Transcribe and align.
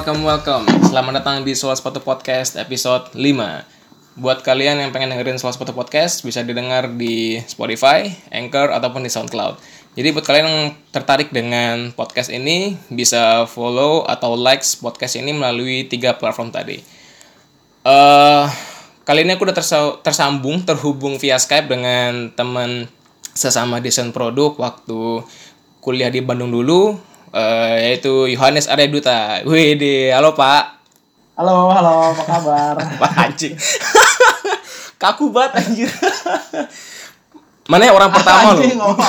Welcome, 0.00 0.24
welcome. 0.24 0.64
Selamat 0.88 1.20
datang 1.20 1.44
di 1.44 1.52
Soal 1.52 1.76
Sepatu 1.76 2.00
Podcast 2.00 2.56
episode 2.56 3.12
5. 3.12 3.20
Buat 4.16 4.40
kalian 4.40 4.80
yang 4.80 4.96
pengen 4.96 5.12
dengerin 5.12 5.36
Soal 5.36 5.52
Sepatu 5.52 5.76
Podcast, 5.76 6.24
bisa 6.24 6.40
didengar 6.40 6.88
di 6.96 7.36
Spotify, 7.44 8.08
Anchor, 8.32 8.72
ataupun 8.72 9.04
di 9.04 9.12
SoundCloud. 9.12 9.60
Jadi 10.00 10.08
buat 10.16 10.24
kalian 10.24 10.46
yang 10.48 10.60
tertarik 10.88 11.28
dengan 11.36 11.92
podcast 11.92 12.32
ini, 12.32 12.80
bisa 12.88 13.44
follow 13.44 14.08
atau 14.08 14.40
likes 14.40 14.72
podcast 14.80 15.20
ini 15.20 15.36
melalui 15.36 15.84
tiga 15.84 16.16
platform 16.16 16.48
tadi. 16.48 16.80
Eh, 17.84 18.44
kali 19.04 19.20
ini 19.28 19.36
aku 19.36 19.44
udah 19.44 19.56
tersa- 19.60 20.00
tersambung, 20.00 20.64
terhubung 20.64 21.20
via 21.20 21.36
Skype 21.36 21.68
dengan 21.68 22.32
teman 22.32 22.88
sesama 23.36 23.84
desain 23.84 24.16
produk 24.16 24.56
waktu 24.56 25.28
kuliah 25.84 26.08
di 26.08 26.24
Bandung 26.24 26.48
dulu, 26.48 26.96
eh, 27.34 27.74
yaitu 27.90 28.30
Yohanes 28.30 28.66
Arya 28.66 28.90
Duta. 28.90 29.42
Wih, 29.46 29.78
halo 30.10 30.34
Pak. 30.34 30.80
Halo, 31.40 31.72
halo, 31.72 32.12
apa 32.12 32.22
kabar? 32.26 32.74
Pak 33.00 33.12
anjing. 33.16 33.54
Kaku 35.00 35.32
banget 35.32 35.64
anjir. 35.64 35.88
Mana 37.64 37.88
ya 37.88 37.92
orang 37.96 38.12
pertama 38.12 38.52
loh? 38.52 38.60
Anjing, 38.60 38.76
apa? 38.76 39.04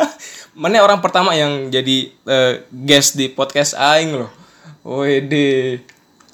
Mana 0.62 0.80
ya 0.80 0.82
orang 0.86 1.00
pertama 1.02 1.34
yang 1.34 1.68
jadi 1.68 2.12
eh, 2.12 2.52
guest 2.70 3.18
di 3.18 3.26
podcast 3.32 3.74
aing 3.74 4.14
loh. 4.14 4.30
Wede. 4.86 5.82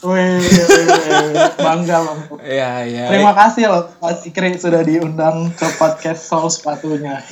Wih, 0.03 0.43
wih, 0.43 1.47
bangga 1.57 2.03
bang. 2.03 2.21
Ya, 2.43 2.73
ya. 2.83 3.07
Terima 3.07 3.33
kasih 3.39 3.71
loh 3.71 3.87
Mas 4.03 4.27
Ikri 4.27 4.59
sudah 4.59 4.83
diundang 4.83 5.55
ke 5.55 5.65
podcast 5.79 6.27
Soul 6.27 6.51
Sepatunya. 6.51 7.23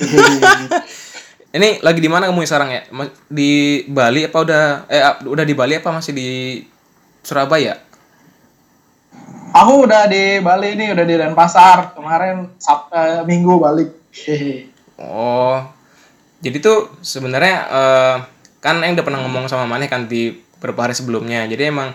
Ini 1.51 1.83
lagi 1.83 1.99
di 1.99 2.07
mana 2.07 2.31
kamu 2.31 2.47
sekarang 2.47 2.71
ya? 2.71 2.81
Di 3.27 3.83
Bali 3.91 4.23
apa 4.23 4.37
udah 4.39 4.63
eh 4.87 5.03
udah 5.27 5.43
di 5.43 5.51
Bali 5.51 5.75
apa 5.75 5.91
masih 5.91 6.15
di 6.15 6.29
Surabaya? 7.27 7.75
Aku 9.51 9.83
udah 9.83 10.07
di 10.07 10.39
Bali 10.39 10.79
nih, 10.79 10.95
udah 10.95 11.03
di 11.03 11.15
Denpasar. 11.19 11.91
Kemarin 11.91 12.55
Sab 12.55 12.87
eh, 12.95 13.27
Minggu 13.27 13.59
balik. 13.59 13.91
Oh. 14.95 15.59
Jadi 16.39 16.57
tuh 16.63 16.87
sebenarnya 17.03 17.55
eh, 17.67 18.15
kan 18.63 18.79
yang 18.79 18.95
udah 18.95 19.03
pernah 19.03 19.19
ngomong 19.27 19.51
sama 19.51 19.67
Maneh 19.67 19.91
kan 19.91 20.07
di 20.07 20.31
beberapa 20.55 20.87
hari 20.87 20.95
sebelumnya. 20.95 21.43
Jadi 21.51 21.67
emang 21.67 21.91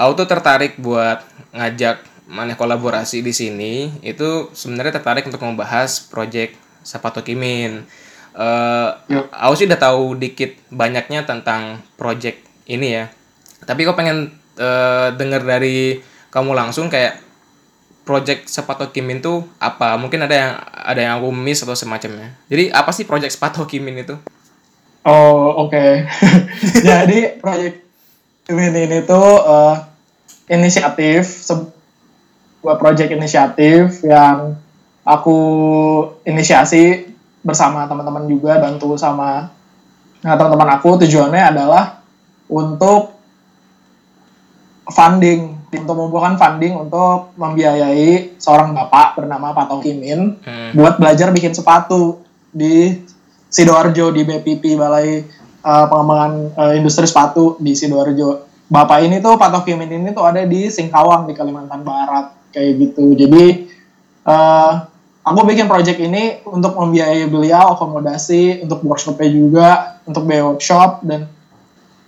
aku 0.00 0.24
tuh 0.24 0.28
tertarik 0.32 0.80
buat 0.80 1.20
ngajak 1.52 2.08
Maneh 2.32 2.56
kolaborasi 2.56 3.20
di 3.20 3.36
sini. 3.36 4.00
Itu 4.00 4.48
sebenarnya 4.56 4.96
tertarik 4.96 5.28
untuk 5.28 5.44
membahas 5.44 6.08
project 6.08 6.56
Sapato 6.80 7.20
Kimin. 7.20 7.84
Yuk. 8.32 9.28
aku 9.28 9.54
sih 9.60 9.68
udah 9.68 9.80
tahu 9.80 10.16
dikit 10.16 10.56
banyaknya 10.72 11.28
tentang 11.28 11.84
project 12.00 12.40
ini 12.64 12.96
ya. 12.96 13.04
Tapi 13.62 13.84
kok 13.84 13.96
pengen 13.96 14.32
eh, 14.56 15.08
denger 15.12 15.42
dari 15.44 16.00
kamu 16.32 16.56
langsung 16.56 16.88
kayak 16.88 17.20
project 18.02 18.50
sepatu 18.50 18.90
Kimin 18.90 19.22
tuh 19.22 19.46
apa? 19.60 19.94
Mungkin 20.00 20.26
ada 20.26 20.34
yang 20.34 20.52
ada 20.72 21.00
yang 21.00 21.12
aku 21.20 21.28
miss 21.30 21.62
atau 21.62 21.76
semacamnya. 21.76 22.34
Jadi 22.48 22.72
apa 22.72 22.90
sih 22.90 23.04
project 23.06 23.36
sepatu 23.36 23.68
Kimin 23.68 24.02
itu? 24.02 24.16
Oh, 25.02 25.66
oke. 25.66 26.06
Jadi 26.88 27.38
proyek 27.38 27.84
Kimin 28.48 28.74
ini 28.74 29.04
tuh 29.04 29.28
eh, 29.44 29.76
inisiatif 30.50 31.28
sebuah 31.28 32.80
proyek 32.80 33.14
inisiatif 33.14 34.02
yang 34.02 34.56
aku 35.02 35.38
inisiasi 36.26 37.11
bersama 37.42 37.84
teman-teman 37.90 38.24
juga 38.30 38.58
bantu 38.62 38.94
sama 38.94 39.50
nah, 40.22 40.34
teman-teman 40.38 40.78
aku 40.78 41.02
tujuannya 41.02 41.42
adalah 41.42 42.02
untuk 42.46 43.18
funding 44.88 45.62
untuk 45.72 45.94
mengumpulkan 45.96 46.36
funding 46.36 46.76
untuk 46.76 47.32
membiayai 47.40 48.36
seorang 48.36 48.76
bapak 48.76 49.16
bernama 49.16 49.56
Pak 49.56 49.66
Tokimin 49.72 50.20
Hmm. 50.44 50.70
buat 50.76 51.00
belajar 51.00 51.32
bikin 51.32 51.56
sepatu 51.56 52.20
di 52.52 53.00
Sidoarjo 53.48 54.12
di 54.12 54.24
BPP 54.24 54.76
Balai 54.76 55.24
uh, 55.64 55.84
Pengembangan 55.88 56.32
uh, 56.56 56.72
Industri 56.76 57.04
Sepatu 57.08 57.56
di 57.60 57.72
Sidoarjo. 57.76 58.48
Bapak 58.68 59.04
ini 59.04 59.20
tuh 59.20 59.36
Pak 59.36 59.52
Tokimin 59.52 59.92
ini 59.92 60.08
tuh 60.16 60.24
ada 60.24 60.40
di 60.44 60.68
Singkawang 60.72 61.28
di 61.28 61.36
Kalimantan 61.36 61.84
Barat 61.84 62.32
kayak 62.52 62.72
gitu. 62.80 63.12
Jadi 63.12 63.68
uh, 64.24 64.91
aku 65.22 65.40
bikin 65.46 65.70
project 65.70 65.98
ini 66.02 66.42
untuk 66.46 66.74
membiayai 66.74 67.30
beliau 67.30 67.78
akomodasi 67.78 68.62
untuk 68.66 68.82
workshopnya 68.82 69.30
juga 69.30 69.68
untuk 70.06 70.26
biaya 70.26 70.46
workshop 70.50 71.06
dan 71.06 71.30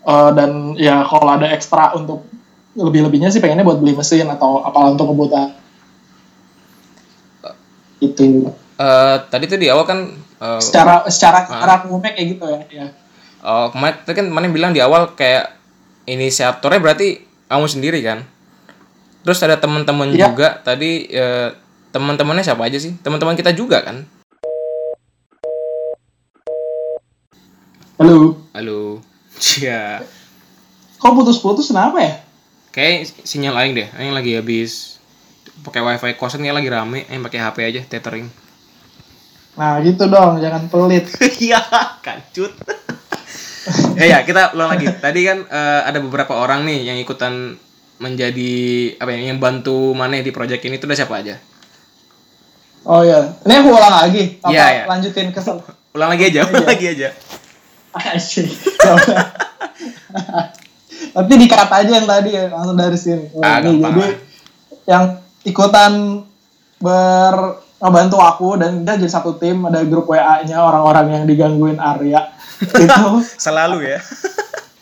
uh, 0.07 0.31
dan 0.35 0.75
ya 0.75 1.07
kalau 1.07 1.31
ada 1.35 1.51
ekstra 1.55 1.95
untuk 1.95 2.27
lebih-lebihnya 2.75 3.31
sih 3.31 3.39
pengennya 3.39 3.63
buat 3.63 3.79
beli 3.79 3.95
mesin 3.95 4.27
atau 4.27 4.67
apalah 4.67 4.95
untuk 4.95 5.15
kebutuhan 5.15 5.55
itu 8.03 8.51
Eh, 8.75 9.17
tadi 9.31 9.47
tuh 9.47 9.55
di 9.55 9.71
awal 9.71 9.87
kan 9.87 9.99
eh, 10.19 10.59
secara 10.59 11.07
secara 11.07 11.47
secara 11.47 11.87
umumnya 11.87 12.11
kayak 12.11 12.27
gitu 12.35 12.45
ya, 12.51 12.61
ya. 12.67 12.87
oh, 13.47 13.71
kemarin 13.71 14.03
tadi 14.03 14.15
kan 14.19 14.27
Maneh 14.27 14.51
bilang 14.51 14.75
di 14.75 14.83
awal 14.83 15.15
kayak 15.15 15.55
inisiatornya 16.11 16.83
berarti 16.83 17.23
kamu 17.47 17.67
sendiri 17.71 18.03
kan? 18.03 18.27
Terus 19.23 19.39
ada 19.47 19.63
teman-teman 19.63 20.11
Iya. 20.11 20.27
juga 20.27 20.59
tadi 20.59 21.07
eh, 21.07 21.55
teman-temannya 21.95 22.43
siapa 22.43 22.67
aja 22.67 22.75
sih? 22.83 22.99
Teman-teman 23.07 23.39
kita 23.39 23.55
juga 23.55 23.79
kan? 23.87 24.03
halo 27.95 28.35
Halo. 28.51 28.99
Iya. 29.39 30.03
kok 30.99 31.15
putus-putus 31.15 31.71
kenapa 31.71 32.03
ya 32.03 32.15
Kayak 32.75 33.15
sinyal 33.23 33.55
aing 33.55 33.75
deh. 33.79 33.87
Aing 33.95 34.11
lagi 34.11 34.35
habis 34.35 34.99
pakai 35.63 35.79
wifi 35.79 36.19
kosan 36.19 36.43
kayak 36.43 36.59
lagi 36.59 36.67
rame. 36.75 37.07
Aing 37.07 37.23
pakai 37.23 37.39
HP 37.39 37.57
aja 37.63 37.81
tethering. 37.87 38.27
nah 39.55 39.79
gitu 39.79 40.11
dong 40.11 40.43
jangan 40.43 40.67
pelit 40.67 41.07
Iya, 41.47 41.63
kancut. 42.03 42.51
ya 44.03 44.05
ya, 44.11 44.19
kita 44.27 44.59
ulang 44.59 44.75
lagi. 44.75 44.91
Tadi 44.91 45.21
kan 45.23 45.47
eh, 45.47 45.81
ada 45.87 46.03
beberapa 46.03 46.35
orang 46.35 46.67
nih 46.67 46.91
yang 46.91 46.99
ikutan 46.99 47.55
menjadi 48.03 48.55
apa 48.99 49.15
ya, 49.15 49.31
yang 49.31 49.39
bantu 49.39 49.95
Maneh 49.95 50.27
di 50.27 50.35
project 50.35 50.67
ini 50.67 50.83
itu 50.83 50.91
udah 50.91 50.99
siapa 50.99 51.23
aja? 51.23 51.39
Oh 52.85 53.03
ya 53.03 53.19
ini 53.45 53.53
aku 53.59 53.69
ulang 53.73 53.95
lagi 53.97 54.23
apa 54.41 54.53
Iya, 54.53 54.65
iya. 54.71 54.83
lanjutin 54.89 55.29
ke 55.33 55.41
Ulang 55.95 56.11
lagi 56.11 56.25
aja, 56.27 56.41
ulang 56.43 56.67
lagi 56.67 56.87
aja. 56.91 57.09
Asyik. 57.95 58.51
Tapi 61.15 61.33
dikat 61.39 61.71
aja 61.71 61.93
yang 62.03 62.09
tadi 62.11 62.35
ya, 62.35 62.51
langsung 62.51 62.75
dari 62.75 62.99
sini. 62.99 63.31
Oh, 63.31 63.39
Ah, 63.47 63.63
ini, 63.63 63.79
jadi 63.79 64.05
yang 64.91 65.05
ikutan 65.47 66.25
ber 66.83 67.35
ngebantu 67.79 68.19
aku 68.19 68.49
dan 68.59 68.83
kita 68.83 68.99
jadi 68.99 69.13
satu 69.13 69.39
tim 69.39 69.63
ada 69.71 69.87
grup 69.87 70.11
WA-nya 70.11 70.59
orang-orang 70.59 71.21
yang 71.21 71.25
digangguin 71.29 71.79
Arya 71.79 72.33
itu 72.65 73.05
Selalu 73.39 73.95
ya. 73.95 73.99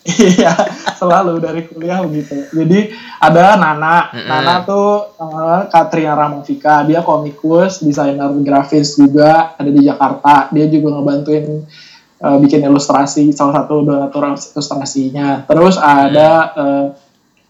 Iya 0.02 0.50
selalu 0.98 1.38
dari 1.38 1.62
kuliah 1.70 2.02
begitu. 2.02 2.50
Jadi 2.50 2.90
ada 3.22 3.54
Nana. 3.54 4.10
Mm-mm. 4.10 4.26
Nana 4.26 4.54
tuh 4.66 5.14
uh, 5.14 5.70
Katrina 5.70 6.18
Ramavika 6.18 6.82
dia 6.82 7.06
komikus 7.06 7.82
desainer 7.86 8.30
grafis 8.42 8.98
juga 8.98 9.54
ada 9.54 9.70
di 9.70 9.82
Jakarta. 9.86 10.50
Dia 10.50 10.66
juga 10.66 10.98
ngebantuin 10.98 11.46
uh, 12.18 12.36
bikin 12.42 12.66
ilustrasi 12.66 13.30
salah 13.30 13.62
satu 13.62 13.86
donatur 13.86 14.34
ilustrasinya. 14.34 15.46
Terus 15.46 15.78
ada 15.78 16.30
uh, 16.58 16.86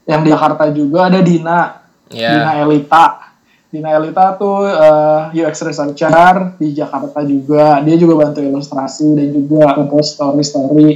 yang 0.05 0.21
di 0.21 0.29
Jakarta 0.29 0.69
juga 0.69 1.09
ada 1.09 1.21
Dina. 1.25 1.81
Dina 2.13 2.53
Ya. 2.53 2.69
Elita. 2.69 3.33
Dina 3.73 3.97
Elita 3.97 4.37
tuh 4.37 4.69
uh, 4.69 5.33
UX 5.33 5.65
researcher 5.65 6.53
di 6.61 6.77
Jakarta 6.77 7.25
juga. 7.25 7.81
Dia 7.81 7.97
juga 7.97 8.29
bantu 8.29 8.45
ilustrasi 8.45 9.17
dan 9.17 9.33
juga 9.33 9.73
ngepost 9.81 10.21
story 10.21 10.45
story 10.45 10.91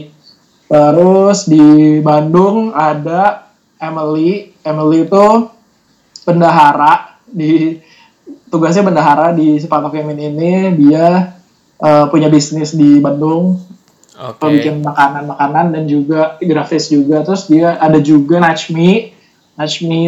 terus 0.66 1.46
di 1.46 1.98
Bandung 2.02 2.74
ada 2.74 3.50
Emily. 3.78 4.52
Emily 4.66 5.06
itu 5.06 5.26
bendahara 6.26 7.22
di 7.26 7.78
tugasnya 8.50 8.82
bendahara 8.86 9.30
di 9.36 9.58
Sepatu 9.62 9.92
Kemin 9.92 10.34
ini. 10.34 10.54
Dia 10.74 11.36
uh, 11.78 12.04
punya 12.10 12.26
bisnis 12.26 12.74
di 12.74 12.98
Bandung. 12.98 13.62
Oke. 14.16 14.48
bikin 14.48 14.80
makanan-makanan 14.80 15.76
dan 15.76 15.84
juga 15.84 16.40
grafis 16.40 16.88
juga. 16.88 17.20
Terus 17.20 17.52
dia 17.52 17.76
ada 17.76 18.00
juga 18.00 18.40
Najmi. 18.40 19.12
Najmi 19.60 20.02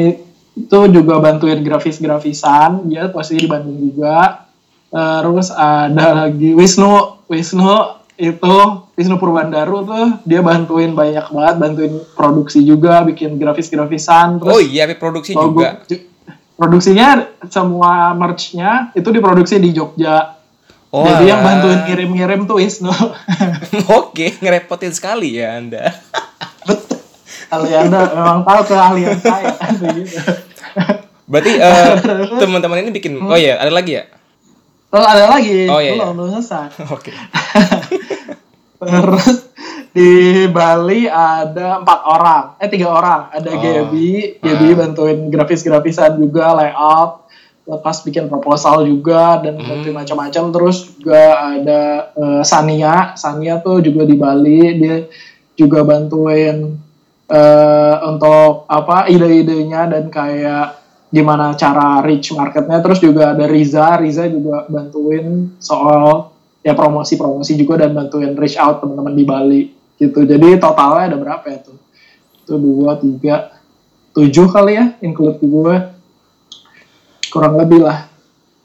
itu 0.56 0.78
juga 0.88 1.20
bantuin 1.20 1.60
grafis-grafisan. 1.60 2.88
Dia 2.88 3.12
posisi 3.12 3.44
di 3.44 3.48
Bandung 3.52 3.76
juga. 3.76 4.48
Terus 4.88 5.52
ada 5.52 6.24
lagi 6.24 6.56
Wisnu. 6.56 7.20
Wisnu 7.28 7.97
itu 8.18 8.54
Wisnu 8.92 9.16
Purbandaru 9.16 9.78
tuh 9.80 10.06
dia 10.22 10.42
bantuin 10.42 10.90
banyak 10.90 11.22
banget 11.24 11.54
bantuin 11.56 11.94
produksi 12.12 12.60
juga 12.60 13.00
bikin 13.02 13.34
grafis-grafisan 13.34 14.42
terus 14.42 14.50
Oh 14.50 14.58
iya, 14.58 14.90
produksi 14.92 15.32
logo- 15.32 15.54
juga. 15.56 15.86
ju- 15.86 16.02
produksinya 16.52 17.08
semua 17.46 18.10
merch-nya 18.12 18.90
itu 18.92 19.06
diproduksi 19.08 19.56
di 19.56 19.70
Jogja 19.70 20.34
Oh, 20.88 21.04
Jadi 21.04 21.28
yang 21.28 21.44
bantuin 21.44 21.84
ngirim-ngirim 21.84 22.40
tuh 22.42 22.56
Wisnu. 22.56 22.88
Oke, 24.00 24.32
ngerepotin 24.34 24.88
sekali 24.88 25.36
ya 25.36 25.60
Anda. 25.60 25.92
Betul. 26.64 26.96
Alianda 27.50 28.08
memang 28.08 28.40
tahu 28.40 28.60
keahlian 28.66 29.20
saya 29.20 29.52
gitu. 29.92 30.16
Berarti 31.28 31.52
eh, 31.54 31.92
teman-teman 32.40 32.80
ini 32.80 32.90
bikin 32.90 33.20
Oh 33.20 33.36
iya, 33.36 33.60
ada 33.60 33.68
lagi 33.68 34.00
ya? 34.00 34.08
Terus 34.88 35.04
ada 35.04 35.24
lagi, 35.28 35.68
Oh, 35.68 35.76
iya, 35.76 35.92
belum 35.92 36.08
iya. 36.08 36.14
belum 36.16 36.28
selesai. 36.34 36.66
Oke. 36.96 37.12
Terus 38.78 39.36
di 39.96 40.10
Bali 40.48 41.10
ada 41.10 41.82
empat 41.82 42.00
orang, 42.06 42.44
eh 42.62 42.68
tiga 42.70 42.88
orang. 42.92 43.20
Ada 43.34 43.50
Oh. 43.50 43.58
Gaby, 43.58 44.38
Gaby 44.38 44.68
Ah. 44.70 44.76
bantuin 44.76 45.18
grafis-grafisan 45.26 46.16
juga, 46.16 46.54
layout, 46.54 47.26
lepas 47.66 48.00
bikin 48.00 48.30
proposal 48.30 48.86
juga 48.86 49.42
dan 49.42 49.58
Hmm. 49.58 49.90
macam-macam. 49.92 50.44
Terus 50.54 50.76
juga 50.96 51.22
ada 51.56 51.80
eh, 52.14 52.42
Sania, 52.42 53.12
Sania 53.14 53.58
tuh 53.58 53.82
juga 53.82 54.06
di 54.06 54.14
Bali, 54.14 54.60
dia 54.78 54.96
juga 55.52 55.82
bantuin 55.82 56.78
eh, 57.28 57.96
untuk 58.08 58.64
apa 58.64 59.04
ide-idenya 59.04 59.84
dan 59.84 60.08
kayak 60.08 60.80
gimana 61.12 61.52
cara 61.52 62.00
reach 62.00 62.32
marketnya. 62.32 62.80
Terus 62.80 63.00
juga 63.00 63.36
ada 63.36 63.44
Riza, 63.44 64.00
Riza 64.00 64.24
juga 64.28 64.64
bantuin 64.64 65.52
soal 65.60 66.32
ya 66.62 66.74
promosi-promosi 66.74 67.54
juga 67.54 67.86
dan 67.86 67.94
bantuin 67.94 68.34
reach 68.34 68.58
out 68.58 68.82
teman-teman 68.82 69.14
di 69.14 69.24
Bali 69.24 69.62
gitu. 69.98 70.26
Jadi 70.26 70.58
totalnya 70.58 71.14
ada 71.14 71.18
berapa 71.18 71.44
ya 71.46 71.58
tuh? 71.62 71.78
Itu 72.44 72.54
dua, 72.58 72.96
tiga, 72.98 73.54
tujuh 74.14 74.46
kali 74.50 74.72
ya, 74.78 74.84
include 75.02 75.38
gue. 75.42 75.74
Kurang 77.28 77.60
lebih 77.60 77.84
lah. 77.84 78.08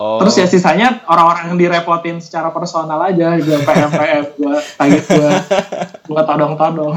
Oh. 0.02 0.20
Terus 0.20 0.36
ya 0.36 0.46
sisanya 0.50 1.06
orang-orang 1.06 1.54
yang 1.54 1.60
direpotin 1.60 2.18
secara 2.20 2.50
personal 2.50 2.98
aja, 3.08 3.40
gue 3.40 3.58
PM 3.62 3.92
PM, 3.94 4.26
gue 4.36 4.56
tagih 4.76 5.04
gue, 5.06 5.32
gue 6.10 6.22
todong-todong. 6.28 6.96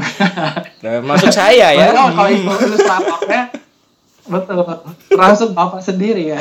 Nah, 0.81 0.91
maksud 1.05 1.31
saya 1.31 1.71
ya. 1.71 1.93
Kalau 1.93 2.27
itu 2.27 2.51
ilustratornya 2.51 3.53
betul 4.27 4.59
termasuk 5.07 5.55
bapak 5.55 5.79
sendiri 5.79 6.35
ya. 6.35 6.39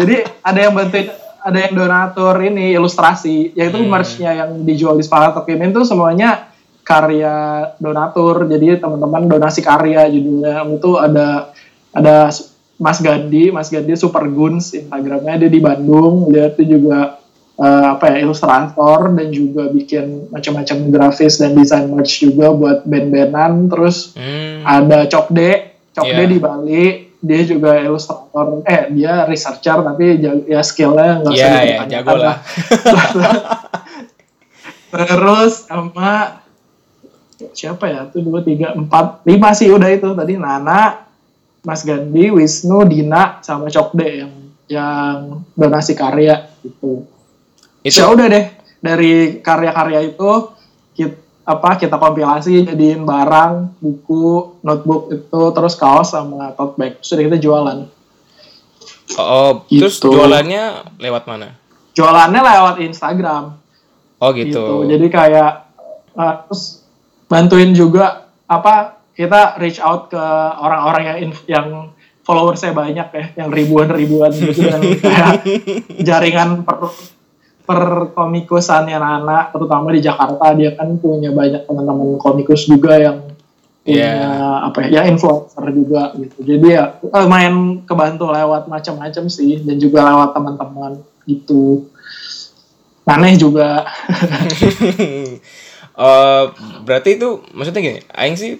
Jadi 0.00 0.24
ada 0.40 0.58
yang 0.62 0.72
bantuin, 0.72 1.12
ada 1.40 1.58
yang 1.58 1.74
donatur 1.74 2.36
ini 2.40 2.72
ilustrasi, 2.72 3.52
yaitu 3.52 3.80
Hmm. 3.80 3.88
merch-nya 3.88 4.32
yang 4.36 4.62
dijual 4.62 4.94
di 4.94 5.02
Sepakat 5.02 5.40
Tokimin 5.40 5.72
itu 5.72 5.82
semuanya 5.82 6.52
karya 6.80 7.34
donatur. 7.76 8.44
Jadi 8.44 8.76
teman-teman 8.76 9.26
donasi 9.26 9.60
karya 9.60 10.04
judulnya 10.06 10.64
itu 10.66 10.90
ada 10.96 11.52
ada 11.90 12.28
Mas 12.76 12.98
Gandhi, 12.98 13.52
Mas 13.52 13.68
Gandhi 13.68 13.92
Super 13.94 14.24
Guns 14.26 14.72
Instagramnya 14.72 15.36
dia 15.36 15.50
di 15.50 15.60
Bandung, 15.60 16.28
dia 16.28 16.48
itu 16.48 16.64
juga 16.66 17.20
eh, 17.56 17.86
apa 17.92 18.08
ya 18.08 18.24
ilustrator 18.24 19.12
dan 19.12 19.28
juga 19.28 19.68
bikin 19.68 20.32
macam-macam 20.32 20.76
grafis 20.88 21.36
dan 21.36 21.52
desain 21.52 21.84
merch 21.86 22.24
juga 22.24 22.56
buat 22.56 22.88
band-bandan. 22.88 23.68
Terus 23.68 24.16
Hmm. 24.16 24.64
ada 24.64 25.04
Cokde, 25.04 25.76
Cokde 25.92 26.24
Iya. 26.24 26.32
di 26.32 26.38
Bali, 26.40 26.84
dia 27.20 27.40
juga 27.44 27.76
ilustrator, 27.76 28.64
eh 28.64 28.88
dia 28.96 29.28
researcher 29.28 29.84
tapi 29.84 30.24
ya 30.48 30.60
skillnya 30.64 31.20
nggak 31.20 31.32
usah 31.36 31.44
Iya, 31.44 31.52
ya, 31.52 31.60
dipertanyakan 31.60 31.88
jago 31.92 32.14
lah. 32.16 32.36
Terus 34.96 35.52
sama 35.68 36.12
siapa 37.52 37.84
ya? 37.86 38.00
Tuh 38.08 38.24
dua, 38.24 38.40
tiga, 38.40 38.72
empat, 38.72 39.22
lima 39.28 39.52
sih 39.52 39.68
udah 39.68 39.88
itu 39.92 40.08
tadi 40.16 40.34
Nana, 40.40 41.06
Mas 41.62 41.84
Gandhi, 41.84 42.32
Wisnu, 42.32 42.88
Dina, 42.88 43.38
sama 43.44 43.68
Cokde 43.68 44.08
yang 44.08 44.32
yang 44.70 45.16
donasi 45.52 45.92
karya 45.92 46.48
gitu. 46.64 47.04
Itu 47.84 47.96
Ya 48.00 48.08
udah 48.08 48.26
deh 48.32 48.44
dari 48.80 49.44
karya-karya 49.44 50.14
itu 50.14 50.30
kita 50.96 51.29
apa 51.50 51.74
kita 51.74 51.98
kompilasi 51.98 52.62
jadiin 52.62 53.02
barang 53.02 53.74
buku 53.82 54.54
notebook 54.62 55.10
itu 55.10 55.42
terus 55.50 55.74
kaos 55.74 56.14
sama 56.14 56.54
tote 56.54 56.78
bag 56.78 56.92
sudah 57.02 57.22
kita 57.26 57.38
jualan 57.42 57.78
oh, 59.18 59.66
terus 59.66 59.98
Gitu. 59.98 60.14
jualannya 60.14 60.94
lewat 61.02 61.26
mana? 61.26 61.58
jualannya 61.98 62.40
lewat 62.40 62.76
Instagram 62.86 63.58
Oh 64.20 64.36
gitu. 64.36 64.52
gitu. 64.52 64.74
Jadi 64.84 65.06
kayak 65.08 65.52
uh, 66.12 66.34
terus 66.44 66.84
bantuin 67.24 67.72
juga 67.72 68.28
apa 68.44 69.00
kita 69.16 69.56
reach 69.56 69.80
out 69.80 70.12
ke 70.12 70.20
orang-orang 70.60 71.02
yang 71.08 71.18
yang 71.48 71.66
followersnya 72.20 72.76
banyak 72.76 73.08
ya, 73.16 73.24
yang 73.40 73.48
ribuan-ribuan 73.48 74.28
gitu 74.36 74.68
dan 74.68 74.80
kayak 75.02 75.32
jaringan 76.04 76.68
per 76.68 76.92
per 77.70 78.10
komikusannya 78.18 78.98
Nana, 78.98 79.46
terutama 79.54 79.94
di 79.94 80.02
Jakarta 80.02 80.50
dia 80.58 80.74
kan 80.74 80.98
punya 80.98 81.30
banyak 81.30 81.70
teman-teman 81.70 82.18
komikus 82.18 82.66
juga 82.66 82.98
yang 82.98 83.30
punya 83.86 84.10
Iya. 84.10 84.66
apa 84.66 84.78
ya, 84.82 84.88
ya 84.90 85.02
influencer 85.06 85.70
juga 85.70 86.10
gitu. 86.18 86.42
Jadi 86.42 86.66
ya 86.66 86.98
eh, 86.98 87.26
main 87.30 87.86
kebantu 87.86 88.26
lewat 88.26 88.66
macam-macam 88.66 89.30
sih 89.30 89.62
dan 89.62 89.78
juga 89.78 90.02
lewat 90.02 90.34
teman-teman 90.34 90.98
gitu. 91.30 91.86
Aneh 93.06 93.38
juga. 93.38 93.86
Eh, 96.00 96.44
berarti 96.80 97.20
itu 97.20 97.44
maksudnya 97.52 97.84
gini, 97.84 98.00
aing 98.16 98.32
sih 98.32 98.56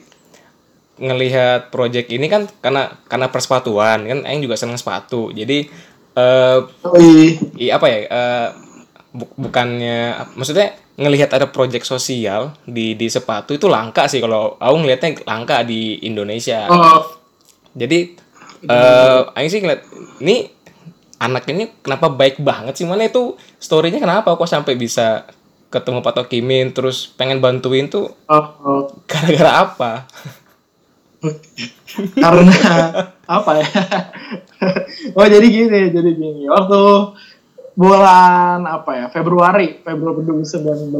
ngelihat 1.00 1.72
project 1.72 2.12
ini 2.12 2.28
kan 2.28 2.44
karena 2.60 3.00
karena 3.08 3.32
persepatuan 3.32 4.04
kan 4.04 4.18
aing 4.28 4.44
juga 4.44 4.60
seneng 4.60 4.76
sepatu. 4.76 5.32
Jadi 5.32 5.64
eh 6.20 6.58
Oi. 6.84 7.40
i 7.56 7.72
apa 7.72 7.86
ya? 7.88 7.98
bu- 8.04 8.69
bukannya 9.10 10.30
maksudnya 10.38 10.78
ngelihat 10.94 11.34
ada 11.34 11.50
project 11.50 11.82
sosial 11.82 12.54
di 12.62 12.94
di 12.94 13.10
sepatu 13.10 13.56
itu 13.56 13.66
langka 13.66 14.06
sih 14.06 14.22
kalau 14.22 14.54
aku 14.60 14.76
ngelihatnya 14.86 15.26
langka 15.26 15.66
di 15.66 15.98
Indonesia. 16.06 16.70
Oh, 16.70 17.02
Jadi 17.74 18.14
eh 18.60 19.20
aing 19.34 19.50
sih 19.50 19.60
ngeliat 19.64 19.82
ini 20.20 20.52
anak 21.16 21.48
ini 21.48 21.68
kenapa 21.80 22.12
baik 22.12 22.44
banget 22.44 22.76
sih 22.76 22.84
mana 22.84 23.08
itu 23.08 23.34
storynya 23.56 24.00
kenapa 24.00 24.36
kok 24.36 24.48
sampai 24.48 24.76
bisa 24.76 25.24
ketemu 25.72 26.04
Pak 26.04 26.14
Tokimin 26.20 26.76
terus 26.76 27.08
pengen 27.08 27.40
bantuin 27.40 27.88
tuh 27.88 28.12
oh, 28.28 28.46
oh. 28.60 28.82
gara-gara 29.08 29.64
apa? 29.64 29.92
karena 32.16 32.56
apa 33.28 33.50
ya? 33.60 33.68
oh 35.16 35.26
jadi 35.28 35.46
gini, 35.46 35.80
jadi 35.92 36.10
gini. 36.16 36.48
Waktu 36.48 36.80
bulan 37.80 38.60
apa 38.62 38.90
ya 38.92 39.06
Februari 39.08 39.80
Februari 39.80 40.20
2019 40.20 40.92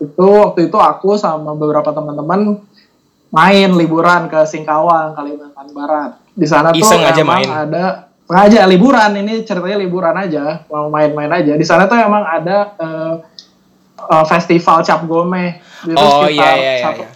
itu 0.00 0.26
waktu 0.38 0.60
itu 0.64 0.78
aku 0.78 1.18
sama 1.18 1.52
beberapa 1.52 1.90
teman-teman 1.90 2.62
main 3.28 3.70
liburan 3.72 4.26
ke 4.26 4.38
Singkawang 4.44 5.10
Kalimantan 5.12 5.66
Barat 5.70 6.10
di 6.30 6.46
sana 6.46 6.70
tuh 6.70 6.78
Iseng 6.78 7.02
aja 7.02 7.18
emang 7.18 7.34
main. 7.36 7.50
ada 7.50 7.84
sengaja 8.22 8.62
liburan 8.64 9.10
ini 9.16 9.42
ceritanya 9.42 9.74
liburan 9.76 10.14
aja 10.14 10.62
mau 10.66 10.86
main-main 10.86 11.30
aja 11.32 11.52
di 11.52 11.66
sana 11.66 11.84
tuh 11.84 11.98
emang 11.98 12.22
ada 12.22 12.58
eh, 12.76 13.14
eh, 14.00 14.24
festival 14.24 14.82
cap 14.82 15.02
gome 15.02 15.58
Itu 15.80 15.96
Oh 15.96 16.28
sekitar 16.28 16.30
iya 16.30 16.50
iya 16.52 16.72
iya. 16.76 16.84
satu- 16.84 17.02
iya. 17.02 17.10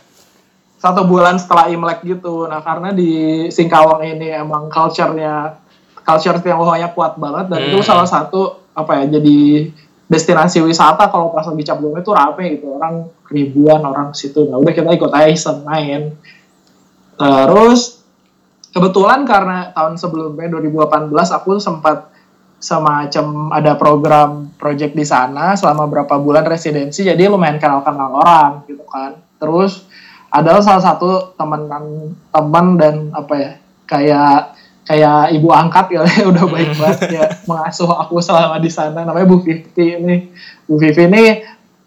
satu 0.80 1.00
bulan 1.04 1.36
setelah 1.36 1.68
Imlek 1.68 2.00
gitu. 2.02 2.44
Nah, 2.44 2.60
karena 2.60 2.90
di 2.90 3.12
Singkawang 3.46 4.00
ini 4.02 4.32
emang 4.32 4.68
culture-nya 4.68 5.60
culture 5.98 6.40
Tionghoanya 6.40 6.88
kuat 6.90 7.14
banget 7.14 7.48
dan 7.48 7.60
itu 7.62 7.76
Hmm. 7.76 7.84
salah 7.86 8.04
satu 8.04 8.63
apa 8.74 8.92
ya 9.02 9.18
jadi 9.18 9.70
destinasi 10.04 10.60
wisata 10.60 11.08
kalau 11.08 11.32
pas 11.32 11.48
lagi 11.48 11.64
Cap 11.64 11.80
itu 11.80 12.10
rame 12.12 12.44
gitu. 12.58 12.76
Orang 12.76 13.08
ribuan 13.32 13.80
orang 13.80 14.12
situ. 14.12 14.44
Nah, 14.46 14.60
udah 14.60 14.72
kita 14.76 14.92
ikut 14.92 15.10
aja 15.10 15.28
iseng. 15.32 15.64
Terus 17.14 18.04
kebetulan 18.74 19.22
karena 19.24 19.70
tahun 19.70 19.96
sebelumnya 19.96 20.50
2018 20.58 21.14
aku 21.14 21.62
sempat 21.62 22.10
semacam 22.58 23.52
ada 23.52 23.76
program 23.76 24.50
project 24.56 24.96
di 24.96 25.04
sana 25.04 25.52
selama 25.52 25.84
berapa 25.84 26.16
bulan 26.16 26.48
residensi 26.48 27.04
jadi 27.04 27.28
lumayan 27.28 27.60
kenal-kenal 27.60 28.24
orang 28.24 28.64
gitu 28.64 28.80
kan 28.88 29.20
terus 29.36 29.84
ada 30.32 30.64
salah 30.64 30.80
satu 30.80 31.36
teman 31.36 31.68
teman 32.32 32.66
dan 32.80 33.12
apa 33.12 33.34
ya 33.36 33.50
kayak 33.84 34.56
kayak 34.84 35.32
ibu 35.32 35.48
angkat 35.50 35.96
ya 35.96 36.04
udah 36.30 36.44
baik 36.44 36.76
banget 36.76 37.00
ya 37.10 37.24
mengasuh 37.48 37.88
aku 37.88 38.20
selama 38.20 38.60
di 38.60 38.70
sana. 38.70 39.04
Namanya 39.04 39.26
Bu 39.26 39.40
Vivi 39.40 39.96
ini. 39.96 40.16
Bu 40.68 40.76
Vivi 40.76 41.02
ini 41.08 41.24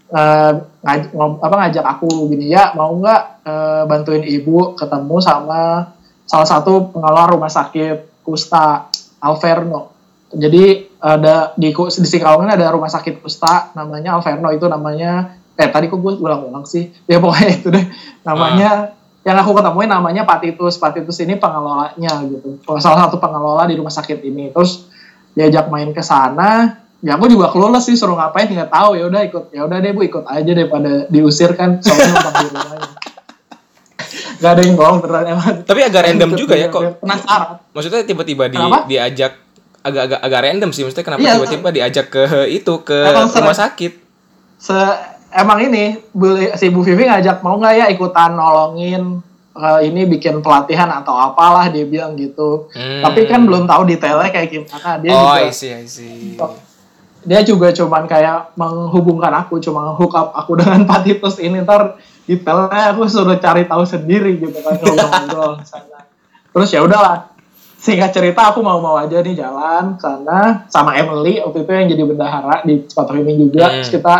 eh, 0.07 0.51
ngaj- 0.81 1.13
apa 1.15 1.55
ngajak 1.65 1.85
aku 1.85 2.29
gini 2.33 2.51
ya 2.51 2.73
mau 2.73 2.93
nggak 2.97 3.21
eh, 3.45 3.83
bantuin 3.85 4.25
ibu 4.25 4.73
ketemu 4.73 5.15
sama 5.21 5.93
salah 6.27 6.47
satu 6.47 6.91
pengelola 6.91 7.37
rumah 7.37 7.51
sakit 7.53 8.25
Kusta 8.25 8.91
Alverno. 9.23 9.95
Jadi 10.27 10.91
ada 10.99 11.55
di 11.55 11.71
di 11.71 12.07
Singkawang 12.09 12.49
ini 12.49 12.53
ada 12.59 12.75
rumah 12.75 12.91
sakit 12.91 13.23
Kusta 13.23 13.71
namanya 13.77 14.19
Alverno 14.19 14.51
itu 14.51 14.67
namanya 14.67 15.39
eh 15.57 15.69
tadi 15.71 15.87
kok 15.87 15.97
gue 16.01 16.19
ulang-ulang 16.19 16.67
sih. 16.67 16.91
Ya 17.07 17.17
pokoknya 17.23 17.49
itu 17.55 17.67
deh 17.71 17.85
namanya 18.27 18.97
yang 19.27 19.35
aku 19.43 19.51
ketemuin 19.51 19.91
namanya 19.91 20.23
Pak 20.23 20.39
Titus. 20.39 20.79
Pak 20.79 20.95
Titus 20.95 21.19
ini 21.19 21.35
pengelolanya 21.35 22.23
gitu. 22.23 22.63
Salah 22.79 23.11
satu 23.11 23.19
pengelola 23.19 23.67
di 23.67 23.75
rumah 23.75 23.91
sakit 23.91 24.23
ini. 24.23 24.55
Terus 24.55 24.87
diajak 25.35 25.67
main 25.67 25.91
ke 25.91 25.99
sana. 25.99 26.79
Ya 27.03 27.19
aku 27.19 27.27
juga 27.27 27.51
kelulus 27.51 27.85
sih 27.85 27.99
suruh 27.99 28.15
ngapain 28.15 28.47
nggak 28.47 28.71
tahu. 28.71 28.95
Ya 28.95 29.03
udah 29.11 29.21
ikut 29.27 29.51
ya 29.51 29.67
udah 29.67 29.77
deh 29.83 29.91
bu 29.91 30.07
ikut 30.07 30.23
aja 30.23 30.51
daripada 30.55 31.11
diusir 31.11 31.51
kan. 31.59 31.83
Soalnya 31.83 32.23
di 32.23 32.47
rumahnya 32.55 32.87
nggak 34.37 34.51
ada 34.53 34.61
yang 34.61 34.75
bohong 34.77 34.99
ternyata 35.01 35.65
Tapi 35.65 35.81
agak 35.81 36.01
random 36.07 36.29
juga 36.37 36.53
ya 36.55 36.67
kok. 36.71 37.01
penasaran. 37.03 37.57
Maksudnya 37.73 38.01
tiba-tiba 38.07 38.43
di 38.47 38.55
Kenapa? 38.55 38.85
diajak 38.87 39.33
agak-agak 39.83 40.19
agak 40.23 40.39
random 40.47 40.69
sih. 40.71 40.81
Maksudnya 40.87 41.05
kenapa 41.05 41.19
Iya, 41.19 41.33
tiba-tiba 41.35 41.69
diajak 41.75 42.05
ke 42.07 42.23
itu 42.47 42.73
ke 42.85 42.97
rumah 43.11 43.57
sakit? 43.57 43.93
se 44.57 44.73
emang 45.37 45.61
ini 45.61 46.01
si 46.55 46.67
Bu 46.67 46.81
Vivi 46.81 47.05
ngajak 47.05 47.39
mau 47.39 47.55
nggak 47.55 47.73
ya 47.75 47.85
ikutan 47.87 48.33
nolongin 48.33 49.21
eh, 49.53 49.79
ini 49.85 50.05
bikin 50.05 50.41
pelatihan 50.41 50.89
atau 50.91 51.13
apalah 51.13 51.69
dia 51.69 51.85
bilang 51.85 52.17
gitu 52.17 52.67
Hmm. 52.73 53.05
tapi 53.05 53.25
kan 53.25 53.45
belum 53.45 53.65
tahu 53.65 53.85
detailnya 53.85 54.29
kayak 54.29 54.49
gimana 54.49 54.97
dia 54.97 55.13
oh, 55.13 55.21
juga 55.29 55.45
I 55.45 55.53
see, 55.53 55.71
I 55.71 55.85
see. 55.85 56.33
dia 57.21 57.41
juga 57.41 57.69
cuman 57.69 58.05
kayak 58.05 58.55
menghubungkan 58.55 59.33
aku 59.35 59.59
cuma 59.59 59.93
hook 59.93 60.13
up 60.13 60.33
aku 60.33 60.55
dengan 60.59 60.83
Pak 60.83 61.05
Titus 61.05 61.37
ini 61.37 61.61
ntar 61.61 61.97
detailnya 62.25 62.91
aku 62.91 63.05
suruh 63.05 63.37
cari 63.37 63.63
tahu 63.63 63.83
sendiri 63.83 64.35
gitu 64.37 64.57
kan 64.59 64.73
ngobrol-ngobrol 64.81 65.61
sana 65.63 66.01
terus 66.49 66.69
ya 66.69 66.81
udahlah 66.81 67.29
singkat 67.77 68.09
cerita 68.09 68.49
aku 68.49 68.65
mau 68.65 68.81
mau 68.81 68.97
aja 68.97 69.21
nih 69.21 69.37
jalan 69.37 70.01
sana 70.01 70.65
sama 70.65 70.97
Emily 70.97 71.37
waktu 71.39 71.61
itu 71.61 71.71
yang 71.71 71.87
jadi 71.87 72.03
bendahara 72.03 72.65
di 72.65 72.81
Patokimin 72.83 73.37
juga 73.37 73.69
Hmm. 73.69 73.73
terus 73.79 73.93
kita 73.93 74.15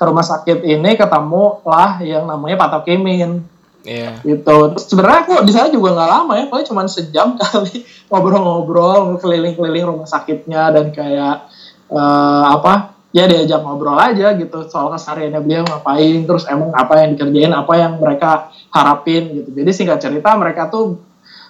ke 0.00 0.02
rumah 0.08 0.24
sakit 0.24 0.64
ini 0.64 0.96
ketemu 0.96 1.60
lah 1.60 2.00
yang 2.00 2.24
namanya 2.24 2.56
Patokimin 2.56 3.44
Iya. 3.80 4.20
gitu. 4.24 4.76
Terus 4.76 4.84
sebenarnya 4.92 5.20
aku 5.24 5.34
di 5.44 5.52
sana 5.56 5.72
juga 5.72 5.96
nggak 5.96 6.10
lama 6.12 6.32
ya 6.36 6.44
paling 6.52 6.66
cuma 6.68 6.84
sejam 6.84 7.32
kali 7.40 7.84
ngobrol-ngobrol 8.12 9.16
keliling-keliling 9.20 9.84
rumah 9.88 10.08
sakitnya 10.08 10.68
dan 10.72 10.92
kayak 10.92 11.48
eh, 11.88 12.44
apa 12.44 12.96
ya 13.10 13.26
diajak 13.26 13.64
ngobrol 13.64 13.98
aja 13.98 14.36
gitu 14.38 14.68
soal 14.70 14.92
kesehariannya 14.94 15.40
beliau 15.42 15.64
ngapain 15.66 16.22
terus 16.28 16.46
emang 16.46 16.70
apa 16.76 16.92
yang 17.02 17.16
dikerjain 17.16 17.52
apa 17.56 17.72
yang 17.76 17.92
mereka 17.96 18.52
harapin 18.68 19.32
gitu. 19.32 19.48
Jadi 19.48 19.70
singkat 19.72 19.98
cerita 20.00 20.36
mereka 20.36 20.68
tuh 20.68 21.00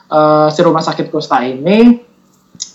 eh, 0.07 0.49
si 0.55 0.61
rumah 0.63 0.87
sakit 0.87 1.11
Kusta 1.11 1.43
ini 1.43 1.99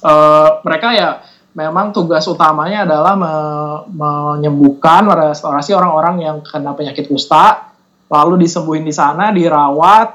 eh, 0.04 0.50
mereka 0.68 0.88
ya 0.92 1.24
memang 1.56 1.90
tugas 1.90 2.28
utamanya 2.28 2.84
adalah 2.84 3.16
me- 3.16 3.84
menyembuhkan 3.90 5.08
merestorasi 5.08 5.72
orang-orang 5.72 6.16
yang 6.20 6.38
kena 6.40 6.76
penyakit 6.76 7.08
kusta 7.08 7.72
lalu 8.06 8.44
disembuhin 8.44 8.84
di 8.84 8.92
sana 8.92 9.32
dirawat 9.32 10.14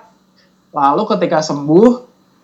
lalu 0.71 1.03
ketika 1.09 1.41
sembuh 1.41 1.89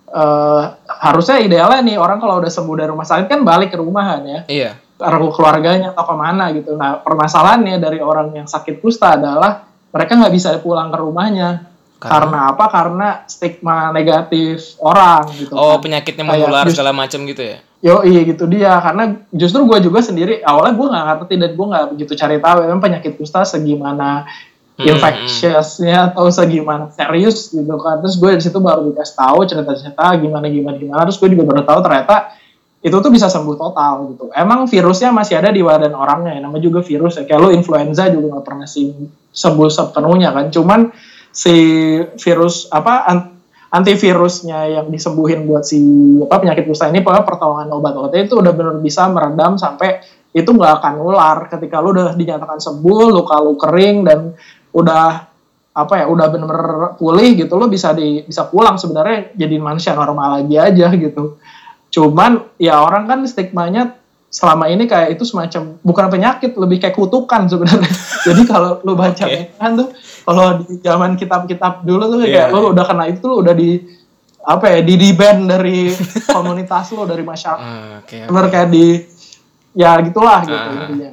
eh, 0.09 0.63
harusnya 0.89 1.39
idealnya 1.39 1.81
nih 1.85 1.97
orang 1.97 2.19
kalau 2.19 2.41
udah 2.41 2.51
sembuh 2.51 2.75
dari 2.75 2.89
rumah 2.91 3.07
sakit 3.07 3.27
kan 3.27 3.41
balik 3.45 3.71
ke 3.71 3.79
rumahan 3.79 4.23
ya 4.25 4.41
Iya. 4.49 4.71
ke 4.97 5.07
keluarganya 5.31 5.93
atau 5.93 6.05
ke 6.09 6.15
mana 6.17 6.51
gitu 6.51 6.75
nah 6.75 6.99
permasalahannya 6.99 7.77
dari 7.77 8.01
orang 8.01 8.33
yang 8.33 8.49
sakit 8.49 8.81
kusta 8.81 9.15
adalah 9.15 9.63
mereka 9.93 10.17
nggak 10.17 10.35
bisa 10.35 10.57
pulang 10.59 10.89
ke 10.89 10.99
rumahnya 10.99 11.69
Karena? 11.97 12.13
karena 12.13 12.39
apa 12.53 12.65
karena 12.69 13.09
stigma 13.25 13.89
negatif 13.89 14.77
orang 14.81 15.29
gitu 15.33 15.53
Oh, 15.53 15.77
kan. 15.77 15.85
penyakitnya 15.85 16.25
menular 16.25 16.65
segala 16.69 16.93
macam 16.93 17.25
gitu 17.25 17.41
ya? 17.41 17.57
Yo 17.87 18.03
iya 18.03 18.27
gitu 18.27 18.51
dia. 18.51 18.83
Karena 18.83 19.15
justru 19.31 19.63
gue 19.63 19.79
juga 19.79 20.03
sendiri 20.03 20.43
awalnya 20.43 20.75
gue 20.75 20.87
nggak 20.91 21.05
ngerti 21.07 21.35
dan 21.39 21.51
gue 21.55 21.67
nggak 21.71 21.85
begitu 21.95 22.13
cari 22.19 22.37
tahu. 22.43 22.59
Emang 22.67 22.83
penyakit 22.83 23.15
kusta 23.15 23.47
segimana 23.47 24.27
Hmm, 24.77 24.93
infectiousnya 24.93 26.13
atau 26.13 26.29
segimana 26.29 26.93
serius 26.93 27.49
gitu 27.49 27.81
kan. 27.81 27.97
Terus 28.05 28.21
gue 28.21 28.31
di 28.37 28.43
situ 28.45 28.61
baru 28.61 28.93
dikasih 28.93 29.17
tahu 29.17 29.39
cerita-cerita 29.49 30.05
gimana 30.21 30.53
gimana 30.53 30.77
gimana. 30.77 31.01
Terus 31.09 31.17
gue 31.17 31.33
juga 31.33 31.49
baru 31.49 31.65
tahu 31.65 31.81
ternyata 31.81 32.37
itu 32.85 32.93
tuh 32.93 33.09
bisa 33.09 33.33
sembuh 33.33 33.57
total 33.57 34.13
gitu. 34.13 34.29
Emang 34.37 34.69
virusnya 34.69 35.17
masih 35.17 35.41
ada 35.41 35.49
di 35.49 35.65
badan 35.65 35.97
orangnya. 35.97 36.37
Ya 36.37 36.45
namanya 36.45 36.69
juga 36.69 36.85
virus 36.85 37.17
ya. 37.17 37.25
Kayak 37.25 37.41
lo 37.41 37.49
influenza 37.57 38.05
juga 38.13 38.37
nggak 38.37 38.45
pernah 38.45 38.69
sih 38.69 38.93
sembuh 39.33 39.69
sepenuhnya 39.73 40.37
kan. 40.37 40.53
Cuman 40.53 40.93
si 41.33 41.57
virus 42.21 42.69
apa 42.69 43.09
antivirusnya 43.71 44.79
yang 44.79 44.87
disembuhin 44.89 45.45
buat 45.45 45.67
si 45.67 45.81
apa 46.23 46.43
penyakit 46.43 46.65
kusta 46.71 46.87
ini 46.91 47.03
pokoknya 47.03 47.25
pertolongan 47.27 47.69
obat-obatnya 47.75 48.23
itu 48.27 48.35
udah 48.39 48.53
benar 48.55 48.77
bisa 48.79 49.11
meredam 49.11 49.59
sampai 49.59 50.01
itu 50.37 50.47
nggak 50.53 50.73
akan 50.83 50.93
nular. 51.01 51.39
Ketika 51.49 51.81
lu 51.81 51.97
udah 51.97 52.13
dinyatakan 52.13 52.61
sembuh 52.61 53.09
luka 53.09 53.37
lu 53.41 53.57
kering 53.57 53.97
dan 54.05 54.37
udah 54.77 55.33
apa 55.77 55.95
ya 56.01 56.07
udah 56.09 56.27
bener-bener 56.33 56.97
pulih 56.97 57.37
gitu 57.37 57.53
lo 57.61 57.69
bisa 57.69 57.93
di 57.93 58.25
bisa 58.25 58.49
pulang 58.49 58.81
sebenarnya 58.81 59.37
jadi 59.37 59.57
manusia 59.61 59.93
normal 59.93 60.41
lagi 60.41 60.57
aja 60.57 60.89
gitu. 60.93 61.37
Cuman 61.93 62.57
ya 62.61 62.81
orang 62.81 63.09
kan 63.09 63.21
stigmanya 63.25 63.97
selama 64.37 64.69
ini 64.69 64.85
kayak 64.85 65.17
itu 65.17 65.25
semacam 65.25 65.81
bukan 65.81 66.07
penyakit 66.13 66.53
lebih 66.61 66.77
kayak 66.77 66.93
kutukan 66.93 67.49
sebenarnya 67.49 67.89
jadi 68.29 68.43
kalau 68.45 68.85
lu 68.85 68.93
baca 68.93 69.25
Oke. 69.25 69.57
kan 69.57 69.71
tuh 69.75 69.89
kalau 70.29 70.61
di 70.61 70.77
zaman 70.85 71.17
kitab-kitab 71.17 71.89
dulu 71.89 72.05
tuh 72.13 72.19
Iya, 72.21 72.45
kayak 72.45 72.49
lu 72.53 72.61
iya. 72.61 72.69
udah 72.77 72.85
kena 72.85 73.05
itu 73.09 73.25
lu 73.25 73.41
udah 73.41 73.55
di 73.57 73.81
apa 74.45 74.65
ya 74.69 74.79
di 74.85 74.95
di 74.95 75.09
ban 75.11 75.41
dari 75.43 75.89
komunitas 76.37 76.93
lu 76.93 77.09
dari 77.09 77.25
masyarakat 77.25 77.65
Ah, 77.65 78.05
Oke. 78.05 78.29
bener 78.29 78.47
kayak 78.47 78.69
di 78.69 78.87
ya 79.73 79.97
gitulah 80.01 80.45
gitu 80.45 80.53
Ah. 80.69 80.75
intinya. 80.85 81.11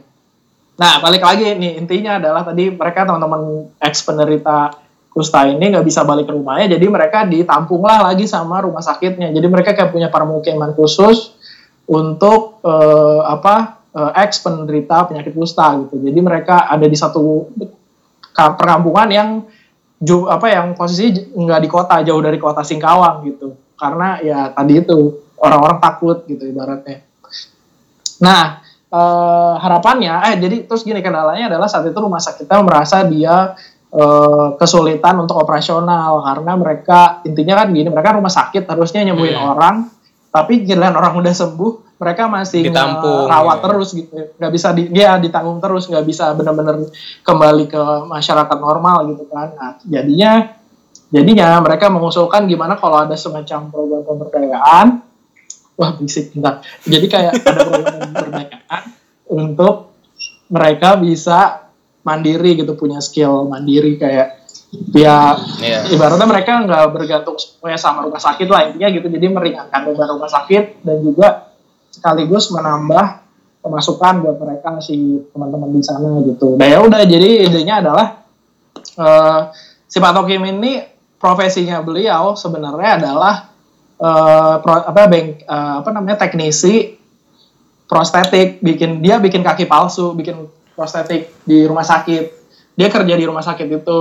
Nah 0.74 0.94
balik 1.00 1.24
lagi 1.24 1.46
nih 1.53 1.80
intinya 1.80 2.18
adalah 2.18 2.42
tadi 2.44 2.68
mereka 2.68 3.06
teman-teman 3.06 3.42
ex 3.80 4.03
penderita 4.03 4.74
kusta 5.08 5.46
ini 5.46 5.70
nggak 5.70 5.86
bisa 5.86 6.01
balik 6.01 6.25
ke 6.25 6.34
rumahnya, 6.34 6.74
jadi 6.74 6.86
mereka 6.89 7.22
ditampung 7.24 7.86
lah 7.86 8.10
lagi 8.10 8.25
sama 8.25 8.65
rumah 8.65 8.82
sakitnya. 8.82 9.30
Jadi 9.30 9.46
mereka 9.46 9.72
kayak 9.72 9.94
punya 9.94 10.10
permukiman 10.10 10.74
khusus 10.74 11.38
untuk 11.86 12.52
eh, 12.63 13.22
apa 13.27 13.84
eh, 13.91 14.12
ex 14.24 14.39
penderita 14.39 15.05
penyakit 15.12 15.36
kusta 15.36 15.75
gitu. 15.86 16.00
Jadi 16.00 16.20
mereka 16.24 16.65
ada 16.65 16.88
di 16.88 16.96
satu 16.96 17.51
ka- 18.34 18.55
perkampungan 18.55 19.10
yang 19.12 19.29
ju, 20.00 20.25
apa 20.32 20.48
yang 20.50 20.74
posisi 20.74 21.12
nggak 21.13 21.60
di 21.63 21.70
kota 21.70 22.00
jauh 22.01 22.24
dari 22.24 22.39
kota 22.39 22.63
Singkawang 22.63 23.27
gitu. 23.27 23.53
Karena 23.75 24.17
ya 24.24 24.50
tadi 24.55 24.79
itu 24.79 24.98
orang-orang 25.38 25.77
takut 25.84 26.24
gitu 26.25 26.48
ibaratnya. 26.48 27.03
Nah, 28.24 28.63
eh, 28.88 29.53
harapannya, 29.60 30.32
eh 30.32 30.36
jadi 30.39 30.58
terus 30.63 30.88
gini 30.88 31.03
kendalanya 31.03 31.51
adalah 31.51 31.67
saat 31.67 31.84
itu 31.89 31.98
rumah 32.00 32.24
sakitnya 32.24 32.63
merasa 32.63 33.03
dia 33.03 33.53
eh, 33.93 34.48
kesulitan 34.58 35.22
untuk 35.22 35.38
operasional 35.38 36.25
karena 36.25 36.51
mereka 36.58 37.22
intinya 37.29 37.62
kan 37.62 37.70
gini, 37.70 37.93
mereka 37.93 38.17
rumah 38.17 38.34
sakit 38.34 38.65
harusnya 38.65 39.05
nyembuhin 39.05 39.38
Hmm. 39.38 39.53
orang, 39.53 39.75
tapi 40.34 40.65
giliran 40.65 40.98
orang 40.98 41.13
udah 41.22 41.29
sembuh, 41.29 41.92
mereka 42.03 42.27
masih 42.27 42.67
Ditampung, 42.67 43.31
rawat 43.31 43.57
gitu. 43.57 43.63
terus 43.63 43.89
gitu, 43.95 44.12
nggak 44.36 44.51
bisa 44.51 44.67
di, 44.75 44.91
dia 44.91 45.15
ditanggung 45.15 45.63
terus, 45.63 45.88
nggak 45.88 46.03
bisa 46.03 46.36
benar-benar 46.36 46.83
kembali 47.24 47.65
ke 47.72 47.83
masyarakat 48.12 48.57
normal 48.60 49.07
gitu 49.15 49.24
kan. 49.31 49.55
Nah, 49.55 49.72
jadinya 49.88 50.51
jadinya 51.07 51.63
mereka 51.63 51.88
mengusulkan 51.88 52.43
gimana 52.51 52.75
kalau 52.75 53.07
ada 53.07 53.15
semacam 53.15 53.72
program 53.72 54.03
pemberdayaan 54.03 54.88
wah 55.79 55.91
bisik 55.95 56.36
bentar. 56.36 56.60
Jadi 56.83 57.05
kayak 57.07 57.31
ada 57.39 57.62
program 57.63 57.95
pemberdayaan 58.12 58.81
untuk 59.31 59.75
mereka 60.51 61.00
bisa 61.00 61.72
mandiri 62.03 62.60
gitu 62.60 62.75
punya 62.75 63.00
skill 63.00 63.48
mandiri 63.48 63.95
kayak 63.95 64.43
ya 64.91 65.38
Iya. 65.62 65.93
ibaratnya 65.93 66.25
mereka 66.25 66.65
nggak 66.65 66.86
bergantung 66.89 67.38
semuanya 67.38 67.77
sama 67.77 68.03
rumah 68.03 68.17
sakit 68.17 68.48
lah 68.50 68.74
intinya 68.74 68.89
gitu 68.89 69.07
jadi 69.07 69.25
meringankan 69.29 69.79
beban 69.86 70.10
rumah 70.17 70.29
sakit 70.29 70.81
dan 70.81 70.98
juga 71.00 71.52
sekaligus 72.03 72.51
menambah 72.51 73.24
pemasukan 73.63 74.13
buat 74.19 74.38
mereka 74.43 74.83
si 74.83 75.24
teman-teman 75.31 75.72
di 75.72 75.79
sana 75.79 76.19
gitu. 76.27 76.60
Nah 76.60 76.67
ya 76.67 76.83
udah 76.83 77.00
jadi 77.07 77.48
idenya 77.48 77.79
adalah 77.79 78.27
eh, 78.75 79.39
si 79.88 80.03
Pak 80.03 80.12
Tokim 80.12 80.43
ini 80.43 80.83
profesinya 81.15 81.79
beliau 81.79 82.36
sebenarnya 82.36 83.00
adalah 83.00 83.48
eh, 83.95 84.53
pro- 84.60 84.83
apa 84.83 85.07
bank 85.07 85.27
eh, 85.48 85.74
apa 85.79 85.89
namanya 85.95 86.27
teknisi 86.27 86.91
prostetik 87.88 88.60
bikin 88.60 89.00
dia 89.00 89.24
bikin 89.24 89.39
kaki 89.39 89.63
palsu 89.63 90.12
bikin 90.12 90.43
prostetik 90.75 91.31
di 91.48 91.63
rumah 91.63 91.88
sakit 91.88 92.25
dia 92.75 92.91
kerja 92.91 93.15
di 93.15 93.24
rumah 93.24 93.48
sakit 93.48 93.67
itu 93.69 94.00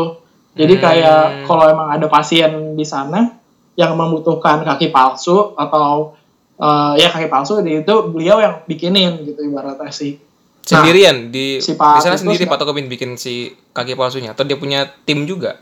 jadi 0.53 0.75
Hmm. 0.75 0.83
kayak 0.83 1.23
kalau 1.47 1.65
emang 1.71 1.89
ada 1.93 2.07
pasien 2.11 2.75
di 2.75 2.83
sana 2.83 3.37
yang 3.73 3.97
membutuhkan 3.97 4.67
kaki 4.67 4.91
palsu 4.91 5.55
atau 5.55 6.19
eh, 6.63 6.93
ya 7.03 7.09
kaki 7.11 7.27
palsu 7.27 7.59
itu 7.67 7.95
beliau 8.15 8.39
yang 8.39 8.63
bikinin 8.71 9.27
gitu 9.27 9.43
ibaratnya 9.43 9.91
sih. 9.91 10.23
Sendirian? 10.63 11.35
Di 11.35 11.59
si 11.59 11.75
Pak 11.75 11.99
di 11.99 12.07
sana 12.07 12.15
sendiri 12.15 12.47
Pak 12.47 12.63
Tokobin 12.63 12.87
bikin 12.87 13.19
si 13.19 13.51
kaki 13.75 13.99
palsunya? 13.99 14.31
Atau 14.31 14.47
dia 14.47 14.55
punya 14.55 14.87
tim 15.03 15.27
juga? 15.27 15.59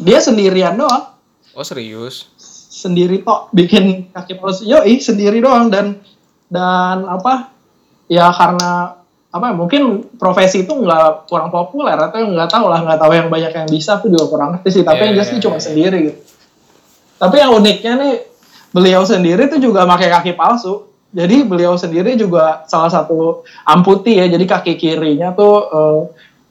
dia 0.00 0.18
sendirian 0.18 0.80
doang. 0.80 1.12
Oh 1.52 1.66
serius? 1.66 2.30
sendiri 2.70 3.20
tok 3.20 3.52
bikin 3.52 4.08
kaki 4.08 4.40
palsu. 4.40 4.64
Yoi 4.64 4.96
sendiri 5.02 5.44
doang. 5.44 5.68
Dan 5.68 6.00
dan 6.48 7.04
apa? 7.04 7.52
Ya 8.08 8.32
karena 8.32 8.96
apa 9.30 9.44
ya, 9.52 9.54
mungkin 9.54 10.10
profesi 10.18 10.66
itu 10.66 10.72
nggak 10.74 11.30
kurang 11.30 11.54
populer 11.54 11.94
atau 11.94 12.18
nggak 12.18 12.50
tahu 12.50 12.66
lah 12.66 12.82
nggak 12.82 12.98
tahu 12.98 13.12
yang 13.14 13.28
banyak 13.30 13.52
yang 13.54 13.68
bisa 13.68 14.00
aku 14.00 14.08
juga 14.08 14.26
kurang 14.32 14.56
ngerti 14.56 14.80
sih. 14.80 14.82
Tapi 14.82 14.96
Iya, 14.96 15.04
yang 15.06 15.14
jelas 15.20 15.28
iya, 15.28 15.34
ini 15.36 15.44
cuma 15.44 15.58
iya. 15.58 15.64
sendiri 15.68 15.98
gitu. 16.08 16.20
Tapi 17.20 17.36
yang 17.36 17.52
uniknya 17.52 17.92
nih 18.00 18.14
beliau 18.70 19.02
sendiri 19.06 19.46
tuh 19.50 19.60
juga 19.62 19.86
pakai 19.86 20.08
kaki 20.10 20.32
palsu. 20.34 20.86
Jadi 21.10 21.42
beliau 21.42 21.74
sendiri 21.74 22.14
juga 22.14 22.62
salah 22.70 22.86
satu 22.86 23.42
amputi 23.66 24.14
ya 24.14 24.30
jadi 24.30 24.46
kaki 24.46 24.78
kirinya 24.78 25.34
tuh 25.34 25.54
eh, 25.66 26.00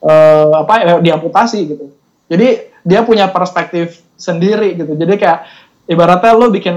eh, 0.04 0.50
apa 0.52 0.74
ya 0.84 0.94
diamputasi 1.00 1.58
gitu. 1.64 1.86
Jadi 2.28 2.68
dia 2.84 3.00
punya 3.04 3.32
perspektif 3.32 4.04
sendiri 4.20 4.76
gitu. 4.76 4.92
Jadi 5.00 5.16
kayak 5.16 5.48
ibaratnya 5.88 6.36
lo 6.36 6.52
bikin 6.52 6.76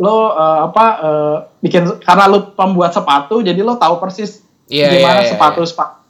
lo 0.00 0.34
uh, 0.34 0.70
apa 0.70 0.86
uh, 0.98 1.36
bikin 1.60 2.00
karena 2.02 2.24
lo 2.26 2.56
pembuat 2.56 2.90
sepatu 2.96 3.44
jadi 3.44 3.60
lo 3.62 3.78
tahu 3.78 4.02
persis 4.02 4.42
Iya, 4.64 4.96
gimana 4.96 5.20
iya, 5.20 5.28
iya, 5.28 5.30
sepatu 5.36 5.60
sepatu 5.68 6.00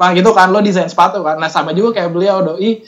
nah 0.00 0.10
gitu 0.16 0.32
kan 0.32 0.48
lo 0.48 0.64
desain 0.64 0.88
sepatu 0.88 1.20
kan. 1.20 1.36
Nah 1.36 1.52
sama 1.52 1.76
juga 1.76 2.00
kayak 2.00 2.08
beliau 2.08 2.40
doi 2.40 2.80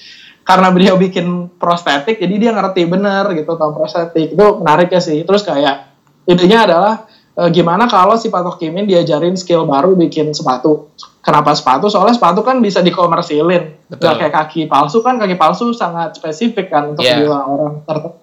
karena 0.42 0.68
beliau 0.74 0.98
bikin 0.98 1.48
prostetik 1.58 2.18
jadi 2.18 2.34
dia 2.38 2.50
ngerti 2.54 2.86
bener 2.86 3.30
gitu 3.34 3.54
tentang 3.54 3.74
prostetik 3.74 4.34
itu 4.34 4.46
menarik 4.58 4.90
ya 4.90 4.98
sih 4.98 5.22
terus 5.22 5.46
kayak 5.46 5.94
idenya 6.26 6.66
adalah 6.66 6.94
eh, 7.38 7.48
gimana 7.54 7.86
kalau 7.86 8.18
si 8.18 8.30
Patok 8.30 8.58
Kimin 8.58 8.86
diajarin 8.86 9.38
skill 9.38 9.66
baru 9.66 9.94
bikin 9.94 10.34
sepatu 10.34 10.90
kenapa 11.22 11.54
sepatu 11.54 11.86
soalnya 11.86 12.18
sepatu 12.18 12.42
kan 12.42 12.58
bisa 12.58 12.82
dikomersilin. 12.82 13.86
Gak 13.94 14.18
kayak 14.18 14.34
kaki 14.34 14.66
palsu 14.66 15.04
kan 15.06 15.22
kaki 15.22 15.38
palsu 15.38 15.70
sangat 15.70 16.18
spesifik 16.18 16.66
kan 16.72 16.96
untuk 16.96 17.06
Iya. 17.06 17.28
yeah. 17.28 17.44
orang 17.46 17.86
tertentu 17.86 18.22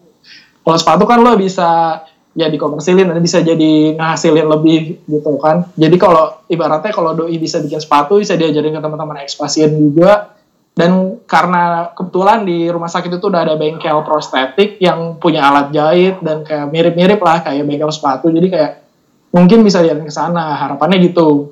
kalau 0.69 0.77
sepatu 0.77 1.03
kan 1.09 1.25
lo 1.25 1.33
bisa 1.33 2.01
ya 2.38 2.45
dikomersilin 2.45 3.09
dan 3.09 3.17
bisa 3.19 3.41
jadi 3.41 3.97
ngasilin 3.97 4.45
lebih 4.45 5.01
gitu 5.09 5.33
kan 5.41 5.65
jadi 5.73 5.95
kalau 5.97 6.45
ibaratnya 6.45 6.93
kalau 6.93 7.17
doi 7.17 7.35
bisa 7.41 7.57
bikin 7.57 7.81
sepatu 7.81 8.21
bisa 8.21 8.38
diajarin 8.38 8.77
ke 8.77 8.81
teman-teman 8.81 9.25
ekspasien 9.25 9.73
juga 9.73 10.38
dan 10.79 11.19
karena 11.27 11.91
kebetulan 11.91 12.48
di 12.48 12.71
rumah 12.71 12.88
sakit 12.88 13.19
itu 13.19 13.27
udah 13.27 13.43
ada 13.43 13.59
bengkel 13.59 14.00
prostetik 14.07 14.79
yang 14.79 15.19
punya 15.19 15.43
alat 15.43 15.75
jahit 15.75 16.24
dan 16.24 16.48
kayak 16.48 16.71
mirip-mirip 16.71 17.19
lah 17.19 17.43
kayak 17.43 17.67
bengkel 17.67 17.91
sepatu. 17.91 18.31
Jadi 18.31 18.48
kayak 18.48 18.71
mungkin 19.36 19.67
bisa 19.67 19.83
diajarin 19.83 20.07
ke 20.07 20.13
sana 20.15 20.55
harapannya 20.55 21.03
gitu. 21.03 21.51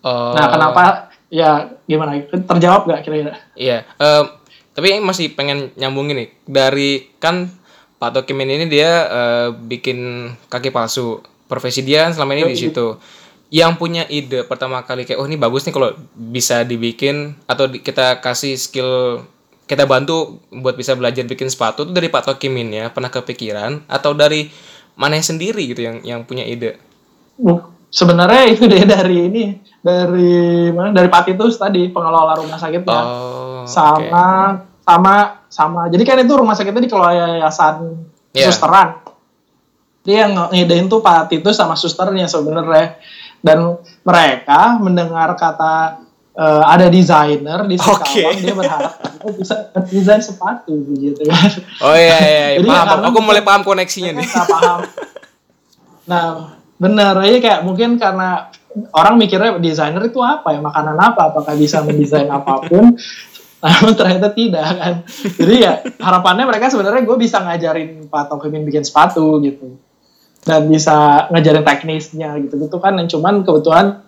Oh, 0.00 0.32
nah 0.32 0.48
kenapa? 0.48 1.12
Ya 1.28 1.68
gimana? 1.84 2.16
Terjawab 2.24 2.88
gak 2.88 3.04
kira-kira? 3.04 3.36
Iya, 3.52 3.84
em, 4.00 4.24
tapi 4.72 5.04
masih 5.04 5.36
pengen 5.36 5.68
nyambungin 5.76 6.24
nih 6.24 6.28
dari 6.48 7.12
kan 7.20 7.52
Pak 8.00 8.24
Tokimin 8.24 8.56
ini 8.56 8.66
dia 8.72 9.04
eh, 9.04 9.48
bikin 9.52 10.32
kaki 10.48 10.72
palsu. 10.72 11.20
Profesi 11.44 11.84
dia 11.84 12.08
selama 12.08 12.32
ini 12.32 12.56
di 12.56 12.56
situ. 12.56 12.96
Yang 13.52 13.72
punya 13.76 14.02
ide 14.08 14.48
pertama 14.48 14.80
kali 14.80 15.04
kayak 15.04 15.20
oh 15.20 15.28
ini 15.28 15.36
bagus 15.36 15.68
nih 15.68 15.76
kalau 15.76 15.92
bisa 16.16 16.64
dibikin 16.64 17.36
atau 17.44 17.68
di- 17.68 17.84
kita 17.84 18.24
kasih 18.24 18.56
skill 18.56 19.20
kita 19.68 19.84
bantu 19.84 20.40
buat 20.48 20.72
bisa 20.72 20.96
belajar 20.96 21.24
bikin 21.24 21.52
sepatu 21.52 21.84
itu 21.84 21.92
dari 21.92 22.08
Pak 22.08 22.32
Tokimin 22.32 22.72
ya 22.72 22.84
pernah 22.88 23.12
kepikiran? 23.12 23.84
Atau 23.86 24.16
dari 24.16 24.48
mana 24.96 25.20
sendiri 25.20 25.68
gitu 25.68 25.84
yang 25.84 26.00
yang 26.00 26.20
punya 26.24 26.48
ide? 26.48 26.80
Sebenarnya 27.92 28.48
itu 28.48 28.64
deh 28.64 28.88
dari 28.88 29.28
ini 29.28 29.44
dari 29.84 30.72
mana? 30.72 30.96
Dari 30.96 31.12
Patitus 31.12 31.60
tadi 31.60 31.92
pengelola 31.92 32.40
rumah 32.40 32.56
sakitnya. 32.56 33.00
Oh, 33.04 33.64
sama 33.68 34.64
sama 34.80 35.44
sama. 35.52 35.92
Jadi 35.92 36.02
kan 36.08 36.16
itu 36.24 36.32
rumah 36.32 36.56
sakitnya 36.56 36.88
dikelola 36.88 37.12
yayasan 37.12 38.08
Iya. 38.32 38.48
susteran. 38.48 38.96
Dia 40.02 40.24
yang 40.26 40.34
ngidein 40.50 40.88
tuh 40.88 41.04
Pak 41.04 41.28
Titus 41.28 41.60
sama 41.60 41.76
susternya 41.76 42.24
sebenarnya 42.26 42.96
dan 43.42 43.76
mereka 44.06 44.78
mendengar 44.78 45.34
kata 45.34 46.06
eh, 46.38 46.62
ada 46.64 46.86
desainer 46.88 47.66
di 47.66 47.76
Singkawang 47.76 48.38
Oke. 48.38 48.40
dia 48.40 48.54
berharap 48.54 48.92
oh, 49.26 49.32
bisa 49.34 49.54
desain 49.90 50.22
sepatu 50.22 50.72
gitu 50.96 51.22
kan 51.26 51.50
Oh 51.82 51.94
iya 51.98 52.16
iya, 52.22 52.46
iya. 52.56 52.58
Jadi 52.62 52.70
paham. 52.70 52.86
karena 52.88 53.06
Aku 53.10 53.20
mulai 53.20 53.42
paham 53.42 53.62
koneksinya 53.66 54.14
nih. 54.16 54.26
paham 54.30 54.80
nah 56.02 56.58
benar 56.82 57.14
ya 57.22 57.38
kayak 57.38 57.62
mungkin 57.62 57.94
karena 57.94 58.50
orang 58.90 59.14
mikirnya 59.20 59.54
desainer 59.62 60.02
itu 60.02 60.18
apa 60.18 60.50
ya 60.50 60.58
makanan 60.58 60.96
apa 60.98 61.30
apakah 61.30 61.54
bisa 61.54 61.84
mendesain 61.86 62.26
apa 62.42 62.66
pun 62.66 62.96
namun 63.62 63.92
ternyata 63.94 64.34
tidak 64.34 64.66
kan 64.66 64.94
jadi 65.38 65.54
ya 65.54 65.72
harapannya 66.02 66.42
mereka 66.50 66.66
sebenarnya 66.74 67.06
gue 67.06 67.14
bisa 67.14 67.38
ngajarin 67.38 68.10
Pak 68.10 68.34
Tokimin 68.34 68.66
bikin 68.66 68.82
sepatu 68.82 69.38
gitu 69.38 69.78
dan 70.42 70.66
bisa 70.66 71.26
ngajarin 71.30 71.62
teknisnya 71.62 72.34
gitu 72.42 72.58
gitu 72.58 72.76
kan 72.82 72.98
yang 72.98 73.06
cuman 73.06 73.46
kebetulan 73.46 74.02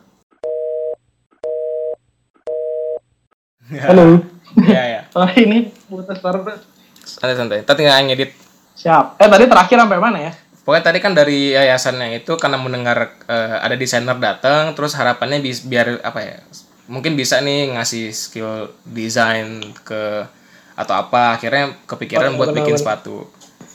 halo 3.71 4.23
Iya 4.55 4.83
iya. 4.87 5.01
oh 5.19 5.27
ini 5.35 5.67
putus 5.91 6.19
terus 6.23 6.61
Santai 7.05 7.37
santai. 7.37 7.61
Tadi 7.67 7.85
tinggal 7.85 8.01
ngedit 8.07 8.31
siap 8.75 9.19
eh 9.19 9.29
tadi 9.31 9.45
terakhir 9.47 9.77
sampai 9.77 9.99
mana 10.03 10.19
ya 10.19 10.33
Pokoknya 10.65 10.85
tadi 10.89 10.99
kan 11.05 11.13
dari 11.13 11.53
yayasannya 11.53 12.25
itu 12.25 12.41
karena 12.41 12.57
mendengar 12.57 13.21
eh, 13.29 13.57
ada 13.61 13.77
desainer 13.77 14.17
datang, 14.17 14.73
terus 14.73 14.97
harapannya 14.97 15.45
bis, 15.45 15.61
biar 15.61 16.01
apa 16.01 16.25
ya? 16.25 16.41
Mungkin 16.89 17.21
bisa 17.21 17.45
nih 17.45 17.77
ngasih 17.77 18.09
skill 18.17 18.73
desain 18.89 19.61
ke 19.85 20.25
atau 20.73 20.95
apa, 20.97 21.37
akhirnya 21.37 21.77
kepikiran 21.85 22.33
Oh, 22.33 22.41
buat 22.41 22.57
benar, 22.57 22.65
bikin 22.65 22.81
sepatu. 22.81 23.29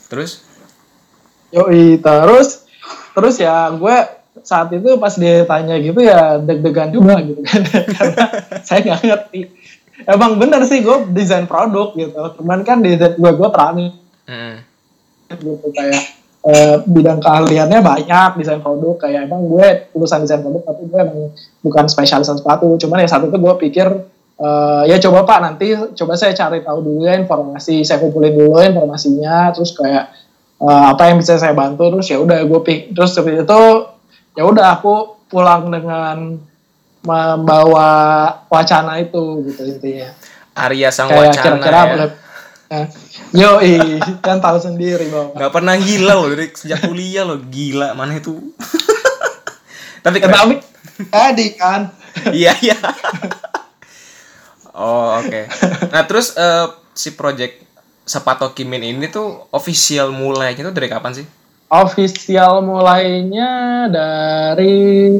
Terus 0.10 0.49
Yoi, 1.50 1.98
terus 1.98 2.70
terus 3.18 3.36
ya 3.42 3.74
gue 3.74 4.20
saat 4.44 4.72
itu 4.72 4.96
pas 5.02 5.14
dia 5.18 5.44
tanya 5.44 5.76
gitu 5.82 6.00
ya 6.00 6.40
deg-degan 6.40 6.94
juga 6.94 7.20
gitu 7.24 7.42
kan. 7.44 7.62
Karena 7.98 8.26
saya 8.64 8.80
nggak 8.86 9.02
ngerti. 9.04 9.42
Emang 10.08 10.40
bener 10.40 10.64
sih 10.64 10.80
gue 10.80 11.12
desain 11.12 11.50
produk 11.50 11.92
gitu. 11.98 12.16
Cuman 12.40 12.64
kan 12.64 12.80
desain 12.80 13.18
gue 13.20 13.32
gue 13.34 13.50
terani. 13.52 13.88
Mm, 14.30 14.56
gitu 15.42 15.68
kayak 15.74 16.04
eh, 16.46 16.76
bidang 16.86 17.20
keahliannya 17.20 17.80
banyak 17.82 18.32
desain 18.40 18.62
produk. 18.64 18.96
Kayak 19.02 19.28
emang 19.28 19.50
gue 19.50 19.92
lulusan 19.98 20.24
desain 20.24 20.46
produk 20.46 20.64
tapi 20.64 20.88
gue 20.88 21.00
emang 21.02 21.34
bukan 21.66 21.86
spesialis 21.92 22.32
sepatu. 22.32 22.78
Cuman 22.80 23.04
ya 23.04 23.10
saat 23.10 23.28
itu 23.28 23.36
gue 23.36 23.54
pikir 23.68 23.88
eh, 24.40 24.84
ya 24.88 24.98
coba 25.04 25.28
pak 25.28 25.40
nanti 25.44 25.74
coba 25.76 26.14
saya 26.16 26.32
cari 26.32 26.64
tahu 26.64 26.80
dulu 26.80 27.10
ya 27.10 27.20
informasi. 27.20 27.84
Saya 27.84 28.00
kumpulin 28.00 28.38
dulu 28.38 28.62
informasinya 28.64 29.52
terus 29.52 29.76
kayak 29.76 30.19
eh, 30.60 30.84
apa 30.92 31.02
yang 31.10 31.18
bisa 31.20 31.40
saya 31.40 31.56
bantu 31.56 31.88
terus 31.92 32.08
ya 32.08 32.20
udah 32.20 32.44
gue 32.44 32.62
pik 32.64 32.94
terus 32.94 33.16
seperti 33.16 33.44
itu 33.44 33.62
ya 34.36 34.44
udah 34.46 34.80
aku 34.80 35.18
pulang 35.28 35.70
dengan 35.70 36.36
membawa 37.00 37.90
wacana 38.52 39.00
itu 39.00 39.44
gitu 39.48 39.62
intinya 39.64 40.12
Arya 40.60 40.92
sang 40.92 41.08
kayak 41.08 41.32
wacana 41.32 41.44
kira-kira 41.44 41.82
ya. 41.88 42.08
Nah, 42.70 42.86
yo 43.34 43.58
kan 44.26 44.38
tahu 44.38 44.62
sendiri 44.62 45.10
bahwa 45.10 45.34
Nggak 45.34 45.54
pernah 45.56 45.74
gila 45.74 46.14
loh 46.14 46.28
dari 46.30 46.48
sejak 46.54 46.86
kuliah 46.86 47.26
loh 47.26 47.42
gila 47.42 47.98
mana 47.98 48.22
itu. 48.22 48.38
Tapi 50.06 50.22
Ya, 50.22 50.24
keren. 50.30 50.36
tapi 50.38 50.56
tadi 51.10 51.46
kan 51.58 51.82
Iya 52.40 52.54
iya. 52.62 52.78
oh 54.76 55.18
oke. 55.18 55.42
Nah 55.90 56.04
terus 56.06 56.36
eh, 56.36 56.68
si 56.94 57.16
project 57.16 57.64
Sepato 58.10 58.50
Kimin 58.58 58.82
ini 58.82 59.06
tuh 59.14 59.46
official 59.54 60.10
mulainya 60.10 60.66
tuh 60.66 60.74
dari 60.74 60.90
kapan 60.90 61.14
sih? 61.14 61.28
official 61.70 62.66
mulainya 62.66 63.86
dari 63.88 65.18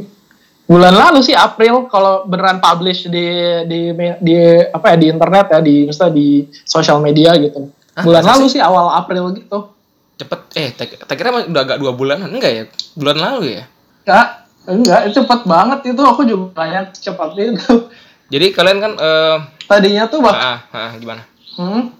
bulan 0.66 0.94
lalu 0.94 1.22
sih 1.22 1.34
April 1.34 1.86
kalau 1.90 2.26
beneran 2.26 2.58
publish 2.58 3.06
di 3.06 3.26
di 3.66 3.80
di 4.22 4.34
apa 4.70 4.94
ya 4.94 4.96
di 4.98 5.06
internet 5.10 5.46
ya 5.50 5.58
di 5.62 5.86
misalnya 5.86 6.14
di 6.14 6.28
sosial 6.66 6.98
media 7.02 7.34
gitu 7.38 7.70
Hah, 7.94 8.06
bulan 8.06 8.22
lalu 8.26 8.50
sih 8.50 8.62
awal 8.62 8.90
April 8.98 9.34
gitu 9.34 9.74
Cepet, 10.20 10.40
eh 10.52 10.68
tak 10.76 11.16
kira 11.16 11.32
udah 11.48 11.62
agak 11.64 11.80
dua 11.80 11.96
bulanan 11.96 12.28
enggak 12.28 12.52
ya? 12.52 12.64
Bulan 12.92 13.16
lalu 13.16 13.56
ya? 13.56 13.64
enggak 14.04 14.26
enggak 14.68 15.00
cepet 15.16 15.40
banget 15.48 15.80
itu 15.96 16.02
aku 16.04 16.22
juga 16.28 16.46
banyak 16.60 16.92
cepat 16.92 17.30
itu 17.40 17.88
Jadi 18.30 18.46
kalian 18.52 18.78
kan 18.78 18.92
eh 19.00 19.38
tadinya 19.64 20.06
tuh 20.06 20.20
bak 20.22 20.34
ah, 20.36 20.58
ah, 20.70 20.92
gimana? 21.00 21.24
Hmm. 21.56 21.99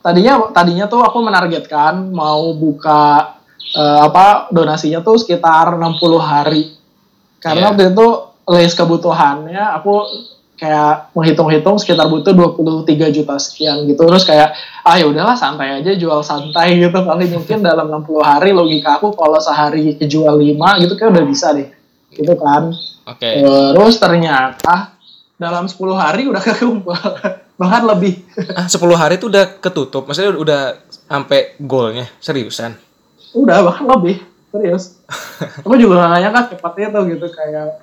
Tadinya 0.00 0.48
tadinya 0.56 0.88
tuh 0.88 1.04
aku 1.04 1.20
menargetkan 1.20 2.08
mau 2.08 2.56
buka 2.56 3.36
eh, 3.70 4.00
apa 4.00 4.48
donasinya 4.50 5.04
tuh 5.04 5.20
sekitar 5.20 5.76
60 5.76 6.18
hari. 6.18 6.72
Karena 7.38 7.60
Iya. 7.60 7.68
waktu 7.72 7.82
itu 7.92 8.06
list 8.50 8.74
kebutuhannya 8.76 9.62
aku 9.78 9.94
kayak 10.60 11.16
menghitung-hitung 11.16 11.80
sekitar 11.80 12.04
butuh 12.12 12.36
23 12.36 13.08
juta 13.08 13.36
sekian 13.40 13.88
gitu. 13.88 14.04
Terus 14.04 14.24
kayak 14.28 14.52
ah 14.84 14.96
ya 14.96 15.08
udahlah 15.08 15.36
santai 15.36 15.80
aja 15.80 15.92
jual 15.96 16.20
santai 16.20 16.74
gitu 16.82 16.96
kali 17.00 17.30
mungkin 17.32 17.64
dalam 17.64 17.88
60 17.88 18.20
hari 18.20 18.50
logika 18.52 19.00
aku 19.00 19.12
kalau 19.16 19.40
sehari 19.40 19.96
kejual 19.96 20.36
5 20.36 20.82
gitu 20.84 20.92
kayak 20.96 21.10
udah 21.16 21.24
bisa 21.24 21.52
deh. 21.56 21.68
Gitu 22.12 22.34
kan. 22.36 22.72
Oke. 23.08 23.40
Terus 23.40 23.94
ternyata 23.96 24.96
dalam 25.40 25.64
10 25.64 25.76
hari 25.96 26.28
udah 26.28 26.42
kekumpul. 26.48 26.96
Bahkan 27.60 27.82
lebih. 27.84 28.24
Ah 28.56 28.64
10 28.64 28.80
hari 28.96 29.20
tuh 29.20 29.28
udah 29.28 29.60
ketutup. 29.60 30.08
Maksudnya 30.08 30.32
udah, 30.32 30.40
udah 30.40 30.62
sampai 31.10 31.58
goalnya 31.60 32.06
seriusan. 32.22 32.78
udah 33.30 33.62
bahkan 33.62 33.86
lebih 33.86 34.26
serius 34.50 34.98
aku 35.62 35.74
juga 35.78 36.02
gak 36.02 36.20
nyangka 36.26 36.42
cepatnya 36.54 36.86
tuh 36.90 37.02
gitu 37.06 37.26
kayak 37.30 37.78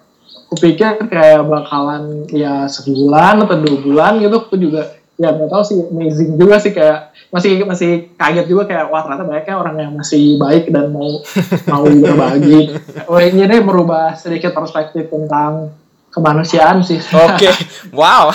aku 0.47 0.55
pikir 0.59 1.07
kayak 1.07 1.47
bakalan 1.47 2.27
ya 2.31 2.67
sebulan 2.67 3.47
atau 3.47 3.55
dua 3.63 3.77
bulan 3.79 4.19
gitu 4.19 4.35
aku 4.43 4.59
juga 4.59 4.99
ya 5.17 5.33
nggak 5.33 5.49
tahu 5.49 5.63
sih 5.65 5.79
amazing 5.87 6.37
juga 6.37 6.61
sih 6.61 6.75
kayak 6.75 7.15
masih 7.33 7.65
masih 7.65 8.13
kaget 8.19 8.45
juga 8.45 8.69
kayak 8.69 8.85
wah 8.93 9.01
ternyata 9.01 9.25
banyaknya 9.25 9.55
orang 9.57 9.75
yang 9.81 9.91
masih 9.97 10.37
baik 10.37 10.69
dan 10.69 10.93
mau 10.93 11.25
mau 11.71 11.83
berbagi 11.89 12.75
Wah, 13.09 13.23
ini 13.25 13.49
deh 13.49 13.63
merubah 13.65 14.13
sedikit 14.13 14.53
perspektif 14.53 15.09
tentang 15.09 15.73
kemanusiaan 16.13 16.85
sih 16.85 17.01
Oke. 17.01 17.49
wow. 17.97 18.29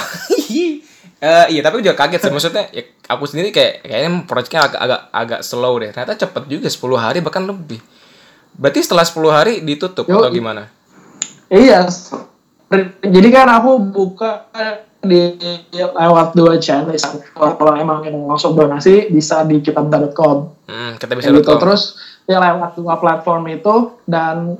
Eh, 1.22 1.46
iya 1.54 1.62
tapi 1.62 1.86
juga 1.86 1.94
kaget 1.94 2.26
sih 2.26 2.32
maksudnya 2.34 2.66
ya, 2.74 2.82
aku 3.06 3.30
sendiri 3.30 3.54
kayak 3.54 3.86
kayaknya 3.86 4.26
proyeknya 4.26 4.60
agak 4.66 4.80
agak 4.82 5.00
agak 5.14 5.40
slow 5.46 5.78
deh 5.78 5.94
ternyata 5.94 6.18
cepet 6.18 6.42
juga 6.50 6.66
10 6.66 6.98
hari 6.98 7.18
bahkan 7.22 7.46
lebih 7.46 7.78
berarti 8.58 8.82
setelah 8.82 9.06
10 9.06 9.30
hari 9.30 9.52
ditutup 9.62 10.02
Yo, 10.10 10.18
atau 10.18 10.34
gimana 10.34 10.66
Iya. 11.52 11.84
Jadi 13.04 13.28
kan 13.28 13.44
aku 13.52 13.92
buka 13.92 14.48
di 15.04 15.36
lewat 15.76 16.32
dua 16.32 16.56
channel. 16.56 16.96
Kalau 17.36 17.60
kalau 17.60 17.72
emang 17.76 18.00
yang 18.08 18.16
langsung 18.24 18.56
donasi 18.56 19.12
bisa 19.12 19.44
di 19.44 19.60
kitabda.com. 19.60 20.56
hmm, 20.64 20.96
kita 20.96 21.12
bisa 21.12 21.28
gitu. 21.28 21.52
Terus 21.60 22.00
ya 22.24 22.40
lewat 22.40 22.80
dua 22.80 22.96
platform 22.96 23.52
itu 23.52 24.00
dan 24.08 24.56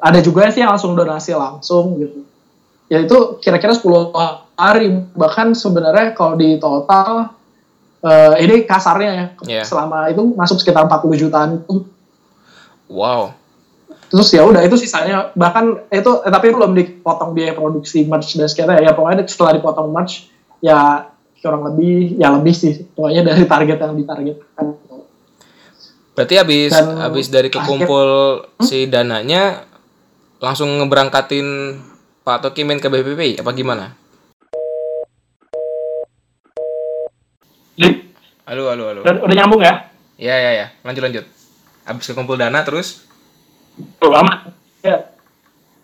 ada 0.00 0.18
juga 0.24 0.48
sih 0.48 0.64
yang 0.64 0.72
langsung 0.72 0.96
donasi 0.96 1.36
langsung 1.36 2.00
gitu. 2.00 2.24
Ya 2.88 3.04
itu 3.04 3.36
kira-kira 3.44 3.76
10 3.76 3.84
hari 4.54 4.90
bahkan 5.14 5.52
sebenarnya 5.54 6.14
kalau 6.14 6.38
di 6.38 6.58
total 6.62 7.34
eh, 8.02 8.34
ini 8.42 8.62
kasarnya 8.66 9.10
ya 9.10 9.26
Iya. 9.44 9.62
selama 9.66 10.10
itu 10.10 10.22
masuk 10.34 10.62
sekitar 10.62 10.86
40 10.86 11.22
jutaan 11.26 11.50
itu. 11.58 11.86
Wow. 12.86 13.34
Terus 14.12 14.28
ya 14.30 14.46
udah 14.46 14.62
itu 14.62 14.78
sisanya. 14.78 15.34
Bahkan 15.34 15.90
itu 15.90 16.10
eh, 16.22 16.30
tapi 16.30 16.54
belum 16.54 16.72
dipotong 16.76 17.34
biaya 17.34 17.56
produksi 17.56 18.06
merch 18.06 18.38
dan 18.38 18.46
sekitar 18.46 18.78
ya 18.78 18.94
pokoknya 18.94 19.26
setelah 19.26 19.58
dipotong 19.58 19.90
merch 19.90 20.30
ya 20.62 21.10
kurang 21.42 21.66
lebih 21.74 22.14
ya 22.20 22.30
lebih 22.30 22.54
sih. 22.54 22.86
Pokoknya 22.94 23.26
dari 23.26 23.44
target 23.44 23.78
yang 23.82 23.94
ditargetkan. 23.98 24.66
Berarti 26.14 26.34
habis 26.38 26.70
Dan 26.70 26.94
habis 27.02 27.26
dari 27.26 27.50
kekumpul 27.50 28.38
si 28.62 28.86
dananya 28.86 29.66
langsung 30.38 30.70
ngeberangkatin 30.78 31.74
Pak 32.22 32.38
Tokimin 32.46 32.78
ke 32.78 32.86
BPPI 32.86 33.42
apa 33.42 33.50
gimana 33.50 34.03
halo 38.44 38.62
halo 38.70 38.84
halo. 38.92 39.00
Udah, 39.04 39.14
udah 39.24 39.34
nyambung 39.36 39.62
ya? 39.64 39.74
Ya 40.16 40.36
ya 40.36 40.50
ya. 40.54 40.66
Lanjut 40.84 41.02
lanjut. 41.02 41.24
Habis 41.84 42.06
kekumpul 42.08 42.36
dana 42.36 42.64
terus? 42.64 43.04
Belum 44.00 44.14
amat 44.24 44.52
ya. 44.80 45.12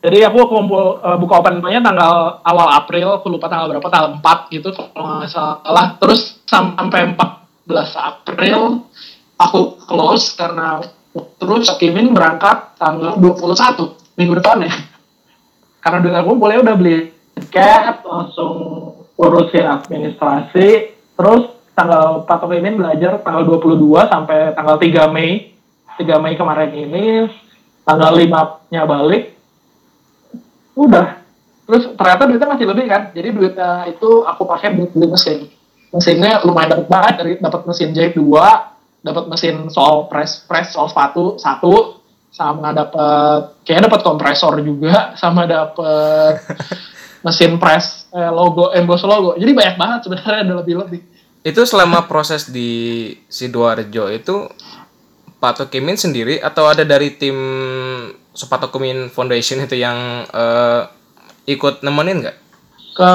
Jadi 0.00 0.24
aku 0.24 0.48
kumpul 0.48 0.96
eh, 0.96 1.16
buka 1.20 1.44
open 1.44 1.60
nya 1.60 1.80
tanggal 1.84 2.40
awal 2.40 2.68
April, 2.72 3.20
aku 3.20 3.28
lupa 3.28 3.52
tanggal 3.52 3.68
berapa, 3.68 3.84
tanggal 3.84 4.16
4 4.16 4.54
gitu 4.54 4.72
kalau 4.72 5.20
nggak 5.20 5.28
salah. 5.28 6.00
Terus 6.00 6.40
sam- 6.48 6.72
sampai 6.72 7.12
14 7.12 7.92
April 8.00 8.88
aku 9.36 9.60
close 9.84 10.32
karena 10.36 10.80
terus 11.36 11.68
Kimin 11.76 12.16
berangkat 12.16 12.80
tanggal 12.80 13.20
21 13.20 14.16
minggu 14.16 14.40
depan 14.40 14.64
ya. 14.64 14.72
Karena 15.80 16.00
duit 16.00 16.16
aku 16.16 16.36
boleh 16.36 16.60
udah 16.60 16.76
beli 16.76 17.08
tiket, 17.36 18.04
langsung 18.04 18.52
urusin 19.16 19.64
administrasi, 19.64 20.68
terus 21.16 21.59
tanggal 21.74 22.24
Pak 22.28 22.44
Kimin 22.44 22.78
belajar 22.78 23.20
tanggal 23.24 23.46
22 23.46 24.10
sampai 24.10 24.52
tanggal 24.52 24.76
3 24.76 25.14
Mei. 25.14 25.54
3 26.00 26.16
Mei 26.22 26.32
kemarin 26.32 26.72
ini, 26.72 27.28
tanggal 27.84 28.16
5-nya 28.16 28.88
balik, 28.88 29.36
udah. 30.72 31.20
Terus 31.68 31.92
ternyata 31.94 32.22
duitnya 32.26 32.48
masih 32.50 32.66
lebih 32.66 32.84
kan? 32.90 33.02
Jadi 33.14 33.28
duitnya 33.30 33.70
itu 33.86 34.24
aku 34.26 34.42
pakai 34.48 34.74
buat 34.74 34.90
beli 34.90 35.06
mesin. 35.12 35.38
Mesinnya 35.90 36.42
lumayan 36.46 36.78
dapat 36.78 36.86
banget 36.86 37.14
dari 37.18 37.32
dapat 37.38 37.62
mesin 37.66 37.90
jahit 37.90 38.14
dua 38.14 38.74
dapat 39.00 39.26
mesin 39.26 39.66
sol 39.72 40.06
press 40.06 40.44
press 40.44 40.76
sol 40.76 40.86
sepatu 40.86 41.40
satu 41.40 41.98
sama 42.30 42.70
dapat 42.70 43.58
kayaknya 43.66 43.90
dapat 43.90 44.02
kompresor 44.06 44.62
juga 44.62 45.10
sama 45.20 45.50
dapat 45.50 46.38
mesin 47.26 47.58
press 47.58 48.06
eh, 48.14 48.30
logo 48.30 48.70
emboss 48.70 49.02
logo. 49.02 49.34
Jadi 49.34 49.50
banyak 49.50 49.76
banget 49.76 50.00
sebenarnya 50.06 50.38
ada 50.46 50.54
lebih 50.62 50.74
lebih 50.78 51.00
itu 51.40 51.62
selama 51.64 52.04
proses 52.04 52.52
di 52.52 53.10
sidoarjo 53.32 54.12
itu 54.12 54.48
Pak 55.40 55.56
Tokimin 55.56 55.96
sendiri 55.96 56.36
atau 56.36 56.68
ada 56.68 56.84
dari 56.84 57.16
tim 57.16 57.36
Pak 58.36 58.68
Tokimin 58.68 59.08
Foundation 59.08 59.64
itu 59.64 59.76
yang 59.80 60.28
eh, 60.28 60.82
ikut 61.48 61.80
nemenin 61.80 62.20
nggak? 62.24 62.38
ke 62.90 63.12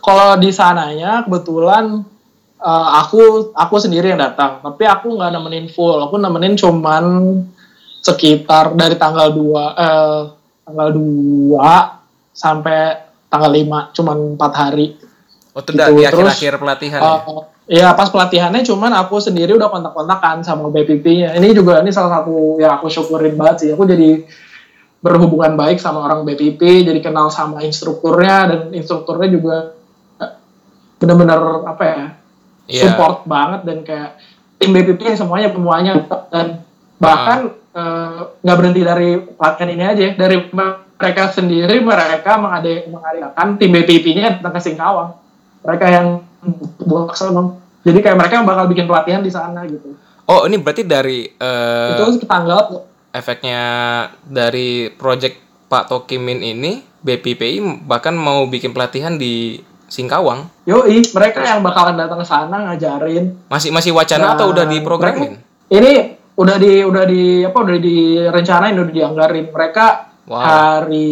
kalau 0.00 0.38
di 0.40 0.50
sananya 0.54 1.26
kebetulan 1.26 2.00
eh, 2.56 2.88
aku 3.02 3.52
aku 3.52 3.74
sendiri 3.76 4.14
yang 4.14 4.20
datang. 4.22 4.62
Tapi 4.62 4.88
aku 4.88 5.12
nggak 5.18 5.32
nemenin 5.36 5.66
full. 5.68 6.00
Aku 6.08 6.16
nemenin 6.16 6.56
cuman 6.56 7.04
sekitar 8.02 8.74
dari 8.74 8.96
tanggal 8.98 9.30
2 9.30 9.36
eh, 9.78 10.20
tanggal 10.64 10.88
2 10.96 11.54
sampai 12.32 12.78
tanggal 13.28 13.52
5 13.52 13.96
cuman 13.96 14.16
empat 14.34 14.52
hari 14.56 14.96
Oh, 15.52 15.60
itu 15.60 15.70
Gitu, 15.76 15.84
di 15.84 16.04
terus, 16.08 16.32
akhir-akhir 16.32 16.54
pelatihan 16.60 17.00
ya? 17.00 17.12
Eh, 17.12 17.20
Iya 17.72 17.94
pas 17.94 18.10
pelatihannya 18.10 18.66
cuman 18.66 18.90
aku 18.90 19.22
sendiri 19.22 19.54
udah 19.54 19.70
kontak-kontakan 19.70 20.42
sama 20.42 20.66
BPP-nya. 20.68 21.38
Ini 21.38 21.54
juga 21.54 21.78
ini 21.80 21.94
salah 21.94 22.20
satu 22.20 22.58
yang 22.58 22.74
aku 22.76 22.90
syukurin 22.90 23.38
banget 23.38 23.56
sih. 23.64 23.68
Aku 23.72 23.86
jadi 23.86 24.26
berhubungan 24.98 25.54
baik 25.54 25.78
sama 25.78 26.02
orang 26.04 26.26
BPP, 26.26 26.58
jadi 26.86 26.98
kenal 26.98 27.30
sama 27.30 27.62
instrukturnya 27.62 28.50
dan 28.50 28.60
instrukturnya 28.74 29.28
juga 29.30 29.56
eh, 30.18 30.32
benar-benar 30.98 31.62
apa 31.64 31.84
ya 31.86 32.02
Iya. 32.66 32.82
support 32.94 33.26
banget 33.26 33.60
dan 33.66 33.78
kayak 33.86 34.10
tim 34.58 34.70
BPP 34.70 35.14
yang 35.14 35.18
semuanya 35.18 35.48
semuanya 35.54 35.92
dan 36.34 36.46
bahkan 36.98 37.38
eh, 37.74 38.20
nggak 38.42 38.56
berhenti 38.58 38.82
dari 38.82 39.08
pelatihan 39.22 39.70
ini 39.70 39.84
aja 39.86 40.06
dari 40.18 40.36
mereka 40.50 41.30
sendiri 41.30 41.78
mereka 41.78 42.38
mengadakan 42.38 43.58
tim 43.58 43.70
BPP-nya 43.70 44.38
datang 44.42 44.54
ke 44.54 44.60
Singkawang 44.62 45.21
mereka 45.62 45.86
yang 45.86 46.06
buat 46.78 47.14
sono 47.14 47.58
jadi 47.82 47.98
kayak 47.98 48.18
mereka 48.18 48.42
bakal 48.42 48.66
bikin 48.66 48.84
pelatihan 48.84 49.20
di 49.20 49.30
sana 49.30 49.62
gitu 49.64 49.94
Oh, 50.22 50.46
ini 50.46 50.54
berarti 50.54 50.82
dari 50.82 51.26
eh, 51.26 51.98
itu 51.98 52.22
tanggal 52.22 52.86
efeknya 53.12 53.60
dari 54.22 54.86
project 54.88 55.36
Pak 55.66 55.88
Tokimin 55.88 56.40
ini 56.40 56.72
BPPI 56.96 57.58
bahkan 57.82 58.14
mau 58.14 58.46
bikin 58.46 58.70
pelatihan 58.70 59.14
di 59.14 59.58
Singkawang. 59.84 60.48
yoi 60.64 61.04
mereka 61.04 61.42
yang 61.42 61.60
bakalan 61.60 61.98
datang 61.98 62.16
ke 62.16 62.24
sana 62.24 62.64
ngajarin 62.64 63.34
Masih 63.44 63.68
masih 63.68 63.92
wacana 63.92 64.24
Nah, 64.24 64.32
atau 64.32 64.48
udah 64.48 64.64
diprogramin? 64.64 65.36
mereka- 65.36 65.44
ini 65.70 65.92
udah 66.32 66.56
di 66.56 66.72
udah 66.80 67.04
di 67.04 67.22
apa 67.42 67.58
udah 67.58 67.76
direncanain 67.76 68.72
udah 68.74 68.88
dianggarin 68.90 69.46
mereka 69.48 69.86
Wow. 70.22 70.38
hari 70.38 71.10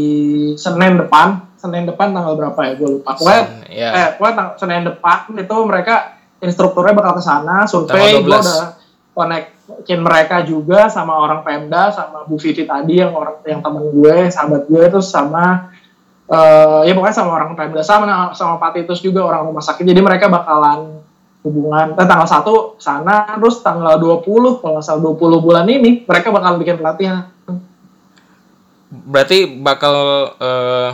Senin 0.54 0.96
depan 0.96 1.49
Senin 1.60 1.84
depan 1.84 2.10
tanggal 2.10 2.32
berapa 2.34 2.56
ya 2.64 2.72
gue 2.74 2.88
lupa 2.96 3.12
pokoknya 3.14 3.42
Sen- 3.44 3.68
ya. 3.68 3.90
eh 3.92 4.08
pokoknya 4.16 4.34
tang- 4.34 4.54
Senin 4.56 4.82
depan 4.88 5.18
itu 5.36 5.56
mereka 5.62 5.94
instrukturnya 6.40 6.96
bakal 6.96 7.12
ke 7.14 7.22
sana 7.22 7.68
survei 7.68 8.16
Tanggal 8.16 8.24
gue 8.24 8.32
12. 8.32 8.40
udah 8.40 8.66
connectin 9.10 10.00
mereka 10.00 10.36
juga 10.40 10.88
sama 10.88 11.14
orang 11.14 11.44
Pemda 11.44 11.92
sama 11.92 12.24
Bu 12.24 12.40
Vivi 12.40 12.64
tadi 12.64 12.98
yang 12.98 13.12
orang 13.12 13.44
yang 13.44 13.60
temen 13.60 13.84
gue 13.92 14.16
sahabat 14.28 14.64
gue 14.64 14.82
terus 14.88 15.12
sama 15.12 15.68
eh 16.26 16.80
ya 16.88 16.92
pokoknya 16.94 17.12
sama 17.12 17.30
orang 17.34 17.52
Pemda 17.52 17.84
sama 17.84 18.32
sama 18.32 18.56
Pak 18.56 18.80
Titus 18.80 19.02
juga 19.02 19.20
orang 19.20 19.44
rumah 19.44 19.60
sakit 19.60 19.82
jadi 19.82 20.00
mereka 20.00 20.30
bakalan 20.30 21.02
hubungan 21.40 21.92
eh, 21.92 22.06
tanggal 22.06 22.28
1 22.28 22.78
sana 22.78 23.36
terus 23.36 23.60
tanggal 23.60 23.96
20 23.96 24.60
kalau 24.60 24.76
nggak 24.76 24.84
salah 24.84 25.02
20 25.02 25.40
bulan 25.40 25.66
ini 25.66 26.04
mereka 26.04 26.30
bakal 26.30 26.56
bikin 26.56 26.76
pelatihan 26.76 27.28
Berarti 28.90 29.46
bakal 29.62 29.94
eh, 30.38 30.90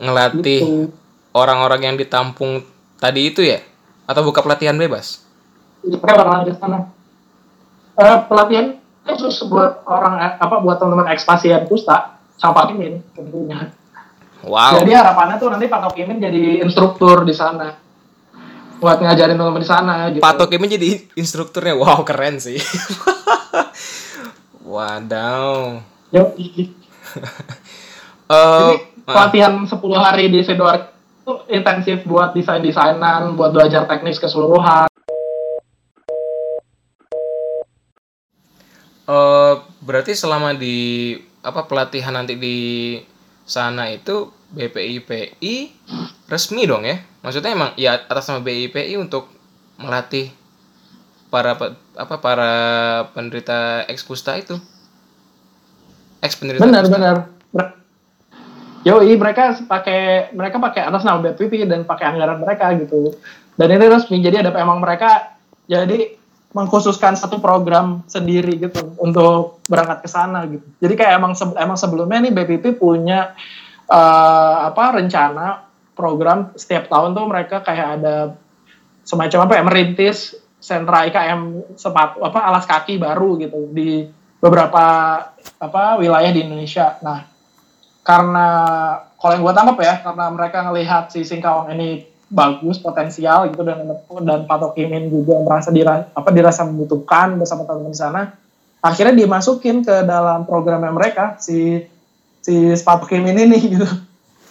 ngelatih 0.00 0.62
gitu. 0.62 0.90
orang-orang 1.34 1.92
yang 1.92 1.96
ditampung 1.98 2.64
tadi 2.98 3.30
itu 3.30 3.44
ya? 3.44 3.60
Atau 4.04 4.26
buka 4.26 4.44
pelatihan 4.44 4.76
bebas? 4.76 5.24
Bakalan 5.84 6.48
ke 6.48 6.52
sana. 6.56 6.90
Eh, 7.94 8.18
pelatihan 8.26 8.66
khusus 9.04 9.44
buat 9.48 9.84
orang 9.86 10.14
eh, 10.20 10.32
apa 10.40 10.56
buat 10.64 10.80
teman-teman 10.80 11.12
ekspasian 11.12 11.68
Pusta 11.68 12.18
sama 12.40 12.64
Pak 12.64 12.74
Kimin 12.74 13.04
tentunya. 13.14 13.70
Wow. 14.44 14.84
Jadi 14.84 14.92
harapannya 14.92 15.36
tuh 15.40 15.48
nanti 15.52 15.66
Pak 15.68 15.94
Kimin 15.94 16.20
jadi 16.20 16.64
instruktur 16.64 17.24
di 17.24 17.32
sana 17.32 17.84
buat 18.84 19.00
ngajarin 19.00 19.40
teman-teman 19.40 19.64
di 19.64 19.68
sana 19.68 19.94
gitu. 20.12 20.20
Pak 20.20 20.36
Tokimin 20.36 20.76
jadi 20.76 20.88
instrukturnya. 21.16 21.72
Wow, 21.72 22.04
keren 22.04 22.36
sih. 22.36 22.60
Wadaw. 24.72 25.80
Yuk, 26.12 26.28
Eh, 28.24 28.32
Jadi 28.32 28.93
pelatihan 29.04 29.64
10 29.64 29.76
hari 30.00 30.32
di 30.32 30.40
Sidoarjo 30.40 30.90
itu 31.24 31.32
intensif 31.48 32.04
buat 32.04 32.36
desain-desainan, 32.36 33.36
buat 33.36 33.52
belajar 33.56 33.88
teknis 33.88 34.20
keseluruhan. 34.20 34.88
eh, 39.04 39.54
berarti 39.84 40.12
selama 40.16 40.56
di 40.56 41.12
apa 41.44 41.68
pelatihan 41.68 42.16
nanti 42.16 42.40
di 42.40 42.56
sana 43.44 43.92
itu 43.92 44.32
BPIPI 44.52 45.54
resmi 46.28 46.64
dong 46.64 46.88
ya? 46.88 46.96
Maksudnya 47.20 47.52
emang 47.52 47.70
ya 47.76 48.00
atas 48.00 48.28
nama 48.28 48.40
BPIPI 48.40 48.96
untuk 48.96 49.28
melatih 49.76 50.32
para 51.28 51.52
apa 51.98 52.16
para 52.20 52.52
penderita 53.12 53.84
ex 53.90 54.00
kusta 54.06 54.38
itu. 54.40 54.56
Ex 56.24 56.36
penderita 56.40 56.64
Benar, 56.64 56.88
kusta. 56.88 56.96
benar. 56.96 57.16
Yoi, 58.84 59.16
mereka 59.16 59.56
pakai 59.64 60.28
mereka 60.36 60.60
pakai 60.60 60.84
atas 60.84 61.08
nama 61.08 61.16
BPP 61.24 61.64
dan 61.64 61.88
pakai 61.88 62.04
anggaran 62.04 62.36
mereka 62.44 62.68
gitu. 62.76 63.16
Dan 63.56 63.72
ini 63.72 63.86
resmi, 63.88 64.20
jadi 64.20 64.44
ada 64.44 64.52
emang 64.60 64.84
mereka 64.84 65.40
jadi 65.64 66.20
mengkhususkan 66.54 67.18
satu 67.18 67.42
program 67.42 68.06
sendiri 68.06 68.60
gitu 68.60 68.94
untuk 69.00 69.64
berangkat 69.66 70.04
ke 70.04 70.08
sana 70.12 70.44
gitu. 70.46 70.62
Jadi 70.84 70.94
kayak 71.00 71.12
emang 71.18 71.32
emang 71.56 71.78
sebelumnya 71.80 72.22
nih 72.22 72.32
BPP 72.36 72.78
punya 72.78 73.32
uh, 73.90 74.70
apa 74.70 75.00
rencana 75.00 75.66
program 75.96 76.54
setiap 76.54 76.86
tahun 76.86 77.16
tuh 77.16 77.26
mereka 77.26 77.56
kayak 77.64 77.88
ada 77.98 78.36
semacam 79.02 79.50
apa 79.50 79.52
ya 79.58 79.62
merintis 79.64 80.38
sentra 80.62 81.04
IKM 81.10 81.74
sepatu 81.76 82.22
apa 82.22 82.38
alas 82.40 82.64
kaki 82.64 82.96
baru 82.96 83.36
gitu 83.40 83.68
di 83.74 84.06
beberapa 84.38 84.84
apa 85.58 85.82
wilayah 85.98 86.30
di 86.30 86.44
Indonesia. 86.44 87.00
Nah, 87.02 87.33
karena 88.04 88.46
kalau 89.16 89.32
yang 89.32 89.42
gue 89.48 89.54
tangkap 89.56 89.78
ya 89.80 89.94
karena 90.04 90.24
mereka 90.28 90.58
ngelihat 90.68 91.08
si 91.08 91.24
Singkawang 91.24 91.72
ini 91.72 92.04
bagus 92.28 92.76
potensial 92.76 93.48
gitu 93.48 93.64
dan 93.64 93.88
dan 94.24 94.44
Kimin 94.76 95.08
juga 95.08 95.40
merasa 95.40 95.72
dira, 95.72 96.12
apa 96.12 96.28
dirasa 96.28 96.68
membutuhkan 96.68 97.40
bersama 97.40 97.64
teman-teman 97.64 97.96
di 97.96 97.98
sana 97.98 98.22
akhirnya 98.84 99.16
dimasukin 99.24 99.80
ke 99.80 100.04
dalam 100.04 100.44
programnya 100.44 100.92
mereka 100.92 101.40
si 101.40 101.80
si 102.44 102.76
Kimin 103.08 103.40
ini 103.48 103.58
gitu. 103.72 103.88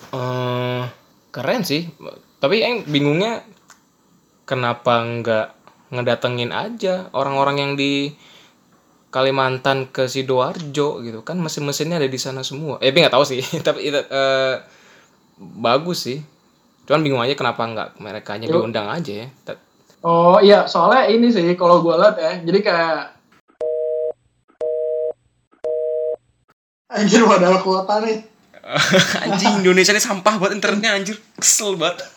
Uh, 0.10 0.89
keren 1.30 1.62
sih 1.62 1.94
tapi 2.42 2.66
yang 2.66 2.89
bingungnya 2.89 3.46
kenapa 4.50 5.06
nggak 5.06 5.48
ngedatengin 5.94 6.50
aja 6.50 7.13
orang-orang 7.13 7.58
yang 7.62 7.72
di 7.78 8.18
Kalimantan 9.13 9.93
ke 9.93 10.10
sidoarjo 10.10 11.06
gitu 11.06 11.21
kan 11.21 11.38
mesin-mesinnya 11.38 12.02
ada 12.02 12.10
di 12.10 12.17
sana 12.17 12.41
semua. 12.41 12.82
Eh 12.82 12.89
nggak 12.89 13.13
tahu 13.13 13.21
sih. 13.21 13.45
Tapi 13.67 13.93
itu 13.93 14.02
uh, 14.10 14.58
bagus 15.38 16.10
sih. 16.10 16.17
Cuman 16.89 17.06
bingung 17.06 17.21
aja 17.21 17.38
kenapa 17.38 17.62
nggak 17.62 18.02
mereka 18.02 18.41
nya 18.41 18.49
diundang 18.49 18.89
aja 18.89 19.13
ya. 19.21 19.28
Oh 20.02 20.41
iya 20.41 20.65
soalnya 20.65 21.06
ini 21.13 21.30
sih 21.30 21.45
kalau 21.54 21.86
gue 21.86 21.93
lihat 21.93 22.17
ya 22.17 22.41
jadi 22.41 22.60
kayak 22.60 22.97
anjir 26.97 27.21
modal 27.21 27.62
kuota 27.62 28.02
nih. 28.02 28.34
Anjing 29.28 29.60
Indonesia 29.60 29.91
ini 29.91 29.99
sampah 29.99 30.39
buat 30.39 30.56
internetnya 30.56 30.95
anjir. 30.95 31.19
Kesel 31.36 31.76
banget. 31.76 32.08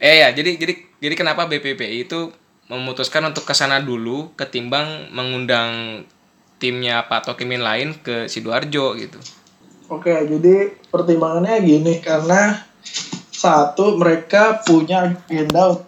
Eh 0.00 0.24
ya 0.24 0.32
jadi 0.32 0.56
jadi 0.56 0.72
jadi 1.00 1.14
kenapa 1.14 1.44
BPPI 1.44 2.08
itu 2.08 2.32
memutuskan 2.66 3.22
untuk 3.30 3.46
ke 3.46 3.54
sana 3.54 3.78
dulu 3.78 4.34
ketimbang 4.34 5.10
mengundang 5.14 6.02
timnya 6.58 7.06
Pak 7.06 7.30
Tokimin 7.30 7.62
lain 7.62 7.94
ke 8.00 8.26
Sidoarjo 8.26 8.96
gitu. 8.98 9.20
Oke, 9.86 10.10
jadi 10.10 10.74
pertimbangannya 10.90 11.62
gini 11.62 12.02
karena 12.02 12.66
satu 13.30 13.94
mereka 14.00 14.64
punya 14.66 15.14
agenda 15.14 15.78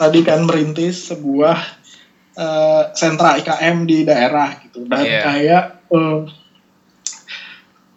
tadi 0.00 0.24
kan 0.24 0.48
merintis 0.48 1.12
sebuah 1.12 1.58
uh, 2.38 2.82
sentra 2.96 3.36
IKM 3.42 3.84
di 3.84 4.08
daerah 4.08 4.56
gitu 4.64 4.88
dan 4.88 5.04
yeah. 5.04 5.22
kayak 5.22 5.64
uh, 5.92 6.24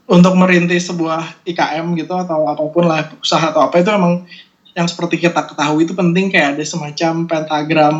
untuk 0.05 0.33
merintis 0.37 0.85
sebuah 0.91 1.45
IKM 1.47 1.97
gitu 1.97 2.13
atau 2.13 2.45
apa 2.45 2.61
pun 2.69 2.85
lah 2.85 3.09
usaha 3.17 3.49
atau 3.49 3.65
apa 3.65 3.81
itu 3.81 3.89
emang 3.89 4.27
yang 4.75 4.87
seperti 4.91 5.23
kita 5.23 5.47
ketahui 5.47 5.87
itu 5.87 5.95
penting 5.95 6.27
kayak 6.27 6.59
ada 6.59 6.63
semacam 6.67 7.13
pentagram 7.25 7.95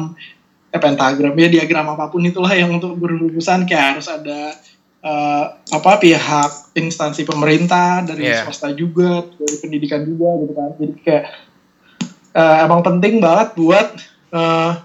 eh, 0.76 0.82
pentagram 0.84 1.34
ya 1.40 1.48
diagram 1.48 1.96
apa 1.96 2.12
pun 2.12 2.22
itulah 2.28 2.52
yang 2.52 2.76
untuk 2.76 3.00
berhubungan 3.00 3.64
kayak 3.64 3.96
harus 3.96 4.12
ada 4.12 4.60
uh, 5.00 5.46
apa 5.56 5.92
pihak 6.04 6.52
instansi 6.76 7.24
pemerintah 7.24 8.04
dari 8.04 8.28
yeah. 8.28 8.44
swasta 8.44 8.76
juga 8.76 9.24
dari 9.40 9.56
pendidikan 9.64 10.04
juga 10.04 10.30
gitu 10.44 10.54
kan. 10.54 10.70
Jadi 10.76 10.94
kayak 11.00 11.26
uh, 12.36 12.56
emang 12.68 12.84
penting 12.84 13.24
banget 13.24 13.56
buat 13.56 13.88
uh, 14.36 14.84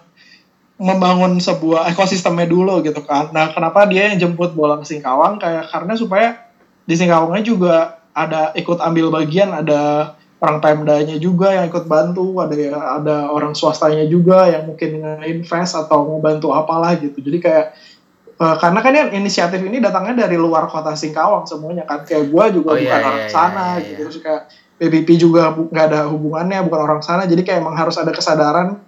membangun 0.80 1.42
sebuah 1.42 1.90
ekosistemnya 1.92 2.46
dulu 2.46 2.80
gitu 2.86 3.02
kan. 3.02 3.34
Nah 3.34 3.50
kenapa 3.50 3.84
dia 3.90 4.14
yang 4.14 4.30
jemput 4.30 4.54
bola 4.54 4.78
ke 4.78 4.86
Singkawang? 4.86 5.42
Kayak 5.42 5.68
karena 5.74 5.92
supaya 5.98 6.28
di 6.86 6.94
Singkawangnya 6.94 7.42
juga 7.42 7.74
ada 8.14 8.54
ikut 8.54 8.78
ambil 8.78 9.10
bagian 9.10 9.50
ada 9.50 10.14
orang 10.40 10.58
Pemdanya 10.64 11.16
juga 11.20 11.52
yang 11.52 11.68
ikut 11.68 11.84
bantu, 11.84 12.40
ada 12.40 12.56
ada 12.96 13.16
orang 13.28 13.52
swastanya 13.52 14.08
juga 14.08 14.48
yang 14.48 14.72
mungkin 14.72 15.04
invest 15.20 15.76
atau 15.76 16.08
membantu 16.08 16.56
apalah 16.56 16.96
gitu. 16.96 17.20
Jadi 17.20 17.38
kayak 17.44 17.66
uh, 18.40 18.56
karena 18.56 18.80
kan 18.80 18.92
ya 18.96 19.04
inisiatif 19.12 19.60
ini 19.60 19.78
datangnya 19.84 20.24
dari 20.24 20.40
luar 20.40 20.64
kota 20.66 20.96
Singkawang 20.96 21.44
semuanya 21.44 21.84
kan 21.84 22.08
kayak 22.08 22.32
gue 22.32 22.44
juga 22.56 22.72
oh, 22.72 22.76
bukan 22.80 22.98
iya, 22.98 23.04
orang 23.04 23.28
iya, 23.28 23.28
sana 23.28 23.66
iya, 23.76 23.84
gitu. 23.84 24.00
Terus 24.08 24.18
kayak 24.24 24.42
PBP 24.80 25.08
juga 25.20 25.52
nggak 25.52 25.86
ada 25.92 26.00
hubungannya 26.08 26.58
bukan 26.64 26.80
orang 26.80 27.00
sana. 27.04 27.28
Jadi 27.28 27.44
kayak 27.44 27.60
emang 27.60 27.76
harus 27.76 28.00
ada 28.00 28.10
kesadaran 28.10 28.80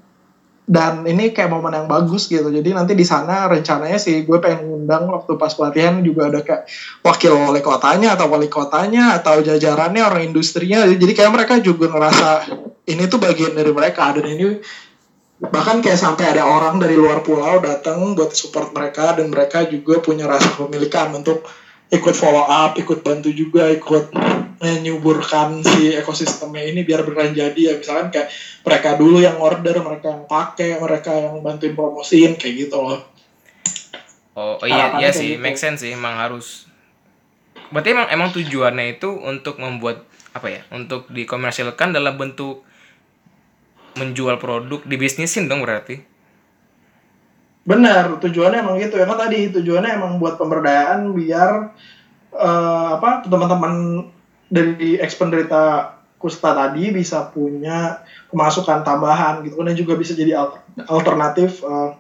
dan 0.73 1.05
ini 1.05 1.37
kayak 1.37 1.53
momen 1.53 1.77
yang 1.77 1.85
bagus 1.85 2.33
gitu. 2.33 2.49
Jadi 2.49 2.73
nanti 2.73 2.97
di 2.97 3.05
sana 3.05 3.45
rencananya 3.45 4.01
sih 4.01 4.25
gue 4.25 4.41
pengen 4.41 4.73
ngundang 4.73 5.05
waktu 5.13 5.37
pas 5.37 5.53
pelatihan 5.53 6.01
juga 6.01 6.33
ada 6.33 6.41
kayak 6.41 6.65
wakil 7.05 7.37
wali 7.37 7.61
kotanya 7.61 8.17
atau 8.17 8.33
wali 8.33 8.49
kotanya 8.49 9.21
atau 9.21 9.45
jajarannya 9.45 10.01
orang 10.01 10.33
industrinya. 10.33 10.89
Jadi 10.89 11.13
kayak 11.13 11.29
mereka 11.29 11.61
juga 11.61 11.93
ngerasa 11.93 12.29
ini 12.89 13.05
tuh 13.05 13.21
bagian 13.21 13.53
dari 13.53 13.69
mereka. 13.69 14.17
Dan 14.17 14.25
ini 14.33 14.65
bahkan 15.45 15.85
kayak 15.85 16.01
sampai 16.01 16.33
ada 16.33 16.49
orang 16.49 16.81
dari 16.81 16.97
luar 16.97 17.21
pulau 17.21 17.61
datang 17.61 18.17
buat 18.17 18.33
support 18.33 18.73
mereka 18.73 19.13
dan 19.13 19.29
mereka 19.29 19.69
juga 19.69 20.01
punya 20.01 20.25
rasa 20.25 20.57
kepemilikan 20.57 21.13
untuk 21.13 21.45
ikut 21.93 22.15
follow 22.17 22.49
up, 22.49 22.73
ikut 22.81 23.05
bantu 23.05 23.29
juga, 23.29 23.69
ikut 23.69 24.17
menyuburkan 24.63 25.61
si 25.61 25.93
ekosistemnya 25.93 26.65
ini 26.73 26.87
biar 26.87 27.05
beneran 27.05 27.35
jadi 27.35 27.61
ya 27.61 27.75
misalkan 27.77 28.09
kayak 28.15 28.33
mereka 28.65 28.97
dulu 28.97 29.19
yang 29.21 29.37
order, 29.37 29.77
mereka 29.85 30.15
yang 30.17 30.25
pakai, 30.25 30.81
mereka 30.81 31.11
yang 31.13 31.45
bantuin 31.45 31.77
promosiin 31.77 32.41
kayak 32.41 32.55
gitu 32.67 32.79
loh. 32.81 33.01
Oh, 34.33 34.57
oh 34.57 34.67
iya 34.67 34.97
iya 34.97 35.13
sih, 35.13 35.37
gitu. 35.37 35.45
make 35.45 35.61
sense 35.61 35.85
sih, 35.85 35.93
emang 35.93 36.17
harus. 36.17 36.65
Berarti 37.69 37.93
emang 37.93 38.09
emang 38.09 38.29
tujuannya 38.33 38.97
itu 38.97 39.13
untuk 39.13 39.61
membuat 39.61 40.09
apa 40.33 40.49
ya? 40.49 40.65
Untuk 40.73 41.13
dikomersilkan 41.13 41.93
dalam 41.93 42.17
bentuk 42.17 42.65
menjual 44.01 44.41
produk, 44.41 44.81
dibisnisin 44.89 45.53
dong 45.53 45.61
berarti. 45.61 46.01
Benar, 47.63 48.19
tujuannya 48.19 48.59
emang 48.59 48.77
gitu. 48.83 48.99
Ya 48.99 49.07
kan 49.07 49.19
tadi 49.19 49.47
tujuannya 49.55 49.91
emang 49.95 50.13
buat 50.19 50.35
pemberdayaan 50.35 51.15
biar 51.15 51.71
uh, 52.35 52.89
apa 52.99 53.23
teman-teman 53.23 54.07
dari 54.51 54.99
ex 54.99 55.15
penderita 55.15 55.95
kusta 56.19 56.55
tadi 56.55 56.91
bisa 56.91 57.27
punya 57.31 58.03
pemasukan 58.31 58.87
tambahan 58.87 59.43
gitu 59.43 59.59
kan 59.59 59.71
dan 59.71 59.77
juga 59.79 59.95
bisa 59.99 60.15
jadi 60.15 60.39
alternatif 60.91 61.63
uh, 61.63 61.95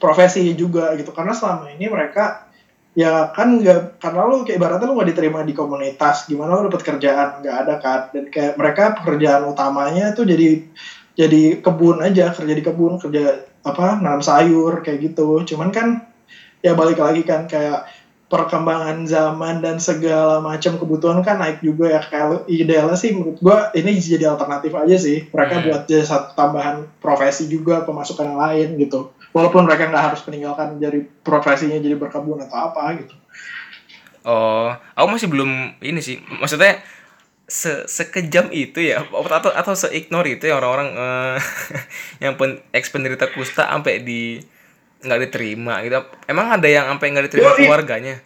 profesi 0.00 0.56
juga 0.56 0.96
gitu. 0.96 1.12
Karena 1.12 1.36
selama 1.36 1.68
ini 1.68 1.84
mereka 1.92 2.48
ya 2.96 3.28
kan 3.30 3.60
nggak 3.60 4.00
karena 4.00 4.20
lu 4.24 4.42
kayak 4.42 4.56
ibaratnya 4.56 4.88
lu 4.88 4.96
nggak 4.96 5.10
diterima 5.12 5.40
di 5.44 5.52
komunitas 5.52 6.24
gimana 6.24 6.56
lu 6.56 6.72
dapat 6.72 6.80
kerjaan? 6.80 7.44
Nggak 7.44 7.56
ada 7.60 7.74
kan? 7.76 8.00
Dan 8.08 8.24
kayak 8.32 8.56
mereka 8.56 8.96
pekerjaan 9.04 9.44
utamanya 9.52 10.16
tuh 10.16 10.24
jadi 10.24 10.64
jadi 11.18 11.58
kebun 11.58 11.98
aja 11.98 12.30
kerja 12.30 12.54
di 12.54 12.62
kebun 12.62 13.02
kerja 13.02 13.42
apa 13.66 13.98
nanam 13.98 14.22
sayur 14.22 14.86
kayak 14.86 15.10
gitu. 15.10 15.42
Cuman 15.42 15.74
kan 15.74 16.06
ya 16.62 16.78
balik 16.78 17.02
lagi 17.02 17.26
kan 17.26 17.50
kayak 17.50 17.90
perkembangan 18.30 19.08
zaman 19.08 19.64
dan 19.64 19.82
segala 19.82 20.38
macam 20.38 20.78
kebutuhan 20.78 21.18
kan 21.26 21.42
naik 21.42 21.58
juga 21.58 21.90
ya. 21.90 22.00
Kayak 22.06 22.46
idealnya 22.46 22.94
sih 22.94 23.18
menurut 23.18 23.42
gua 23.42 23.74
ini 23.74 23.98
jadi 23.98 24.30
alternatif 24.30 24.70
aja 24.78 24.94
sih. 24.94 25.26
Mereka 25.26 25.54
hmm. 25.58 25.64
buat 25.66 25.82
jadi 25.90 26.06
satu 26.06 26.38
tambahan 26.38 26.86
profesi 27.02 27.50
juga 27.50 27.82
pemasukan 27.82 28.22
yang 28.22 28.38
lain 28.38 28.68
gitu. 28.78 29.10
Walaupun 29.34 29.66
mereka 29.66 29.90
nggak 29.90 30.04
harus 30.14 30.22
meninggalkan 30.22 30.78
dari 30.78 31.02
profesinya 31.02 31.82
jadi 31.82 31.98
berkebun 31.98 32.46
atau 32.46 32.70
apa 32.70 32.94
gitu. 32.94 33.14
Oh 34.22 34.70
aku 34.94 35.08
masih 35.10 35.26
belum 35.26 35.82
ini 35.82 35.98
sih. 35.98 36.22
Maksudnya 36.22 36.78
se 37.48 37.88
sekejam 37.88 38.52
itu 38.52 38.92
ya 38.92 39.08
atau 39.08 39.48
atau 39.48 39.72
se 39.72 39.88
ignore 39.96 40.36
itu 40.36 40.44
ya 40.44 40.60
orang-orang 40.60 40.92
uh, 40.92 41.36
yang 42.22 42.36
pen 42.36 42.60
ex 42.76 42.92
penderita 42.92 43.24
kusta 43.32 43.64
sampai 43.64 44.04
di 44.04 44.36
nggak 45.00 45.20
diterima 45.26 45.80
gitu. 45.80 45.96
Emang 46.28 46.52
ada 46.52 46.68
yang 46.68 46.84
sampai 46.92 47.08
nggak 47.08 47.26
diterima 47.32 47.56
Yo, 47.56 47.58
keluarganya? 47.64 48.20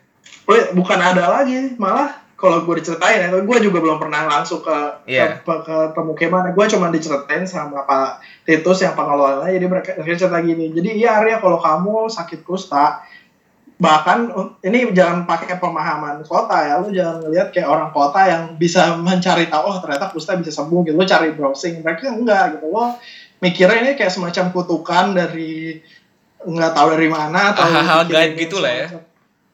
Oh, 0.51 0.59
bukan 0.75 0.99
ada 0.99 1.39
lagi 1.39 1.79
malah 1.79 2.19
kalau 2.35 2.67
gue 2.67 2.83
diceritain 2.83 3.23
ya 3.23 3.31
gue 3.31 3.59
juga 3.63 3.79
belum 3.79 4.03
pernah 4.03 4.27
langsung 4.27 4.67
ke 4.67 5.07
yeah. 5.07 5.39
ke, 5.39 5.47
ke, 5.47 5.55
ke 5.63 5.77
pemukiman 5.95 6.51
gue 6.51 6.67
cuma 6.67 6.91
diceritain 6.91 7.47
sama 7.47 7.87
pak 7.87 8.19
Titus 8.43 8.83
yang 8.83 8.99
pengelolanya 8.99 9.47
jadi 9.47 9.67
mereka 9.71 9.95
cerita 10.03 10.43
gini. 10.43 10.75
Jadi 10.75 10.99
iya 10.99 11.23
Arya 11.23 11.39
kalau 11.39 11.63
kamu 11.63 12.11
sakit 12.11 12.43
kusta 12.43 13.07
bahkan 13.83 14.31
ini 14.62 14.95
jangan 14.95 15.27
pakai 15.27 15.59
pemahaman 15.59 16.23
kota 16.23 16.55
ya. 16.62 16.79
Lu 16.79 16.95
jangan 16.95 17.27
ngelihat 17.27 17.51
kayak 17.51 17.66
orang 17.66 17.90
kota 17.90 18.23
yang 18.23 18.55
bisa 18.55 18.95
mencari 18.95 19.51
tahu 19.51 19.64
oh 19.66 19.77
ternyata 19.83 20.14
kusta 20.14 20.38
bisa 20.38 20.55
sembuh 20.55 20.87
gitu. 20.87 20.95
Lu 20.95 21.03
cari 21.03 21.35
browsing 21.35 21.83
mereka 21.83 22.07
enggak 22.14 22.57
gitu. 22.57 22.71
Lo 22.71 22.95
mikirnya 23.42 23.83
ini 23.83 23.99
kayak 23.99 24.14
semacam 24.14 24.55
kutukan 24.55 25.18
dari 25.18 25.83
nggak 26.42 26.73
tahu 26.75 26.87
dari 26.95 27.09
mana 27.11 27.51
atau 27.51 27.66
hal-hal 27.66 28.07
gaib 28.07 28.38
gitu 28.38 28.62
lah 28.62 28.71
ya. 28.71 28.87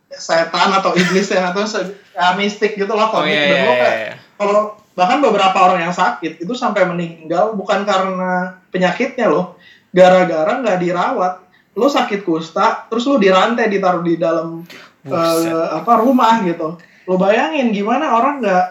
setan 0.09 0.73
atau 0.73 0.97
iblis 0.97 1.29
yang 1.29 1.53
atau 1.53 1.69
se- 1.69 2.01
ya, 2.17 2.33
mistik 2.33 2.81
gitu 2.81 2.89
loh 2.97 3.13
Oh 3.13 3.21
komik. 3.21 3.29
iya 3.29 3.45
dan 3.45 3.53
iya 3.53 3.61
lo 3.61 3.73
kayak 3.77 3.97
iya. 4.01 4.13
kalau 4.41 4.61
bahkan 4.97 5.21
beberapa 5.21 5.57
orang 5.69 5.85
yang 5.85 5.93
sakit 5.93 6.41
itu 6.41 6.53
sampai 6.57 6.89
meninggal 6.89 7.53
bukan 7.57 7.85
karena 7.85 8.57
penyakitnya 8.69 9.29
loh. 9.29 9.57
Gara-gara 9.89 10.49
nggak 10.61 10.79
dirawat 10.85 11.48
lo 11.79 11.87
sakit 11.87 12.27
kusta 12.27 12.91
terus 12.91 13.07
lo 13.07 13.23
dirantai 13.23 13.71
ditaruh 13.71 14.03
di 14.03 14.19
dalam 14.19 14.67
Buset. 15.07 15.47
eh, 15.47 15.69
apa 15.79 15.93
rumah 16.03 16.43
gitu 16.43 16.75
lo 17.07 17.15
bayangin 17.15 17.71
gimana 17.71 18.11
orang 18.19 18.43
nggak 18.43 18.67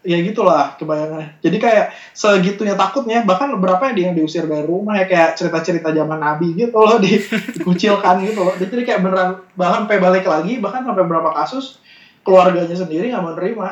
ya 0.00 0.16
gitulah 0.24 0.74
kebayangannya 0.80 1.38
jadi 1.44 1.56
kayak 1.60 1.86
segitunya 2.16 2.72
takutnya 2.74 3.22
bahkan 3.22 3.52
beberapa 3.54 3.92
yang 3.92 4.16
diusir 4.16 4.48
dari 4.48 4.64
rumah 4.64 4.96
ya 4.96 5.06
kayak 5.06 5.36
cerita-cerita 5.36 5.92
zaman 5.92 6.18
nabi 6.18 6.56
gitu 6.56 6.74
loh 6.74 6.96
di, 6.98 7.20
dikucilkan 7.54 8.24
gitu 8.24 8.40
loh 8.40 8.56
jadi 8.56 8.80
kayak 8.82 9.00
beneran 9.04 9.30
bahkan 9.54 9.84
sampai 9.86 10.00
balik 10.00 10.24
lagi 10.24 10.56
bahkan 10.58 10.82
sampai 10.88 11.04
beberapa 11.04 11.30
kasus 11.36 11.78
keluarganya 12.24 12.72
sendiri 12.72 13.12
nggak 13.12 13.24
menerima 13.28 13.68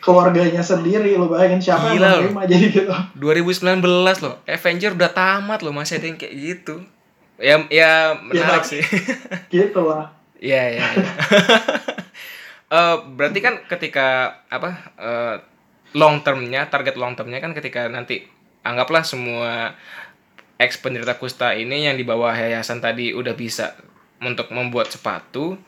keluarganya 0.00 0.64
sendiri 0.64 1.14
lo 1.20 1.28
bayangin 1.28 1.60
Gila 1.60 1.64
siapa 1.64 1.86
yang 1.92 2.00
loh. 2.00 2.08
menerima 2.24 2.42
jadi 2.56 2.66
gitu 2.72 2.92
2019 3.20 4.24
loh. 4.24 4.34
Avenger 4.48 4.90
udah 4.96 5.10
tamat 5.12 5.60
loh, 5.60 5.72
masih 5.76 6.00
ada 6.00 6.06
yang 6.08 6.18
kayak 6.18 6.34
gitu. 6.34 6.74
Ya 7.40 7.56
ya 7.72 8.20
menarik 8.20 8.62
Ya, 8.62 8.68
sih. 8.68 8.82
gitu 9.52 9.80
lah 9.88 10.12
Iya 10.36 10.62
iya. 10.76 10.86
iya. 10.96 11.10
Eh, 12.70 12.96
berarti 13.18 13.42
kan 13.42 13.66
ketika 13.66 14.38
apa 14.46 14.70
eh, 14.94 15.36
long 15.98 16.22
termnya, 16.22 16.70
target 16.70 16.94
long 16.94 17.18
termnya 17.18 17.42
kan 17.42 17.50
ketika 17.50 17.90
nanti 17.90 18.22
anggaplah 18.62 19.02
semua 19.02 19.74
ex 20.54 20.78
penderita 20.78 21.18
kusta 21.18 21.50
ini 21.50 21.90
yang 21.90 21.98
di 21.98 22.06
bawah 22.06 22.30
yayasan 22.30 22.78
tadi 22.78 23.10
udah 23.10 23.34
bisa 23.34 23.74
untuk 24.22 24.54
membuat 24.54 24.86
sepatu 24.86 25.58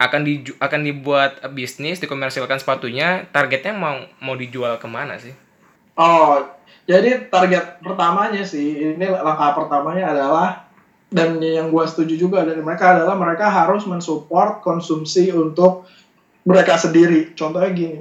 akan 0.00 0.20
di 0.26 0.42
akan 0.58 0.80
dibuat 0.80 1.44
bisnis 1.54 2.02
dikomersilkan 2.02 2.58
sepatunya 2.58 3.28
targetnya 3.30 3.70
mau 3.70 4.00
mau 4.18 4.34
dijual 4.34 4.80
ke 4.80 4.88
mana 4.90 5.22
sih 5.22 5.36
Oh, 5.94 6.40
jadi 6.90 7.30
target 7.30 7.78
pertamanya 7.78 8.42
sih, 8.42 8.98
ini 8.98 9.06
langkah 9.06 9.54
pertamanya 9.54 10.10
adalah 10.10 10.66
dan 11.06 11.38
yang 11.38 11.70
gua 11.70 11.86
setuju 11.86 12.18
juga 12.18 12.42
dari 12.42 12.58
mereka 12.58 12.98
adalah 12.98 13.14
mereka 13.14 13.46
harus 13.46 13.86
mensupport 13.86 14.58
konsumsi 14.58 15.30
untuk 15.30 15.86
mereka 16.42 16.74
sendiri. 16.74 17.30
Contohnya 17.38 17.70
gini, 17.70 18.00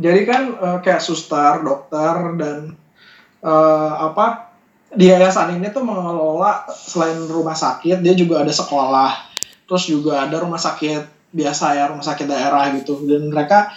jadi 0.00 0.20
kan 0.24 0.42
eh, 0.56 0.78
kayak 0.80 1.04
suster, 1.04 1.60
dokter 1.60 2.40
dan 2.40 2.72
eh, 3.44 3.92
apa 4.00 4.48
di 4.88 5.12
yayasan 5.12 5.60
ini 5.60 5.68
tuh 5.68 5.84
mengelola 5.84 6.64
selain 6.72 7.20
rumah 7.28 7.52
sakit, 7.52 8.00
dia 8.00 8.16
juga 8.16 8.40
ada 8.40 8.52
sekolah, 8.54 9.12
terus 9.68 9.84
juga 9.84 10.24
ada 10.24 10.40
rumah 10.40 10.56
sakit 10.56 11.36
biasa 11.36 11.76
ya, 11.76 11.92
rumah 11.92 12.06
sakit 12.06 12.24
daerah 12.24 12.72
gitu, 12.80 13.04
dan 13.04 13.28
mereka 13.28 13.68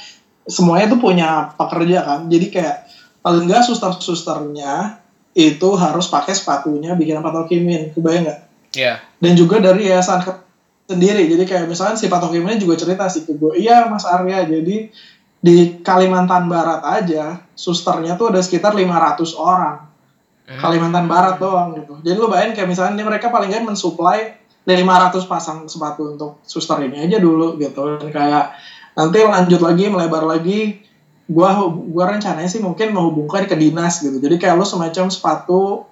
semuanya 0.48 0.88
tuh 0.96 1.00
punya 1.04 1.52
pekerja 1.60 2.00
kan. 2.08 2.20
Jadi 2.32 2.48
kayak 2.48 2.78
paling 3.22 3.48
nggak 3.48 3.64
suster-susternya 3.66 5.00
itu 5.32 5.70
harus 5.80 6.12
pakai 6.12 6.36
sepatunya 6.36 6.98
bikinan 6.98 7.24
patokimin 7.24 7.94
kebayang 7.96 8.28
nggak? 8.28 8.40
Ya 8.76 9.02
dan 9.22 9.34
juga 9.38 9.62
dari 9.62 9.88
yayasan 9.88 10.26
sendiri 10.90 11.30
jadi 11.30 11.46
kayak 11.46 11.66
misalnya 11.70 11.96
si 11.96 12.10
patokiminnya 12.10 12.58
juga 12.58 12.76
cerita 12.76 13.06
sih 13.08 13.24
ke 13.24 13.38
gue 13.38 13.62
iya 13.62 13.86
mas 13.88 14.04
Arya 14.04 14.44
jadi 14.44 14.90
di 15.42 15.56
Kalimantan 15.82 16.50
Barat 16.50 16.82
aja 16.86 17.42
susternya 17.58 18.14
tuh 18.14 18.30
ada 18.30 18.42
sekitar 18.46 18.78
500 18.78 19.34
orang. 19.34 19.90
Kalimantan 20.46 21.10
Barat 21.10 21.42
doang 21.42 21.74
gitu. 21.80 21.98
Jadi 22.04 22.14
lu 22.14 22.30
bayangin 22.30 22.54
kayak 22.54 22.70
misalnya 22.70 23.02
mereka 23.02 23.34
paling 23.34 23.50
nggak 23.50 23.66
mensuplai 23.66 24.38
500 24.68 25.26
pasang 25.26 25.58
sepatu 25.66 26.14
untuk 26.14 26.44
suster 26.46 26.78
ini 26.86 27.10
aja 27.10 27.18
dulu 27.18 27.58
gitu. 27.58 27.98
Dan 27.98 28.14
kayak 28.14 28.54
nanti 28.94 29.18
lanjut 29.24 29.62
lagi 29.64 29.86
melebar 29.90 30.30
lagi 30.30 30.78
gua 31.32 31.72
gua 31.72 32.06
rencananya 32.12 32.52
sih 32.52 32.60
mungkin 32.60 32.92
menghubungkan 32.92 33.48
ke 33.48 33.56
dinas 33.56 34.04
gitu. 34.04 34.20
Jadi 34.20 34.36
kayak 34.36 34.60
lu 34.60 34.68
semacam 34.68 35.08
sepatu 35.08 35.88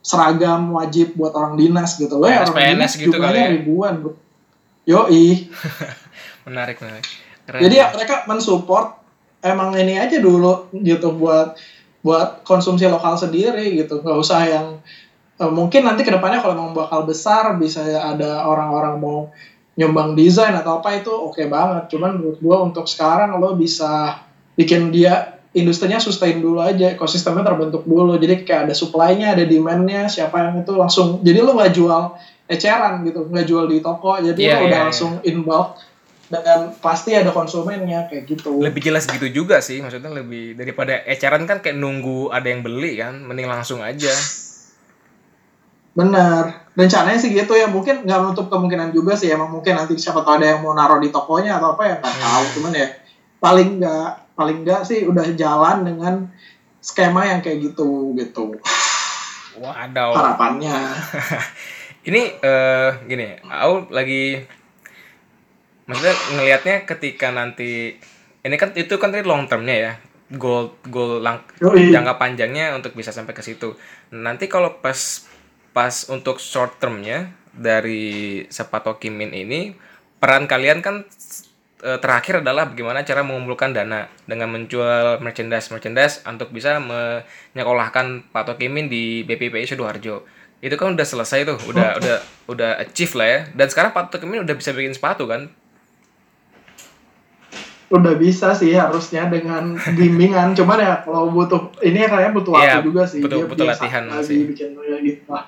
seragam 0.00 0.72
wajib 0.72 1.12
buat 1.14 1.36
orang 1.36 1.60
dinas 1.60 2.00
gitu. 2.00 2.16
Lo 2.16 2.26
ya 2.26 2.48
orang 2.48 2.56
PNS 2.56 2.72
dinas 2.72 2.92
gitu 2.96 3.16
jumlahnya 3.16 3.28
kali 3.28 3.40
ya? 3.40 3.48
ribuan 3.60 3.94
bro. 4.00 4.12
Yoi. 4.88 5.26
Menarik 6.48 6.80
menarik. 6.80 7.06
Keren. 7.44 7.60
jadi 7.66 7.74
ya 7.82 7.86
mereka 7.90 8.24
mensupport 8.30 9.00
emang 9.42 9.74
ini 9.74 9.98
aja 9.98 10.22
dulu 10.22 10.70
gitu 10.76 11.10
buat 11.18 11.58
buat 12.00 12.46
konsumsi 12.48 12.88
lokal 12.88 13.20
sendiri 13.20 13.76
gitu. 13.76 14.00
Nggak 14.00 14.18
usah 14.18 14.40
yang 14.48 14.66
eh, 15.36 15.52
mungkin 15.52 15.84
nanti 15.84 16.06
ke 16.06 16.12
depannya 16.12 16.40
kalau 16.40 16.56
memang 16.56 16.72
bakal 16.72 17.04
besar 17.04 17.58
bisa 17.60 17.84
ada 17.84 18.48
orang-orang 18.48 18.96
mau 18.96 19.18
nyumbang 19.76 20.12
desain 20.16 20.52
atau 20.56 20.80
apa 20.80 20.96
itu 20.96 21.12
oke 21.12 21.44
banget. 21.48 21.92
Cuman 21.92 22.16
menurut 22.16 22.38
gua 22.40 22.64
untuk 22.64 22.88
sekarang 22.88 23.36
lo 23.36 23.52
bisa 23.56 24.16
bikin 24.54 24.90
dia 24.90 25.38
industrinya 25.50 25.98
sustain 25.98 26.38
dulu 26.38 26.62
aja 26.62 26.94
ekosistemnya 26.94 27.42
terbentuk 27.42 27.82
dulu 27.82 28.14
jadi 28.16 28.46
kayak 28.46 28.70
ada 28.70 28.74
supply-nya 28.74 29.34
ada 29.34 29.42
demand-nya 29.42 30.06
siapa 30.06 30.38
yang 30.38 30.62
itu 30.62 30.72
langsung 30.74 31.18
jadi 31.20 31.42
lo 31.42 31.58
nggak 31.58 31.74
jual 31.74 32.14
eceran 32.46 33.02
gitu 33.02 33.26
nggak 33.26 33.46
jual 33.46 33.66
di 33.66 33.82
toko 33.82 34.18
jadi 34.18 34.38
Iya, 34.38 34.54
lo 34.54 34.58
udah 34.58 34.66
iya, 34.66 34.70
iya. 34.70 34.84
langsung 34.86 35.12
in 35.22 35.42
bulk 35.42 35.74
dan 36.30 36.78
pasti 36.78 37.10
ada 37.10 37.34
konsumennya 37.34 38.06
kayak 38.06 38.30
gitu 38.30 38.62
lebih 38.62 38.78
jelas 38.78 39.10
gitu 39.10 39.26
juga 39.26 39.58
sih 39.58 39.82
maksudnya 39.82 40.14
lebih 40.14 40.54
daripada 40.54 41.02
eceran 41.02 41.42
kan 41.42 41.58
kayak 41.58 41.74
nunggu 41.74 42.30
ada 42.30 42.46
yang 42.46 42.62
beli 42.62 43.02
kan 43.02 43.18
mending 43.18 43.50
langsung 43.50 43.82
aja 43.82 44.14
benar 45.90 46.70
rencananya 46.78 47.18
sih 47.18 47.34
gitu 47.34 47.58
ya 47.58 47.66
mungkin 47.66 48.06
nggak 48.06 48.18
menutup 48.22 48.46
kemungkinan 48.46 48.94
juga 48.94 49.18
sih 49.18 49.26
emang 49.26 49.50
mungkin 49.50 49.74
nanti 49.74 49.98
siapa 49.98 50.22
tahu 50.22 50.38
ada 50.38 50.54
yang 50.54 50.62
mau 50.62 50.70
naruh 50.70 51.02
di 51.02 51.10
tokonya 51.10 51.58
atau 51.58 51.74
apa 51.74 51.82
ya 51.82 51.94
nggak 51.98 52.14
Hmm. 52.14 52.22
tahu 52.22 52.44
cuman 52.56 52.72
ya 52.78 52.88
paling 53.42 53.68
nggak 53.82 54.10
paling 54.40 54.64
nggak 54.64 54.88
sih 54.88 55.04
udah 55.04 55.36
jalan 55.36 55.84
dengan 55.84 56.14
skema 56.80 57.28
yang 57.28 57.44
kayak 57.44 57.60
gitu 57.60 58.16
gitu. 58.16 58.56
Wadaw. 59.60 60.16
Harapannya. 60.16 60.72
Ini 62.08 62.40
eh 62.40 62.90
gini 63.04 63.36
aku 63.44 63.92
lagi 63.92 64.40
maksudnya 65.84 66.16
ngelihatnya 66.32 66.76
ketika 66.88 67.28
nanti 67.28 67.92
ini 68.40 68.56
kan 68.56 68.72
itu 68.72 68.96
kan 68.96 69.12
tadi 69.12 69.20
long 69.28 69.44
termnya 69.52 69.76
ya 69.76 69.92
goal 70.32 70.72
goal 70.86 71.20
lang, 71.20 71.42
Yoi. 71.58 71.90
jangka 71.90 72.16
panjangnya 72.16 72.72
untuk 72.72 72.94
bisa 72.94 73.10
sampai 73.10 73.34
ke 73.34 73.42
situ. 73.42 73.74
Nanti 74.14 74.46
kalau 74.46 74.78
pas 74.78 75.28
pas 75.74 75.92
untuk 76.08 76.38
short 76.38 76.78
termnya 76.78 77.34
dari 77.50 78.46
Sepatokimin 78.46 79.34
ini 79.34 79.74
peran 80.22 80.46
kalian 80.46 80.80
kan 80.80 81.04
terakhir 81.80 82.40
adalah 82.40 82.66
bagaimana 82.66 83.00
cara 83.00 83.20
mengumpulkan 83.20 83.72
dana 83.72 84.04
dengan 84.22 84.48
menjual 84.50 85.18
merchandise 85.18 85.68
merchandise 85.68 86.20
untuk 86.22 86.48
bisa 86.48 86.76
menyekolahkan 86.76 88.28
Pak 88.28 88.44
Tokimin 88.46 88.86
di 88.86 89.22
BPPI 89.22 89.64
Sidoarjo. 89.66 90.22
Itu 90.58 90.76
kan 90.76 90.92
udah 90.92 91.02
selesai 91.02 91.42
tuh 91.42 91.58
udah 91.66 91.96
udah 91.96 92.16
udah 92.46 92.70
achieve 92.78 93.14
lah 93.14 93.26
ya. 93.26 93.40
Dan 93.54 93.66
sekarang 93.66 93.90
Pak 93.90 94.10
Tokimin 94.10 94.44
udah 94.44 94.52
bisa 94.52 94.70
bikin 94.70 94.92
sepatu 94.92 95.24
kan? 95.24 95.48
Udah 97.88 98.14
bisa 98.14 98.52
sih 98.52 98.70
harusnya 98.70 99.26
dengan 99.26 99.74
bimbingan 99.90 100.54
cuman 100.58 100.78
ya 100.78 100.94
kalau 101.00 101.26
butuh 101.28 101.74
ini 101.80 101.98
ya 101.98 102.08
kayaknya 102.08 102.32
butuh 102.32 102.52
waktu 102.54 102.68
Iya, 102.70 102.84
juga 102.84 103.02
sih. 103.02 103.18
butuh- 103.18 103.40
Dia 103.40 103.50
butuh 103.50 103.66
latihan 103.66 104.04
sih. 104.20 104.46
bikin 104.46 104.78
ya 104.78 104.96
gitu 105.00 105.26
lah. 105.26 105.44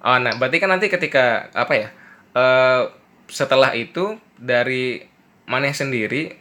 Oh, 0.00 0.16
nah, 0.16 0.36
berarti 0.36 0.56
kan 0.58 0.68
nanti 0.68 0.86
ketika 0.86 1.48
apa 1.50 1.72
ya? 1.74 1.88
eh 2.30 2.82
setelah 3.24 3.72
itu 3.72 4.14
dari 4.34 4.98
Maneh 5.44 5.72
sendiri 5.76 6.36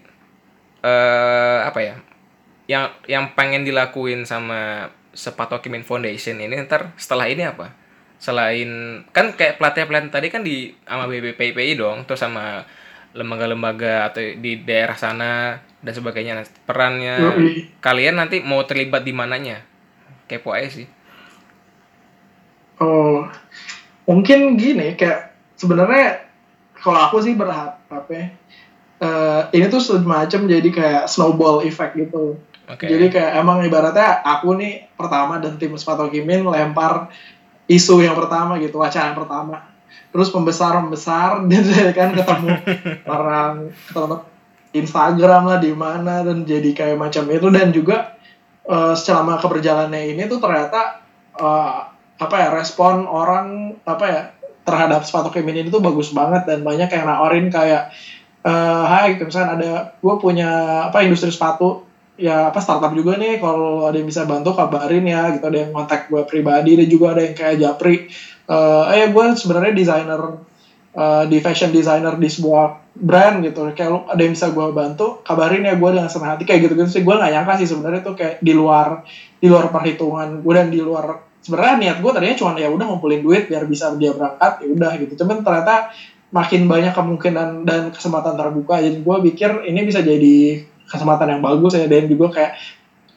eh 0.83 1.59
apa 1.63 1.79
ya? 1.79 1.95
Yang 2.67 2.85
yang 3.11 3.25
pengen 3.35 3.67
dilakuin 3.67 4.23
sama 4.23 4.91
Sepatokimin 5.13 5.85
Foundation 5.85 6.39
ini 6.41 6.57
ntar 6.63 6.95
setelah 6.95 7.27
ini 7.27 7.43
apa? 7.45 7.75
Selain 8.17 9.03
kan 9.11 9.35
kayak 9.35 9.59
pelatihan-pelatihan 9.59 10.11
tadi 10.11 10.27
kan 10.31 10.41
di 10.47 10.71
sama 10.87 11.11
BPPI 11.11 11.75
dong, 11.75 12.07
terus 12.07 12.23
sama 12.23 12.63
lembaga-lembaga 13.13 14.09
atau 14.09 14.23
di 14.23 14.63
daerah 14.65 14.97
sana 14.97 15.61
dan 15.83 15.93
sebagainya. 15.93 16.33
Nah, 16.39 16.47
perannya 16.65 17.15
kalian 17.83 18.17
nanti 18.17 18.41
mau 18.41 18.63
terlibat 18.65 19.05
di 19.05 19.13
mananya? 19.13 19.61
Kepo 20.25 20.55
aja 20.55 20.71
sih. 20.71 20.87
Oh, 22.81 23.27
mungkin 24.09 24.57
gini 24.57 24.97
kayak 24.97 25.35
sebenarnya 25.59 26.25
kalau 26.73 26.99
aku 27.11 27.21
sih 27.21 27.37
berharap 27.37 28.07
ya, 28.09 28.33
eh, 29.03 29.41
ini 29.59 29.65
tuh 29.67 29.83
semacam 29.83 30.41
jadi 30.47 30.69
kayak 30.71 31.03
snowball 31.11 31.67
effect 31.67 31.99
gitu. 31.99 32.39
Oke. 32.63 32.87
Jadi 32.87 33.11
kayak 33.11 33.43
emang 33.43 33.59
ibaratnya 33.67 34.23
aku 34.23 34.55
nih 34.55 34.87
pertama 34.95 35.43
dan 35.43 35.59
tim 35.59 35.75
Sepatu 35.75 36.07
Kimin 36.07 36.47
lempar 36.47 37.11
isu 37.67 37.99
yang 37.99 38.15
pertama 38.15 38.55
gitu, 38.63 38.79
wacana 38.79 39.11
yang 39.11 39.19
pertama. 39.19 39.55
Terus 40.15 40.31
membesar 40.31 40.79
membesar 40.79 41.43
dan 41.51 41.91
kan 41.91 42.09
ketemu 42.15 42.49
orang 43.19 43.51
ketemu 43.91 44.15
Instagram 44.73 45.43
lah 45.45 45.59
di 45.61 45.71
mana 45.75 46.25
dan 46.25 46.47
jadi 46.47 46.71
kayak 46.73 46.97
macam 46.97 47.27
itu 47.29 47.47
dan 47.51 47.69
juga 47.75 48.15
eh, 48.65 48.95
selama 48.95 49.37
keberjalanannya 49.43 50.15
ini 50.15 50.23
tuh 50.31 50.39
ternyata 50.39 51.03
eh, 51.35 51.77
apa 52.23 52.35
ya 52.39 52.49
respon 52.55 53.03
orang 53.03 53.75
apa 53.83 54.05
ya 54.07 54.21
terhadap 54.63 55.03
sepatu 55.03 55.27
feminin 55.35 55.67
itu 55.67 55.83
bagus 55.83 56.15
banget 56.15 56.47
dan 56.47 56.63
banyak 56.63 56.87
yang 56.87 57.03
nawarin 57.03 57.51
kayak 57.51 57.91
eh 58.43 58.83
hai 58.91 59.15
gitu 59.15 59.23
misalkan 59.29 59.51
ada 59.59 59.71
gue 60.03 60.15
punya 60.19 60.49
apa 60.91 61.03
industri 61.05 61.31
sepatu. 61.31 61.79
Ya 62.13 62.53
apa 62.53 62.59
startup 62.61 62.93
juga 62.93 63.17
nih. 63.17 63.41
Kalau 63.41 63.89
ada 63.89 63.95
yang 63.97 64.05
bisa 64.05 64.21
bantu 64.27 64.53
kabarin 64.53 65.01
ya 65.07 65.33
gitu. 65.33 65.43
Ada 65.49 65.57
yang 65.65 65.71
kontak 65.73 66.05
gue 66.11 66.21
pribadi 66.29 66.77
dan 66.77 66.87
juga 66.91 67.05
ada 67.17 67.21
yang 67.25 67.33
kayak 67.35 67.55
Japri. 67.57 67.95
Eh 68.49 68.83
eh 69.01 69.07
gue 69.09 69.25
sebenarnya 69.33 69.73
desainer 69.73 70.21
eh, 70.93 71.23
di 71.31 71.37
fashion 71.41 71.71
designer 71.73 72.13
di 72.19 72.29
sebuah 72.29 72.65
brand 72.93 73.41
gitu. 73.41 73.65
Kayak 73.73 73.89
lu 73.93 73.99
ada 74.05 74.21
yang 74.21 74.33
bisa 74.37 74.47
gue 74.53 74.65
bantu 74.69 75.05
kabarin 75.25 75.65
ya 75.65 75.73
gue 75.73 75.89
dengan 75.89 76.09
senang 76.11 76.37
hati. 76.37 76.43
Kayak 76.45 76.69
gitu 76.69 76.73
gitu 76.77 76.89
sih. 76.99 77.01
Gue 77.01 77.15
nggak 77.17 77.31
nyangka 77.33 77.53
sih 77.61 77.67
sebenarnya 77.69 78.01
tuh 78.05 78.13
kayak 78.17 78.35
di 78.43 78.53
luar 78.53 79.01
di 79.41 79.47
luar 79.49 79.65
perhitungan 79.73 80.39
gue 80.43 80.53
dan 80.53 80.67
di 80.69 80.79
luar 80.83 81.17
sebenarnya 81.43 81.75
niat 81.75 81.97
gue 81.99 82.11
tadinya 82.15 82.37
cuma 82.39 82.51
ya 82.55 82.71
udah 82.71 82.85
ngumpulin 82.87 83.19
duit 83.19 83.43
biar 83.51 83.67
bisa 83.67 83.91
dia 83.99 84.13
berangkat 84.13 84.63
ya 84.63 84.67
udah 84.69 84.91
gitu. 85.01 85.13
Cuman 85.25 85.41
ternyata 85.43 85.89
makin 86.33 86.65
banyak 86.65 86.97
kemungkinan 86.97 87.63
dan 87.63 87.93
kesempatan 87.93 88.33
terbuka. 88.33 88.81
Jadi 88.81 89.05
gue 89.05 89.17
pikir 89.31 89.69
ini 89.69 89.85
bisa 89.85 90.01
jadi 90.01 90.65
kesempatan 90.89 91.37
yang 91.37 91.41
bagus 91.45 91.77
ya 91.77 91.85
dan 91.85 92.09
juga 92.09 92.33
kayak 92.33 92.57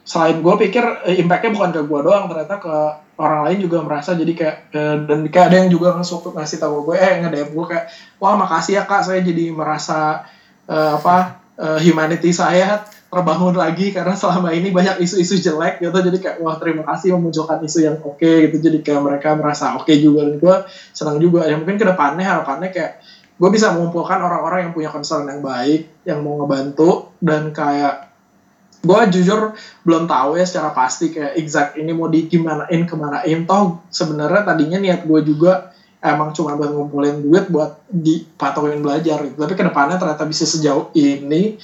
selain 0.07 0.39
gue 0.39 0.55
pikir 0.69 0.85
eh, 1.09 1.19
impactnya 1.19 1.51
bukan 1.51 1.69
ke 1.73 1.81
gue 1.83 1.99
doang 2.05 2.29
ternyata 2.29 2.55
ke 2.61 2.75
orang 3.17 3.49
lain 3.49 3.57
juga 3.65 3.81
merasa. 3.81 4.13
Jadi 4.13 4.37
kayak 4.37 4.55
eh, 4.69 4.97
dan 5.09 5.19
kayak 5.33 5.45
ada 5.49 5.57
yang 5.65 5.69
juga 5.73 5.97
langsung 5.97 6.21
ngasih 6.21 6.61
tahu 6.61 6.93
gue 6.93 6.95
eh 7.01 7.13
nge 7.25 7.29
DM 7.33 7.49
gue 7.57 7.65
kayak 7.65 7.85
wah 8.21 8.37
makasih 8.37 8.77
ya 8.77 8.83
kak 8.85 9.01
saya 9.01 9.19
jadi 9.25 9.49
merasa 9.49 10.29
eh, 10.69 10.91
apa 11.01 11.41
eh, 11.57 11.79
humanity 11.81 12.29
saya 12.29 12.85
terbangun 13.07 13.55
lagi 13.55 13.95
karena 13.95 14.11
selama 14.13 14.51
ini 14.51 14.69
banyak 14.75 14.99
isu-isu 14.99 15.39
jelek 15.39 15.79
gitu. 15.79 15.95
Jadi 15.95 16.17
kayak 16.19 16.37
wah 16.43 16.59
terima 16.59 16.83
kasih 16.83 17.15
memunculkan 17.15 17.63
isu 17.63 17.79
yang 17.87 17.97
oke 18.03 18.19
gitu. 18.21 18.57
Jadi 18.59 18.83
kayak 18.83 19.01
mereka 19.03 19.33
merasa 19.39 19.79
oke 19.79 19.91
juga 19.95 20.27
dan 20.27 20.35
gue 20.39 20.55
senang 20.91 21.17
juga. 21.23 21.47
Ya 21.47 21.55
mungkin 21.55 21.79
ke 21.79 21.85
depannya 21.87 22.27
harapannya 22.27 22.69
kayak 22.75 22.99
gue 23.37 23.49
bisa 23.53 23.71
mengumpulkan 23.71 24.19
orang-orang 24.19 24.67
yang 24.67 24.73
punya 24.75 24.89
concern 24.91 25.29
yang 25.29 25.39
baik 25.39 26.03
yang 26.03 26.19
mau 26.19 26.43
ngebantu. 26.43 27.15
Dan 27.23 27.55
kayak 27.55 28.11
gue 28.83 28.99
jujur 29.15 29.55
belum 29.87 30.05
tahu 30.05 30.37
ya 30.37 30.45
secara 30.45 30.75
pasti 30.75 31.09
kayak 31.09 31.39
exact 31.39 31.79
ini 31.79 31.95
mau 31.95 32.11
di 32.11 32.27
gimanain 32.27 32.83
kemanain. 32.83 33.47
Toh 33.47 33.87
sebenarnya 33.87 34.43
tadinya 34.43 34.83
niat 34.83 35.07
gue 35.07 35.23
juga 35.23 35.71
emang 36.03 36.29
cuma 36.35 36.53
buat 36.53 36.69
ngumpulin 36.69 37.25
duit 37.25 37.49
buat 37.49 37.81
dipatokin 37.89 38.85
belajar 38.85 39.17
gitu. 39.25 39.33
tapi 39.33 39.53
ke 39.57 39.63
depannya 39.65 39.97
ternyata 39.97 40.23
bisa 40.29 40.45
sejauh 40.45 40.93
ini 40.93 41.57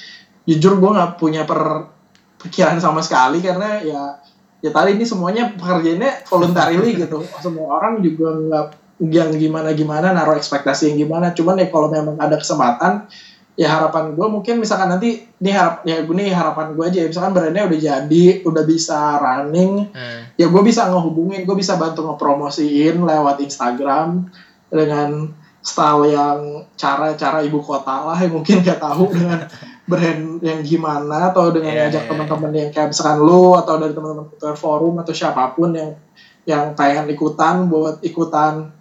jujur 0.43 0.79
gue 0.79 0.89
nggak 0.91 1.11
punya 1.19 1.47
per 1.47 1.87
pikiran 2.43 2.75
sama 2.79 2.99
sekali 2.99 3.39
karena 3.39 3.79
ya 3.79 4.01
ya 4.63 4.71
tadi 4.71 4.95
ini 4.95 5.07
semuanya 5.07 5.55
pekerjaannya 5.55 6.27
voluntarily 6.27 6.95
gitu. 7.03 7.23
Semua 7.39 7.79
orang 7.79 8.03
juga 8.03 8.35
nggak 8.35 8.65
yang 9.03 9.35
gimana 9.35 9.75
gimana 9.75 10.15
naruh 10.15 10.35
ekspektasi 10.35 10.91
yang 10.93 11.07
gimana. 11.07 11.31
Cuman 11.35 11.59
ya 11.59 11.67
kalau 11.71 11.91
memang 11.91 12.15
ada 12.19 12.35
kesempatan 12.39 13.07
ya 13.53 13.69
harapan 13.69 14.17
gue 14.17 14.27
mungkin 14.33 14.57
misalkan 14.57 14.89
nanti 14.89 15.29
ini 15.29 15.51
harap 15.53 15.85
ya 15.85 16.01
gue 16.01 16.15
nih 16.17 16.33
harapan 16.33 16.75
gue 16.75 16.83
aja 16.83 16.99
ya. 17.03 17.07
Misalkan 17.07 17.31
brandnya 17.35 17.63
udah 17.67 17.79
jadi 17.79 18.23
udah 18.43 18.63
bisa 18.67 18.99
running 19.19 19.91
Hmm. 19.93 20.21
ya 20.35 20.47
gue 20.49 20.61
bisa 20.65 20.89
ngehubungin 20.91 21.47
gue 21.47 21.55
bisa 21.55 21.79
bantu 21.79 22.03
ngepromosiin 22.07 22.99
lewat 23.03 23.39
Instagram 23.39 24.27
dengan 24.73 25.29
style 25.63 26.11
yang 26.11 26.39
cara-cara 26.75 27.39
ibu 27.45 27.63
kota 27.63 28.03
lah 28.03 28.17
yang 28.19 28.35
mungkin 28.35 28.59
gak 28.65 28.83
tahu 28.83 29.07
dengan 29.15 29.47
brand 29.83 30.39
yang 30.39 30.63
gimana 30.63 31.35
atau 31.35 31.51
dengan 31.51 31.75
Iya, 31.75 31.79
ngajak 31.91 32.03
iya, 32.03 32.09
teman-teman 32.09 32.51
yang 32.55 32.69
kayak 32.71 32.87
misalkan 32.95 33.19
lu 33.19 33.51
atau 33.59 33.75
dari 33.75 33.91
teman-teman 33.91 34.31
ketua 34.31 34.55
forum 34.55 34.95
atau 35.03 35.11
siapa 35.11 35.51
pun 35.51 35.75
yang 35.75 35.91
yang 36.47 36.71
pengen 36.75 37.11
ikutan 37.11 37.67
buat 37.67 37.99
ikutan 38.03 38.71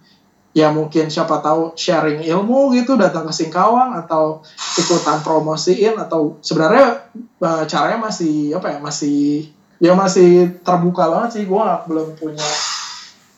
ya 0.53 0.69
mungkin 0.69 1.09
siapa 1.09 1.41
tahu 1.41 1.73
sharing 1.75 2.21
ilmu 2.23 2.71
gitu 2.77 2.93
datang 2.95 3.25
ke 3.27 3.33
Singkawang 3.33 3.97
atau 3.99 4.45
ikutan 4.79 5.19
promosiin 5.25 5.97
atau 5.97 6.39
sebenarnya 6.39 7.09
eh, 7.19 7.63
caranya 7.67 7.99
masih 7.99 8.53
apa 8.55 8.67
ya 8.71 8.79
masih 8.79 9.49
ya 9.83 9.91
masih 9.97 10.61
terbuka 10.63 11.09
banget 11.11 11.41
sih 11.41 11.43
gue 11.43 11.65
belum 11.89 12.15
punya 12.15 12.47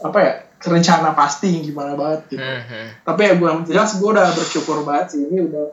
apa 0.05 0.17
ya 0.21 0.33
rencana 0.65 1.13
pasti 1.17 1.61
gimana 1.65 1.97
banget 1.97 2.35
gitu 2.35 2.41
Hmm, 2.41 2.61
hmm. 2.61 2.87
tapi 3.05 3.21
ya 3.25 3.33
gue 3.37 3.49
jelas 3.69 3.97
gue 3.97 4.09
udah 4.09 4.27
bersyukur 4.33 4.85
banget 4.85 5.17
sih 5.17 5.21
ini 5.29 5.45
udah 5.49 5.65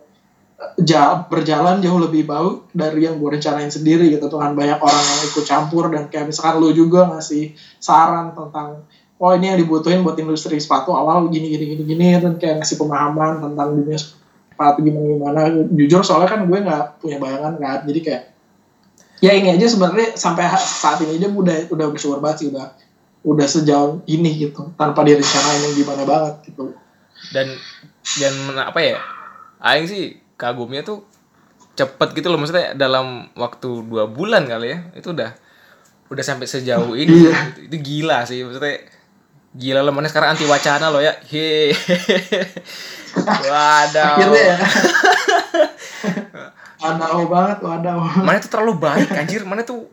eh, 0.62 0.86
ja- 0.86 1.26
berjalan 1.26 1.82
jauh 1.82 1.98
lebih 1.98 2.22
baik 2.30 2.70
dari 2.70 3.10
yang 3.10 3.18
gue 3.18 3.30
rencanain 3.34 3.68
sendiri 3.68 4.06
gitu. 4.14 4.30
Tuhan 4.30 4.54
banyak 4.54 4.78
orang 4.78 5.02
yang 5.02 5.20
ikut 5.26 5.44
campur 5.44 5.90
dan 5.90 6.06
kayak 6.06 6.30
misalkan 6.30 6.62
lu 6.62 6.70
juga 6.70 7.10
ngasih 7.10 7.50
saran 7.82 8.30
tentang 8.30 8.86
oh 9.22 9.30
ini 9.34 9.54
yang 9.54 9.58
dibutuhin 9.58 10.02
buat 10.06 10.18
industri 10.18 10.58
sepatu 10.58 10.94
awal 10.94 11.26
gini 11.30 11.50
gini 11.50 11.64
gini 11.74 11.82
gini 11.86 12.06
dan 12.18 12.38
kayak 12.38 12.62
ngasih 12.62 12.78
pemahaman 12.78 13.38
tentang 13.38 13.68
dunia 13.74 13.98
sepatu 13.98 14.78
gimana 14.82 15.06
gimana 15.14 15.40
jujur 15.74 16.02
soalnya 16.06 16.28
kan 16.30 16.40
gue 16.46 16.58
nggak 16.58 17.02
punya 17.02 17.18
bayangan 17.18 17.54
kan. 17.58 17.78
Jadi 17.86 18.00
kayak 18.02 18.22
ya 19.22 19.30
ini 19.38 19.54
aja 19.54 19.66
sebenarnya 19.70 20.18
sampai 20.18 20.50
saat 20.58 20.98
ini 21.06 21.22
aja 21.22 21.30
udah 21.30 21.56
udah 21.70 21.86
bersyukur 21.94 22.18
banget 22.18 22.36
sih 22.42 22.48
udah 22.50 22.74
udah 23.22 23.46
sejauh 23.46 24.02
ini 24.10 24.50
gitu 24.50 24.74
tanpa 24.74 25.06
direncanain 25.06 25.70
yang 25.70 25.74
gimana 25.78 26.02
banget 26.02 26.34
gitu. 26.50 26.74
Dan 27.30 27.54
dan 28.18 28.34
apa 28.58 28.80
ya 28.82 28.98
aing 29.62 29.86
sih 29.86 30.18
kagumnya 30.36 30.82
tuh 30.84 31.04
cepet 31.76 32.08
gitu 32.16 32.28
loh. 32.28 32.38
Maksudnya 32.40 32.76
dalam 32.76 33.28
waktu 33.36 33.68
dua 33.88 34.08
bulan 34.08 34.44
kali 34.44 34.76
ya 34.76 34.78
itu 34.96 35.12
udah 35.12 35.32
udah 36.12 36.24
sampai 36.24 36.46
sejauh 36.48 36.92
ini. 37.02 37.28
Iya. 37.28 37.56
itu, 37.56 37.60
itu 37.72 37.76
gila 37.80 38.24
sih. 38.28 38.44
Maksudnya 38.44 38.84
gila 39.56 39.80
loh. 39.84 39.92
Mana 39.96 40.08
sekarang 40.08 40.36
anti 40.36 40.44
wacana 40.44 40.92
loh 40.92 41.00
ya. 41.00 41.16
He. 41.28 41.72
Waduh 43.52 44.04
akhirnya 44.16 44.40
ya. 44.40 44.56
Wadaw 46.82 47.30
banget 47.30 47.58
wadaw. 47.62 47.98
Mana 48.26 48.42
tuh 48.42 48.50
terlalu 48.50 48.74
baik 48.82 49.14
anjir. 49.14 49.46
Mana 49.46 49.62
tuh 49.62 49.86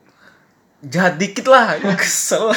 jahat 0.81 1.21
dikit 1.21 1.45
lah. 1.45 1.77
Kesel. 1.93 2.49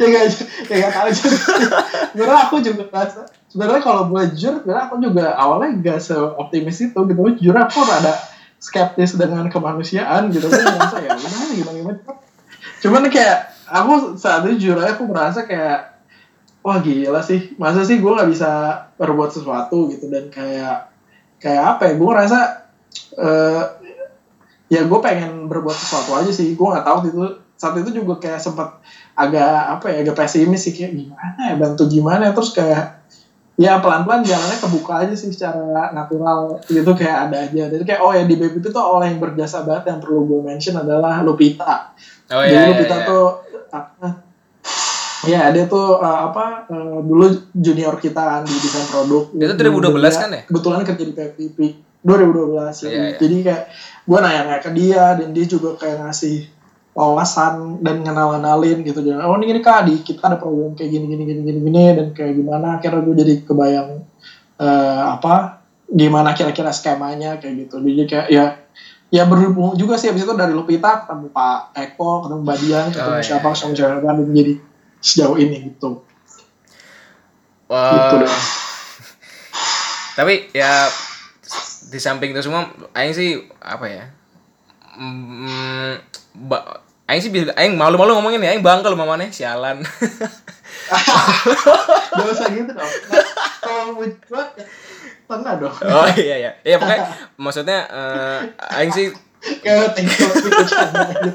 Ya 0.00 0.06
gak 0.08 0.24
ya 0.72 0.76
gak 0.88 0.92
tahu 0.96 1.08
juga. 1.12 2.34
Aku 2.48 2.56
juga 2.64 2.88
ngerasa 2.88 3.28
sebenarnya 3.56 3.80
kalau 3.80 4.12
gue 4.12 4.36
jujur 4.36 4.60
sebenarnya 4.60 4.84
aku 4.84 5.00
juga 5.00 5.32
awalnya 5.32 5.80
gak 5.80 6.04
seoptimis 6.04 6.92
itu 6.92 7.00
gitu. 7.08 7.20
Jujur 7.40 7.56
aku 7.56 7.80
rada 7.88 8.12
skeptis 8.60 9.16
dengan 9.16 9.48
kemanusiaan 9.48 10.28
gitu. 10.28 10.52
Gue 10.52 10.60
merasa 10.60 11.00
ya 11.00 11.16
udah 11.16 11.56
gimana 11.56 11.72
gimana? 11.72 11.98
Cuman 12.84 13.08
kayak 13.08 13.56
aku 13.64 14.20
saat 14.20 14.44
itu 14.44 14.68
jujur 14.68 14.76
aku 14.84 15.08
merasa 15.08 15.48
kayak 15.48 16.04
wah 16.60 16.84
gila 16.84 17.24
sih. 17.24 17.56
Masa 17.56 17.80
sih 17.88 17.96
gue 17.96 18.12
nggak 18.12 18.28
bisa 18.28 18.50
berbuat 19.00 19.32
sesuatu 19.32 19.88
gitu? 19.88 20.12
Dan 20.12 20.28
kayak 20.28 20.92
kayak 21.40 21.80
apa 21.80 21.82
ya 21.88 21.92
gue 21.96 22.08
ngerasa 22.12 22.38
eh 23.16 23.64
ya 24.68 24.84
gue 24.84 24.98
pengen 25.00 25.48
berbuat 25.48 25.76
sesuatu 25.80 26.12
aja 26.12 26.28
sih. 26.28 26.52
Gue 26.52 26.68
nggak 26.76 26.84
tahu 26.84 26.98
itu 27.08 27.24
saat 27.56 27.72
itu 27.80 27.88
juga 28.04 28.20
kayak 28.20 28.36
sempat 28.36 28.84
agak 29.16 29.80
apa 29.80 29.88
ya 29.88 30.04
agak 30.04 30.16
pesimis 30.20 30.60
sih. 30.68 30.76
Kayak 30.76 30.92
gimana 30.92 31.40
ya 31.40 31.54
bantu 31.56 31.88
gimana 31.88 32.36
terus 32.36 32.52
kayak 32.52 33.05
ya 33.56 33.80
pelan-pelan 33.80 34.20
jalannya 34.20 34.58
kebuka 34.60 34.92
aja 35.04 35.14
sih 35.16 35.32
secara 35.32 35.88
natural 35.96 36.60
gitu 36.68 36.92
kayak 36.92 37.28
ada 37.28 37.48
aja 37.48 37.72
jadi 37.72 37.84
kayak 37.88 38.00
oh 38.04 38.12
ya 38.12 38.28
di 38.28 38.36
BPP 38.36 38.68
tuh 38.68 38.84
orang 38.84 39.16
yang 39.16 39.20
berjasa 39.20 39.64
banget 39.64 39.96
yang 39.96 40.00
perlu 40.04 40.28
gue 40.28 40.40
mention 40.44 40.76
adalah 40.76 41.24
Lupita 41.24 41.96
oh 42.36 42.44
jadi 42.44 42.52
iya, 42.52 42.60
iya, 42.60 42.70
Lupita 42.76 42.96
iya. 43.00 43.08
tuh 43.08 43.26
apa 43.72 44.08
ya 45.24 45.42
dia 45.56 45.64
tuh 45.64 45.96
uh, 45.96 46.30
apa 46.30 46.68
uh, 46.68 47.00
dulu 47.00 47.32
junior 47.56 47.96
kita 47.96 48.20
kan 48.20 48.42
di 48.44 48.56
desain 48.60 48.84
produk 48.92 49.32
Dia 49.32 49.56
tuh 49.56 49.56
2012 49.72 50.22
kan 50.22 50.30
ya? 50.30 50.42
kebetulan 50.44 50.80
kerja 50.84 51.04
di 51.08 51.14
PPP 51.16 51.58
2012 52.06 52.06
ya. 52.06 52.68
Iya, 52.86 52.88
iya. 52.92 53.16
jadi 53.18 53.36
kayak 53.42 53.62
gue 54.06 54.18
nanya 54.22 54.58
ke 54.62 54.70
dia 54.76 55.04
dan 55.18 55.28
dia 55.34 55.46
juga 55.48 55.74
kayak 55.80 56.04
ngasih 56.04 56.55
wawasan 56.96 57.84
dan 57.84 58.00
ngenal-ngenalin 58.00 58.80
gitu 58.80 59.04
dan 59.04 59.20
oh 59.20 59.36
ini 59.36 59.52
gini 59.52 59.60
kak 59.60 59.84
di 59.84 60.00
kita 60.00 60.32
ada 60.32 60.40
program 60.40 60.72
kayak 60.72 60.88
gini 60.88 61.04
gini 61.06 61.22
gini 61.28 61.40
gini 61.44 61.60
gini 61.60 61.84
dan 61.92 62.06
kayak 62.10 62.32
gimana 62.32 62.80
akhirnya 62.80 63.04
gue 63.04 63.14
jadi 63.20 63.34
kebayang 63.44 64.00
eh, 64.56 65.02
apa 65.04 65.60
gimana 65.86 66.32
kira-kira 66.32 66.72
skemanya 66.72 67.36
kayak 67.36 67.68
gitu 67.68 67.84
jadi 67.84 68.04
kayak 68.08 68.26
ya 68.32 68.44
ya 69.06 69.22
berhubung 69.28 69.76
juga 69.76 70.00
sih 70.00 70.08
abis 70.08 70.24
itu 70.24 70.32
dari 70.32 70.50
Lupita 70.50 71.04
ketemu 71.04 71.28
Pak 71.30 71.76
Eko 71.76 72.24
ketemu 72.24 72.40
Mbak 72.42 72.58
Dian 72.58 72.86
ketemu 72.90 73.12
Oh, 73.12 73.18
iya. 73.20 73.22
siapa 73.22 73.48
ketemu 73.52 73.72
siapa 73.76 74.00
dan 74.02 74.28
jadi 74.32 74.52
sejauh 74.98 75.36
ini 75.36 75.56
gitu 75.68 75.90
Wah. 77.66 77.92
Gitu 77.92 78.14
deh. 78.22 78.30
Tapi 80.16 80.34
ya 80.54 80.86
di 81.86 81.98
samping 81.98 82.30
itu 82.30 82.40
semua 82.40 82.70
aing 82.94 83.10
sih 83.10 83.42
apa 83.58 83.86
ya? 83.86 84.04
Mm, 84.96 85.98
ba- 86.46 86.85
aing 87.06 87.22
sih 87.22 87.30
bisa 87.30 87.54
aing 87.54 87.78
malu-malu 87.78 88.18
ngomongin 88.18 88.42
ya, 88.42 88.50
aing 88.54 88.66
bangga 88.66 88.90
lu 88.90 88.98
mamane 88.98 89.30
sialan. 89.30 89.82
gak 90.86 92.26
usah 92.30 92.48
gitu 92.54 92.70
dong 92.70 92.92
kalau 93.58 93.98
mau 93.98 94.06
pernah 95.26 95.52
dong 95.58 95.74
oh 95.74 96.08
iya 96.14 96.36
iya. 96.38 96.50
Iya 96.62 96.76
pokoknya 96.78 97.02
maksudnya 97.44 97.78
eh, 97.90 98.38
aing 98.78 98.92
sih 98.94 99.06
kayak 99.62 99.94
gitu 99.98 100.22
gitu. 100.46 101.30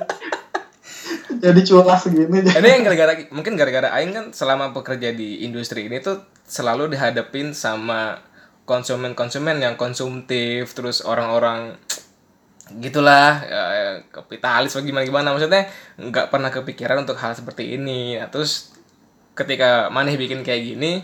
jadi 1.39 1.61
culas 1.63 1.99
segini 2.03 2.43
ini 2.43 2.67
yang 2.67 2.83
gara-gara 2.87 3.13
mungkin 3.31 3.55
gara-gara 3.59 3.91
aing 3.99 4.11
kan 4.15 4.25
selama 4.31 4.71
bekerja 4.71 5.11
di 5.15 5.43
industri 5.43 5.87
ini 5.91 5.99
tuh 5.99 6.23
selalu 6.47 6.91
dihadapin 6.91 7.51
sama 7.55 8.19
konsumen-konsumen 8.63 9.59
yang 9.59 9.75
konsumtif 9.75 10.71
terus 10.71 11.03
orang-orang 11.03 11.75
gitulah 12.79 13.43
ya, 13.43 13.61
kapitalis 14.13 14.71
atau 14.71 14.85
gimana 14.85 15.03
gimana. 15.03 15.33
Maksudnya 15.35 15.67
nggak 15.99 16.31
pernah 16.31 16.53
kepikiran 16.53 17.03
untuk 17.03 17.19
hal 17.19 17.35
seperti 17.35 17.75
ini. 17.75 18.15
Nah, 18.15 18.31
terus 18.31 18.71
ketika 19.35 19.91
maneh 19.91 20.15
bikin 20.15 20.45
kayak 20.45 20.61
gini 20.63 21.03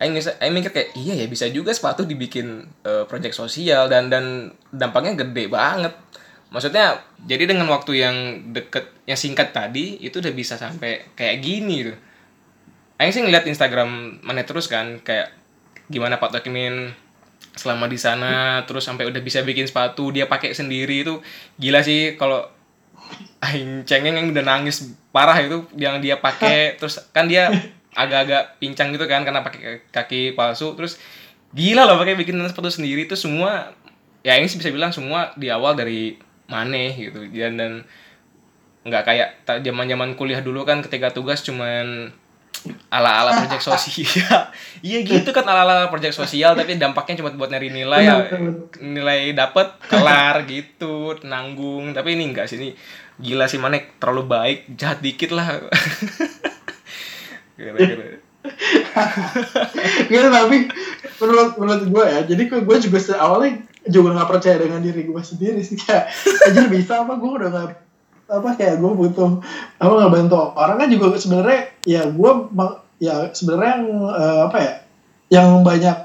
Aing, 0.00 0.16
mikir 0.56 0.72
kayak 0.72 0.96
iya 0.96 1.12
ya 1.12 1.28
bisa 1.28 1.44
juga 1.52 1.76
sepatu 1.76 2.08
dibikin 2.08 2.64
uh, 2.88 3.04
project 3.04 3.36
sosial 3.36 3.84
dan 3.84 4.08
dan 4.08 4.48
dampaknya 4.72 5.12
gede 5.12 5.52
banget. 5.52 5.92
Maksudnya 6.48 7.04
jadi 7.28 7.44
dengan 7.44 7.68
waktu 7.68 8.00
yang 8.00 8.16
deket 8.56 8.88
yang 9.04 9.20
singkat 9.20 9.52
tadi 9.52 10.00
itu 10.00 10.24
udah 10.24 10.32
bisa 10.32 10.56
sampai 10.56 11.04
kayak 11.12 11.44
gini 11.44 11.92
tuh. 11.92 11.98
Aing 12.96 13.12
sih 13.12 13.20
ngeliat 13.20 13.44
Instagram 13.44 14.24
mana 14.24 14.40
terus 14.48 14.72
kan 14.72 15.04
kayak 15.04 15.36
gimana 15.92 16.16
Pak 16.16 16.32
Tokimin 16.32 16.96
selama 17.54 17.90
di 17.90 17.98
sana 17.98 18.62
terus 18.64 18.86
sampai 18.86 19.10
udah 19.10 19.18
bisa 19.20 19.42
bikin 19.42 19.66
sepatu 19.66 20.14
dia 20.14 20.30
pakai 20.30 20.54
sendiri 20.54 21.02
itu 21.02 21.18
gila 21.58 21.82
sih 21.82 22.14
kalau 22.14 22.46
Aing 23.42 23.82
cengeng 23.88 24.14
yang 24.14 24.26
udah 24.30 24.44
nangis 24.44 24.94
parah 25.10 25.34
itu 25.42 25.66
yang 25.74 25.98
dia 25.98 26.20
pakai 26.20 26.70
terus 26.78 27.02
kan 27.10 27.26
dia 27.26 27.50
agak-agak 27.96 28.62
pincang 28.62 28.94
gitu 28.94 29.10
kan 29.10 29.26
karena 29.26 29.42
pakai 29.42 29.82
kaki 29.90 30.38
palsu 30.38 30.78
terus 30.78 31.00
gila 31.50 31.88
loh 31.88 31.98
pakai 31.98 32.14
bikin 32.14 32.38
sepatu 32.46 32.70
sendiri 32.70 33.10
itu 33.10 33.18
semua 33.18 33.74
ya 34.22 34.38
ini 34.38 34.46
sih 34.46 34.62
bisa 34.62 34.70
bilang 34.70 34.94
semua 34.94 35.34
di 35.34 35.50
awal 35.50 35.74
dari 35.74 36.14
maneh 36.46 36.94
gitu 36.94 37.26
dan 37.34 37.58
dan 37.58 37.72
nggak 38.86 39.02
kayak 39.04 39.28
zaman 39.60 39.90
zaman 39.90 40.10
kuliah 40.14 40.40
dulu 40.40 40.64
kan 40.64 40.80
ketika 40.80 41.10
tugas 41.12 41.44
cuman 41.44 42.14
ala 42.90 43.24
ala 43.24 43.30
proyek 43.44 43.62
sosial. 43.62 44.42
Iya 44.80 45.04
gitu 45.04 45.36
kan 45.36 45.44
ala 45.44 45.68
ala 45.68 45.92
proyek 45.92 46.16
sosial 46.16 46.56
tapi 46.56 46.80
dampaknya 46.80 47.20
cuma 47.20 47.32
buat 47.36 47.52
nyari 47.52 47.68
nilai 47.68 48.02
ya. 48.04 48.16
Nilai 48.80 49.36
dapet 49.36 49.76
kelar 49.88 50.48
gitu 50.48 51.16
nanggung. 51.24 51.92
Tapi 51.92 52.16
ini 52.16 52.32
enggak 52.32 52.48
sih 52.48 52.56
ini 52.56 52.72
gila 53.20 53.44
sih 53.44 53.60
mana 53.60 53.76
terlalu 54.00 54.24
baik 54.24 54.58
jahat 54.76 55.04
dikit 55.04 55.36
lah. 55.36 55.60
Gitu 60.08 60.28
tapi 60.32 60.64
menurut 61.20 61.60
menurut 61.60 61.84
gue 61.92 62.04
ya 62.08 62.20
jadi 62.24 62.48
gue 62.48 62.76
juga 62.88 62.98
awalnya 63.20 63.68
juga 63.84 64.16
nggak 64.16 64.30
percaya 64.32 64.56
dengan 64.56 64.80
diri 64.80 65.04
gue 65.04 65.20
sendiri 65.20 65.60
sih 65.60 65.76
kayak 65.76 66.08
aja 66.48 66.64
bisa 66.72 67.04
apa? 67.04 67.20
Gue 67.20 67.36
udah 67.36 67.48
nggak 67.52 67.89
apa 68.30 68.54
kayak 68.54 68.78
gue 68.78 68.92
butuh 68.94 69.42
apa 69.82 69.92
nggak 69.92 70.12
bantu 70.14 70.54
orang 70.54 70.76
kan 70.78 70.88
juga 70.88 71.18
sebenarnya 71.18 71.60
ya 71.82 72.02
gue 72.06 72.30
ya 73.02 73.34
sebenarnya 73.34 73.72
yang 73.74 73.86
uh, 74.06 74.40
apa 74.46 74.58
ya 74.62 74.72
yang 75.30 75.48
banyak 75.66 75.96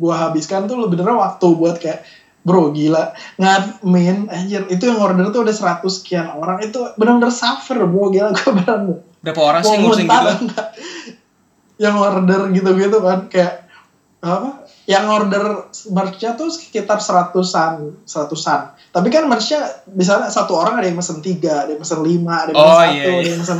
gue 0.00 0.14
habiskan 0.14 0.64
tuh 0.64 0.88
bener 0.88 1.12
waktu 1.12 1.46
buat 1.52 1.76
kayak 1.76 2.02
bro 2.40 2.72
gila 2.72 3.12
ngadmin 3.36 4.32
anjir 4.32 4.64
itu 4.72 4.88
yang 4.88 4.96
order 4.96 5.28
tuh 5.28 5.44
udah 5.44 5.52
100 5.52 5.84
sekian 5.92 6.26
orang 6.32 6.64
itu 6.64 6.80
bener-bener 6.96 7.28
suffer 7.28 7.84
bro 7.84 8.08
gila 8.08 8.32
gue 8.32 8.50
bener 8.64 9.04
berapa 9.20 9.40
orang 9.40 9.62
sih 9.62 9.76
ngurusin 9.76 10.08
gitu? 10.08 10.64
yang 11.84 11.96
order 12.00 12.48
gitu-gitu 12.52 12.98
kan 13.04 13.28
kayak 13.28 13.68
apa 14.20 14.59
yang 14.90 15.06
order 15.06 15.70
merchnya 15.94 16.34
tuh 16.34 16.50
sekitar 16.50 16.98
seratusan 16.98 18.02
seratusan 18.02 18.74
tapi 18.90 19.06
kan 19.06 19.30
merchnya 19.30 19.86
misalnya 19.94 20.26
satu 20.26 20.58
orang 20.58 20.82
ada 20.82 20.90
yang 20.90 20.98
pesen 20.98 21.22
tiga 21.22 21.62
ada 21.62 21.70
yang 21.70 21.80
pesen 21.80 22.02
lima 22.02 22.42
ada 22.42 22.50
yang 22.50 22.58
pesen 22.58 22.74
oh, 22.74 22.82
satu 22.82 22.90
iya, 22.90 23.04
iya. 23.06 23.14
ada 23.14 23.30
yang 23.30 23.40
pesen 23.46 23.58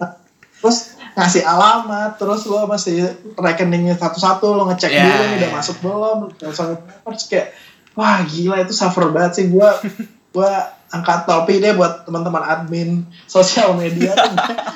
terus 0.60 0.78
ngasih 1.16 1.42
alamat 1.48 2.20
terus 2.20 2.44
lo 2.44 2.68
masih 2.68 3.08
rekeningnya 3.40 3.96
satu-satu 3.96 4.52
lo 4.52 4.68
ngecek 4.68 4.92
yeah, 4.92 5.00
dulu 5.00 5.16
yeah. 5.16 5.32
udah 5.32 5.48
iya. 5.48 5.56
masuk 5.56 5.76
belum 5.80 6.18
terus 6.36 7.24
kayak 7.32 7.56
wah 7.96 8.20
gila 8.28 8.60
itu 8.60 8.76
suffer 8.76 9.08
banget 9.08 9.32
sih 9.40 9.46
gue 9.48 9.68
gue 10.36 10.50
angkat 10.92 11.24
topi 11.24 11.64
deh 11.64 11.72
buat 11.72 12.04
teman-teman 12.04 12.44
admin 12.44 13.08
sosial 13.24 13.72
media 13.80 14.12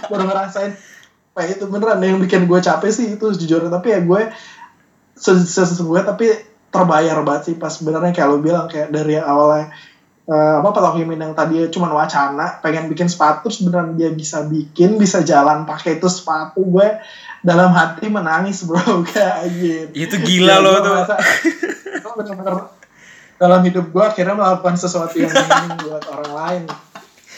baru 0.08 0.24
ngerasain 0.32 0.72
kayak 1.36 1.60
itu 1.60 1.64
beneran 1.68 2.00
yang 2.00 2.16
bikin 2.16 2.48
gue 2.48 2.58
capek 2.58 2.88
sih 2.88 3.06
itu 3.20 3.26
jujur 3.36 3.68
tapi 3.68 3.92
ya 3.92 4.00
gue 4.00 4.32
sesungguhnya 5.20 6.16
tapi 6.16 6.32
terbayar 6.72 7.20
banget 7.20 7.52
sih. 7.52 7.54
Pas 7.60 7.70
sebenarnya 7.70 8.16
kayak 8.16 8.28
lo 8.30 8.38
bilang 8.40 8.66
kayak 8.66 8.88
dari 8.88 9.20
yang 9.20 9.28
awalnya 9.28 9.74
uh, 10.30 10.62
apa 10.62 10.68
Pak 10.70 10.96
Himin 10.96 11.20
yang 11.20 11.34
tadi 11.34 11.66
cuma 11.74 11.90
wacana 11.90 12.62
pengen 12.62 12.86
bikin 12.86 13.10
sepatu 13.10 13.50
sebenarnya 13.50 13.94
dia 13.98 14.10
bisa 14.14 14.46
bikin 14.46 14.96
bisa 14.96 15.20
jalan 15.26 15.66
pakai 15.66 15.98
itu 15.98 16.08
sepatu. 16.08 16.62
Gue 16.62 16.88
dalam 17.42 17.72
hati 17.72 18.06
menangis 18.06 18.64
bro 18.64 18.80
kayak 19.10 19.50
gitu. 19.58 19.94
Itu 19.94 20.16
gila 20.22 20.56
ya, 20.56 20.64
lo 20.64 20.72
tuh. 20.80 20.94
bener-bener 22.18 22.54
dalam 23.40 23.60
hidup 23.64 23.86
gue 23.88 24.04
akhirnya 24.04 24.36
melakukan 24.36 24.76
sesuatu 24.76 25.16
yang 25.16 25.32
ingin 25.32 25.78
buat 25.84 26.04
orang 26.12 26.32
lain. 26.32 26.62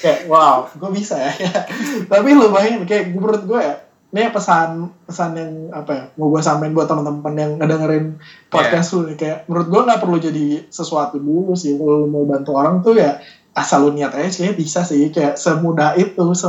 Kayak 0.02 0.26
wow 0.28 0.68
gue 0.70 0.90
bisa 0.92 1.16
ya. 1.16 1.32
Tapi 2.12 2.28
lumayan 2.34 2.84
kayak 2.84 3.14
menurut 3.14 3.42
gue 3.46 3.60
ya 3.62 3.91
ini 4.12 4.28
pesan 4.28 4.92
pesan 5.08 5.30
yang 5.40 5.52
apa 5.72 5.90
ya 5.96 6.04
mau 6.20 6.28
gue 6.28 6.44
sampaikan 6.44 6.76
buat 6.76 6.84
teman-teman 6.84 7.32
yang 7.32 7.52
ngedengerin 7.56 8.20
podcast 8.52 8.92
yeah. 8.92 8.96
lu 9.00 9.00
nih. 9.08 9.16
Kayak 9.16 9.38
menurut 9.48 9.68
gue 9.72 9.80
nggak 9.88 10.00
perlu 10.04 10.16
jadi 10.20 10.46
sesuatu 10.68 11.16
dulu 11.16 11.56
sih. 11.56 11.80
Kalau 11.80 12.04
mau 12.04 12.28
bantu 12.28 12.52
orang 12.52 12.84
tuh 12.84 13.00
ya 13.00 13.24
asal 13.56 13.88
lu 13.88 13.96
niat 13.96 14.12
aja 14.12 14.28
sih 14.28 14.52
bisa 14.52 14.84
sih. 14.84 15.08
Kayak 15.08 15.40
semudah 15.40 15.96
itu 15.96 16.36
se 16.36 16.48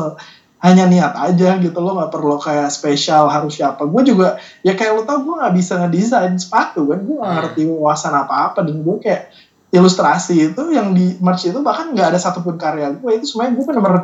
hanya 0.64 0.88
niat 0.88 1.16
aja 1.16 1.59
gitu 1.59 1.76
lo 1.80 1.95
nggak 1.95 2.11
perlu 2.11 2.36
kayak 2.36 2.68
spesial 2.68 3.32
harus 3.32 3.55
siapa. 3.55 3.88
Gue 3.88 4.03
juga 4.03 4.36
ya 4.59 4.76
kayak 4.76 4.99
lo 4.99 5.01
tau 5.07 5.24
gue 5.24 5.36
nggak 5.39 5.55
bisa 5.55 5.80
ngedesain 5.80 6.36
sepatu 6.36 6.84
kan. 6.91 6.99
Gue 6.99 7.16
nggak 7.16 7.32
ngerti 7.39 7.64
wawasan 7.64 8.11
apa 8.11 8.51
apa 8.51 8.59
dan 8.68 8.84
gue 8.84 8.95
kayak 8.99 9.32
ilustrasi 9.74 10.53
itu 10.53 10.64
yang 10.70 10.93
di 10.93 11.18
merch 11.18 11.49
itu 11.49 11.57
bahkan 11.66 11.89
nggak 11.95 12.14
ada 12.14 12.20
satupun 12.22 12.61
karya 12.61 12.93
gue 12.93 13.11
itu 13.18 13.26
semuanya 13.26 13.57
gue 13.57 13.66
bener-bener 13.66 14.03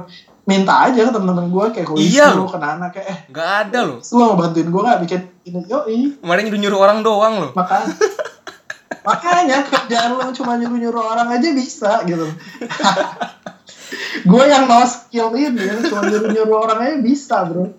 minta 0.50 0.90
aja 0.90 1.06
ke 1.06 1.12
temen-temen 1.14 1.54
gue 1.54 1.66
kayak 1.78 1.86
kalau 1.86 2.00
iya 2.02 2.34
lu 2.34 2.50
kena 2.50 2.82
anak 2.82 2.98
kayak 2.98 3.08
eh 3.14 3.20
nggak 3.30 3.50
ada 3.70 3.80
loh. 3.86 4.00
lu 4.02 4.18
mau 4.18 4.34
bantuin 4.34 4.66
gue 4.66 4.82
nggak? 4.82 5.00
Bikin 5.06 5.22
ini 5.46 5.60
yo 5.70 5.80
kemarin 6.26 6.50
nyuruh 6.50 6.62
nyuruh 6.66 6.80
orang 6.82 7.00
doang 7.06 7.34
loh. 7.38 7.52
Makanya 7.54 7.94
makanya 9.08 9.58
kerjaan 9.70 10.18
lo 10.18 10.34
cuma 10.34 10.58
nyuruh 10.58 10.80
nyuruh 10.82 11.04
orang 11.06 11.30
aja 11.38 11.50
bisa 11.54 12.02
gitu. 12.10 12.26
Gue 14.26 14.44
yang 14.50 14.66
mau 14.66 14.82
skill 14.90 15.30
ini 15.38 15.86
cuma 15.86 16.10
nyuruh 16.10 16.30
nyuruh 16.34 16.58
orang 16.66 16.80
aja 16.82 16.98
bisa 16.98 17.46
bro. 17.46 17.70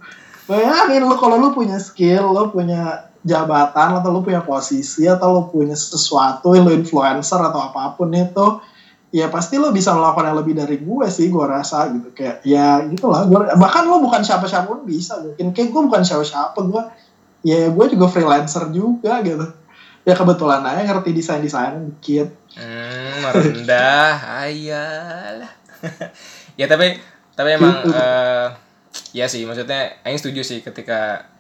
Bayangin 0.47 1.03
lo 1.11 1.19
kalau 1.19 1.43
lo 1.43 1.51
punya 1.51 1.83
skill 1.83 2.31
lo 2.31 2.55
punya 2.55 3.11
jabatan 3.27 3.99
atau 3.99 4.15
lo 4.15 4.23
punya 4.23 4.47
posisi 4.47 5.11
atau 5.11 5.29
lo 5.35 5.43
punya 5.51 5.75
sesuatu 5.75 6.55
lo 6.55 6.71
influencer 6.71 7.43
atau 7.43 7.61
apa 7.67 7.99
pun 7.99 8.15
itu 8.15 8.63
ya 9.11 9.27
pasti 9.27 9.59
lo 9.59 9.75
bisa 9.75 9.91
melakukan 9.91 10.31
yang 10.31 10.39
lebih 10.39 10.55
dari 10.55 10.79
gue 10.79 11.07
sih 11.11 11.29
gue 11.29 11.45
rasa 11.45 11.91
gitu. 11.91 12.15
Kayak 12.15 12.47
ya 12.47 12.83
gitulah. 12.87 13.27
Gue 13.27 13.43
bahkan 13.59 13.87
lo 13.87 13.99
bukan 13.99 14.23
siapa-siapa 14.23 14.71
pun 14.71 14.87
bisa 14.87 15.19
mungkin. 15.19 15.51
Kayak 15.51 15.69
gue 15.75 15.83
bukan 15.91 16.03
siapa-siapa 16.07 16.59
gue 16.59 16.83
ya 17.43 17.69
gue 17.69 17.87
juga 17.91 18.07
freelancer 18.07 18.71
juga 18.71 19.19
gitu. 19.27 19.47
Ya 20.07 20.15
kebetulan 20.17 20.65
aja 20.65 20.87
ngerti 20.87 21.11
desain 21.13 21.43
desain 21.43 21.75
dikit. 21.91 22.31
Hmm, 22.55 23.23
merendah 23.23 24.15
ayalah 24.47 25.55
ya 26.61 26.67
tapi 26.67 26.99
tapi 27.39 27.49
emang 27.57 27.87
gitu. 27.87 27.95
uh, 27.95 28.51
ya 29.15 29.31
sih 29.31 29.47
maksudnya 29.47 30.03
Aing 30.03 30.19
setuju 30.19 30.43
sih 30.43 30.61
ketika 30.61 31.31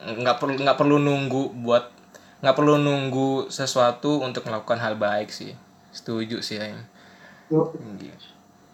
nggak 0.00 0.38
perlu 0.38 0.54
nggak 0.54 0.78
perlu 0.78 0.96
nunggu 1.02 1.50
buat 1.66 1.90
nggak 2.40 2.56
perlu 2.56 2.78
nunggu 2.78 3.50
sesuatu 3.50 4.22
untuk 4.22 4.46
melakukan 4.46 4.78
hal 4.80 4.94
baik 4.96 5.28
sih. 5.34 5.52
Setuju 5.92 6.40
sih 6.40 6.62
Aing 6.62 6.95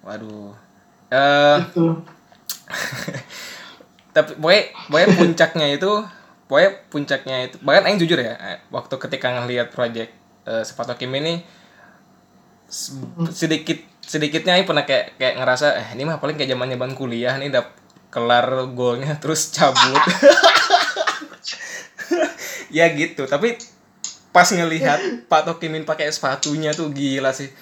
Waduh. 0.03 0.53
Uh, 1.13 1.59
tapi 4.17 4.37
pokoknya, 4.37 4.63
pokoknya 4.89 5.09
puncaknya 5.17 5.67
itu 5.73 5.93
pokoknya 6.49 6.71
puncaknya 6.93 7.37
itu 7.49 7.57
bahkan 7.65 7.89
aing 7.89 8.01
jujur 8.01 8.21
ya 8.21 8.37
eh, 8.37 8.59
waktu 8.69 8.95
ketika 9.01 9.33
ngelihat 9.41 9.73
project 9.73 10.13
uh, 10.45 10.61
sepatu 10.61 10.93
Kim 11.01 11.13
ini 11.17 11.41
sedikit 13.33 13.81
sedikitnya 14.05 14.61
aing 14.61 14.69
pernah 14.69 14.85
kayak 14.85 15.17
kayak 15.17 15.41
ngerasa 15.41 15.81
eh 15.81 15.89
ini 15.97 16.05
mah 16.05 16.21
paling 16.21 16.37
kayak 16.37 16.53
zaman 16.53 16.69
zaman 16.69 16.93
kuliah 16.93 17.37
nih 17.41 17.49
udah 17.53 17.65
kelar 18.13 18.47
golnya 18.77 19.17
terus 19.23 19.51
cabut. 19.53 20.01
Ya 22.73 22.89
gitu 22.89 23.29
tapi 23.29 23.61
pas 24.33 24.49
ngelihat 24.49 25.29
Pak 25.29 25.45
Tokimin 25.45 25.85
pakai 25.85 26.09
sepatunya 26.09 26.73
tuh 26.73 26.89
gila 26.89 27.37
sih 27.37 27.53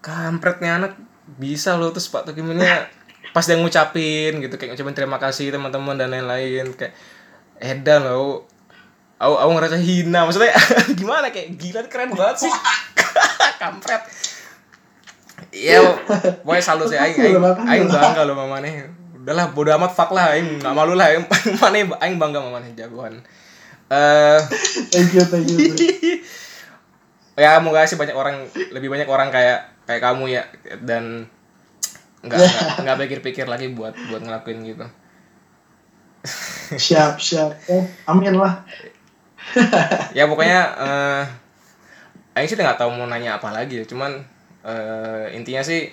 kampretnya 0.00 0.80
anak 0.80 0.92
bisa 1.38 1.76
loh 1.76 1.92
tuh 1.94 2.02
sepatu 2.02 2.32
kiminnya 2.32 2.88
pas 3.34 3.46
dia 3.46 3.54
ngucapin 3.60 4.42
gitu 4.42 4.58
kayak 4.58 4.74
ngucapin 4.74 4.96
terima 4.96 5.20
kasih 5.22 5.54
teman-teman 5.54 5.94
dan 5.94 6.10
lain-lain 6.10 6.74
kayak 6.74 6.96
edan 7.60 8.02
loh 8.08 8.48
aku 9.20 9.34
aku 9.36 9.50
ngerasa 9.52 9.76
hina 9.76 10.24
maksudnya 10.24 10.56
gimana 10.98 11.28
kayak 11.28 11.60
gila 11.60 11.84
keren 11.86 12.16
banget 12.16 12.48
sih. 12.48 12.52
Kampret. 13.62 14.02
Iya 15.52 15.84
pokoknya 16.40 16.62
salut 16.64 16.88
sih 16.88 16.96
aing 16.96 17.16
aing 17.20 17.36
aing 17.68 17.84
bangga 17.88 18.24
loh 18.24 18.32
mamane 18.32 18.88
udahlah 19.20 19.52
bodo 19.52 19.76
amat 19.76 19.92
fuck 19.92 20.16
lah 20.16 20.32
aing 20.32 20.64
nggak 20.64 20.72
malu 20.72 20.96
lah 20.96 21.12
aing 21.12 21.28
mana 21.60 21.76
aing 22.00 22.16
bangga 22.16 22.40
sama 22.40 22.60
mana 22.60 22.72
jagoan. 22.72 23.20
Eh 23.92 24.38
thank 24.88 25.12
you 25.12 25.24
thank 25.28 25.48
you 25.52 26.24
ya 27.40 27.56
moga 27.60 27.88
sih 27.88 27.96
banyak 27.96 28.12
orang 28.12 28.48
lebih 28.72 28.92
banyak 28.92 29.08
orang 29.08 29.32
kayak 29.32 29.72
kayak 29.90 30.06
kamu 30.06 30.38
ya 30.38 30.42
dan 30.86 31.26
nggak 32.24 32.38
nggak 32.86 32.98
pikir-pikir 33.02 33.50
lagi 33.50 33.74
buat 33.74 33.98
buat 34.06 34.22
ngelakuin 34.22 34.62
gitu. 34.62 34.86
Siap 36.78 37.18
siap. 37.18 37.50
Oh, 37.66 37.82
amin 38.06 38.38
lah. 38.38 38.62
Ya 40.16 40.30
pokoknya 40.30 40.60
eh 40.78 41.24
Aing 42.38 42.46
sih 42.46 42.54
nggak 42.54 42.78
tahu 42.78 42.94
mau 42.94 43.10
nanya 43.10 43.42
apa 43.42 43.50
lagi 43.50 43.82
ya 43.82 43.84
cuman 43.88 44.22
eh, 44.62 45.34
intinya 45.34 45.66
sih 45.66 45.90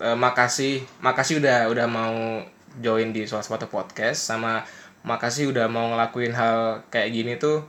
eh, 0.00 0.16
makasih 0.16 0.80
makasih 1.04 1.44
udah 1.44 1.68
udah 1.68 1.86
mau 1.90 2.40
join 2.80 3.12
di 3.12 3.28
sepatu 3.28 3.68
podcast 3.68 4.24
sama 4.24 4.64
makasih 5.04 5.52
udah 5.52 5.68
mau 5.68 5.92
ngelakuin 5.92 6.32
hal 6.32 6.80
kayak 6.88 7.12
gini 7.12 7.36
tuh 7.36 7.60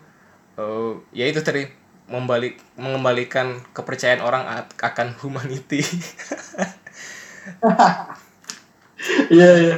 eh, 0.55 0.95
ya 1.12 1.28
itu 1.28 1.43
tadi 1.43 1.68
membalik 2.12 2.59
mengembalikan 2.76 3.64
kepercayaan 3.72 4.22
orang 4.22 4.43
akan 4.78 5.16
humanity 5.24 5.82
Iya 9.34 9.49
iya. 9.57 9.76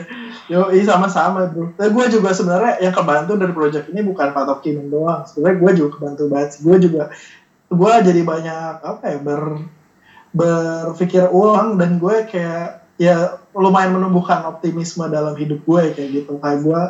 Yo, 0.51 0.67
sama-sama 0.83 1.47
bro. 1.47 1.71
Tapi 1.79 1.95
gue 1.95 2.19
juga 2.19 2.35
sebenarnya 2.35 2.83
yang 2.83 2.91
kebantu 2.91 3.39
dari 3.39 3.55
project 3.55 3.87
ini 3.95 4.03
bukan 4.03 4.35
Pak 4.35 4.43
Tokimin 4.43 4.91
doang. 4.91 5.23
Sebenarnya 5.23 5.57
gue 5.63 5.71
juga 5.79 5.89
kebantu 5.95 6.23
banget. 6.27 6.59
Gue 6.59 6.75
juga 6.83 7.03
gue 7.73 7.93
jadi 8.05 8.21
banyak 8.21 8.75
apa 8.83 9.03
ya 9.07 9.19
ber 9.23 9.43
berpikir 10.33 11.29
ulang 11.31 11.79
dan 11.79 11.97
gue 11.97 12.27
kayak 12.27 12.83
ya 12.97 13.41
lumayan 13.57 13.97
menumbuhkan 13.97 14.45
optimisme 14.45 15.05
dalam 15.09 15.33
hidup 15.33 15.61
gue 15.65 15.93
kayak 15.93 16.09
gitu 16.09 16.37
kayak 16.37 16.61
gue 16.61 16.81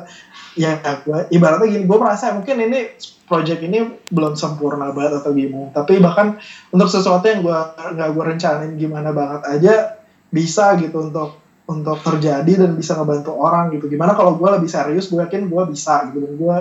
ya 0.53 0.77
gue 0.79 1.19
ibaratnya 1.33 1.67
gini 1.69 1.83
gue 1.89 1.97
merasa 1.97 2.33
mungkin 2.33 2.57
ini 2.61 2.79
project 3.23 3.61
ini 3.65 3.79
belum 4.11 4.37
sempurna 4.37 4.91
banget 4.93 5.23
atau 5.23 5.31
gimana. 5.33 5.73
Tapi 5.73 5.97
bahkan 5.97 6.37
untuk 6.69 6.89
sesuatu 6.91 7.25
yang 7.25 7.41
gue 7.41 7.57
nggak 7.97 8.09
gue 8.13 8.23
rencanain 8.35 8.73
gimana 8.77 9.09
banget 9.15 9.41
aja 9.49 9.73
bisa 10.29 10.75
gitu 10.77 11.09
untuk 11.09 11.41
untuk 11.63 11.97
terjadi 12.03 12.67
dan 12.67 12.75
bisa 12.75 12.93
ngebantu 12.93 13.33
orang 13.33 13.71
gitu. 13.73 13.87
Gimana 13.87 14.13
kalau 14.13 14.35
gue 14.35 14.49
lebih 14.51 14.69
serius 14.69 15.07
gue 15.09 15.23
yakin 15.23 15.47
gue 15.47 15.63
bisa 15.71 16.11
gitu. 16.11 16.19
Dan 16.21 16.33
gue 16.37 16.57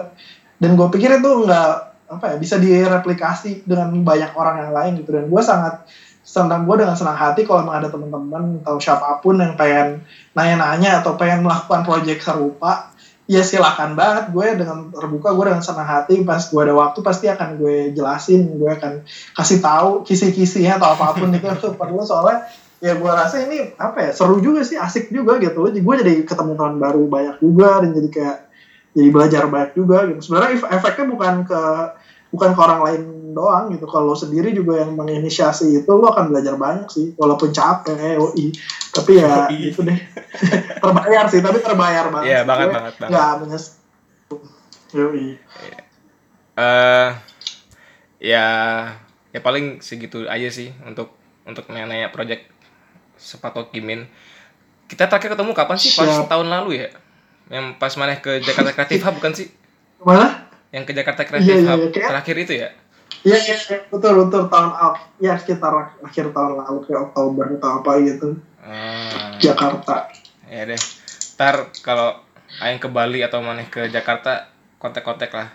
dan 0.62 0.70
gue 0.78 0.88
pikir 0.94 1.18
itu 1.18 1.30
nggak 1.44 1.72
apa 2.12 2.24
ya 2.32 2.36
bisa 2.36 2.60
direplikasi 2.60 3.66
dengan 3.66 3.92
banyak 4.00 4.32
orang 4.38 4.56
yang 4.64 4.72
lain 4.72 4.92
gitu. 5.02 5.10
Dan 5.12 5.26
gue 5.26 5.42
sangat 5.42 5.84
senang 6.22 6.70
gue 6.70 6.78
dengan 6.78 6.94
senang 6.94 7.18
hati 7.18 7.42
kalau 7.42 7.66
emang 7.66 7.82
ada 7.82 7.90
teman-teman 7.90 8.62
atau 8.62 8.78
siapa 8.78 9.18
pun 9.18 9.42
yang 9.42 9.58
pengen 9.58 10.06
nanya-nanya 10.38 11.02
atau 11.02 11.18
pengen 11.18 11.42
melakukan 11.42 11.82
proyek 11.82 12.22
serupa 12.22 12.91
ya 13.32 13.40
silakan 13.40 13.96
banget. 13.96 14.28
Gue 14.36 14.52
dengan 14.52 14.92
terbuka 14.92 15.32
gue 15.32 15.44
dengan 15.48 15.64
senang 15.64 15.88
hati 15.88 16.20
pas 16.20 16.44
gue 16.44 16.60
ada 16.60 16.76
waktu 16.76 17.00
pasti 17.00 17.26
akan 17.32 17.56
gue 17.56 17.96
jelasin 17.96 18.60
gue 18.60 18.68
akan 18.68 19.00
kasih 19.32 19.58
tahu 19.64 20.04
kisi-kisinya 20.04 20.76
atau 20.76 20.92
apa 20.92 21.16
pun 21.16 21.32
itu 21.32 21.68
perlu. 21.80 22.04
Soalnya 22.04 22.44
ya 22.82 22.92
gue 22.98 23.12
rasa 23.14 23.40
ini 23.48 23.72
apa 23.80 23.98
ya 24.04 24.10
seru 24.12 24.36
juga 24.44 24.60
sih 24.60 24.76
asik 24.76 25.08
juga 25.08 25.40
gitu. 25.40 25.64
Gue 25.64 25.94
jadi 25.96 26.20
ketemu 26.28 26.52
teman 26.60 26.76
baru 26.76 27.08
banyak 27.08 27.40
juga 27.40 27.80
dan 27.80 27.96
jadi 27.96 28.08
kayak 28.12 28.36
jadi 28.92 29.08
belajar 29.08 29.42
banyak 29.48 29.72
juga 29.72 30.04
gitu. 30.12 30.20
Sebenarnya 30.20 30.50
ef- 30.60 30.70
efeknya 30.76 31.04
bukan 31.08 31.34
ke 31.48 31.62
bukan 32.32 32.50
ke 32.52 32.60
orang 32.60 32.80
lain 32.84 33.02
doang 33.32 33.68
gitu 33.68 33.84
kalau 33.84 34.12
sendiri 34.12 34.50
juga 34.50 34.78
yang 34.78 34.92
menginisiasi 34.92 35.74
itu 35.74 35.90
lo 35.90 36.08
akan 36.08 36.28
belajar 36.28 36.54
banyak 36.54 36.86
sih 36.86 37.06
walaupun 37.14 37.48
capek 37.48 38.16
yoi 38.16 38.52
tapi 38.90 39.12
ya 39.16 39.48
itu 39.48 39.80
deh 39.80 39.98
terbayar 40.82 41.24
sih 41.26 41.40
tapi 41.40 41.58
terbayar 41.58 42.08
banget 42.08 42.28
Iya, 42.28 42.40
banget, 42.42 42.68
banget, 42.70 42.94
banget. 42.96 43.10
nggak 43.10 43.30
menyes 43.38 43.64
yoi 44.90 45.28
eh 46.52 47.08
ya 48.20 48.46
ya 49.28 49.40
paling 49.40 49.80
segitu 49.80 50.24
aja 50.24 50.48
sih 50.48 50.70
untuk 50.82 51.10
untuk 51.42 51.66
nanya 51.66 52.06
project 52.08 52.46
sepatu 53.14 53.66
Kimin. 53.66 54.06
Kita 54.84 55.06
terakhir 55.06 55.32
ketemu 55.32 55.50
kapan 55.52 55.74
sih? 55.74 55.90
Pas 55.90 56.04
Siap. 56.06 56.26
tahun 56.26 56.46
lalu 56.48 56.76
ya? 56.76 56.88
Yang 57.48 57.66
pas 57.76 57.94
mana 57.96 58.14
ke 58.16 58.38
Jakarta 58.38 58.70
Creative 58.72 59.02
Hub 59.02 59.14
bukan 59.16 59.32
sih? 59.32 59.48
mana 59.98 60.50
Yang 60.68 60.84
ke 60.84 60.92
Jakarta 60.92 61.22
Creative 61.22 61.48
Iya, 61.48 61.58
iya, 61.58 61.70
Hub 61.70 61.80
iya, 61.80 61.88
kayak- 61.90 62.10
terakhir 62.10 62.36
itu 62.38 62.52
ya? 62.56 62.68
Iya, 63.22 63.38
iya, 63.38 63.54
iya, 63.54 63.78
betul, 63.86 64.12
betul 64.18 64.50
tahun 64.50 64.70
ya 65.16 65.38
sekitar 65.38 65.70
akhir 66.02 66.34
tahun 66.34 66.58
lalu 66.58 66.78
kayak 66.82 67.00
Oktober 67.06 67.46
atau 67.54 67.78
apa 67.78 67.90
gitu 68.02 68.28
Ah, 68.58 69.38
Jakarta. 69.38 70.10
ya 70.46 70.62
deh. 70.66 70.78
Ntar 71.34 71.70
kalau 71.82 72.18
aing 72.58 72.78
ke 72.78 72.86
Bali 72.86 73.22
atau 73.22 73.38
mana 73.38 73.62
ke 73.64 73.86
Jakarta 73.88 74.50
kontak-kontak 74.78 75.30
lah. 75.30 75.48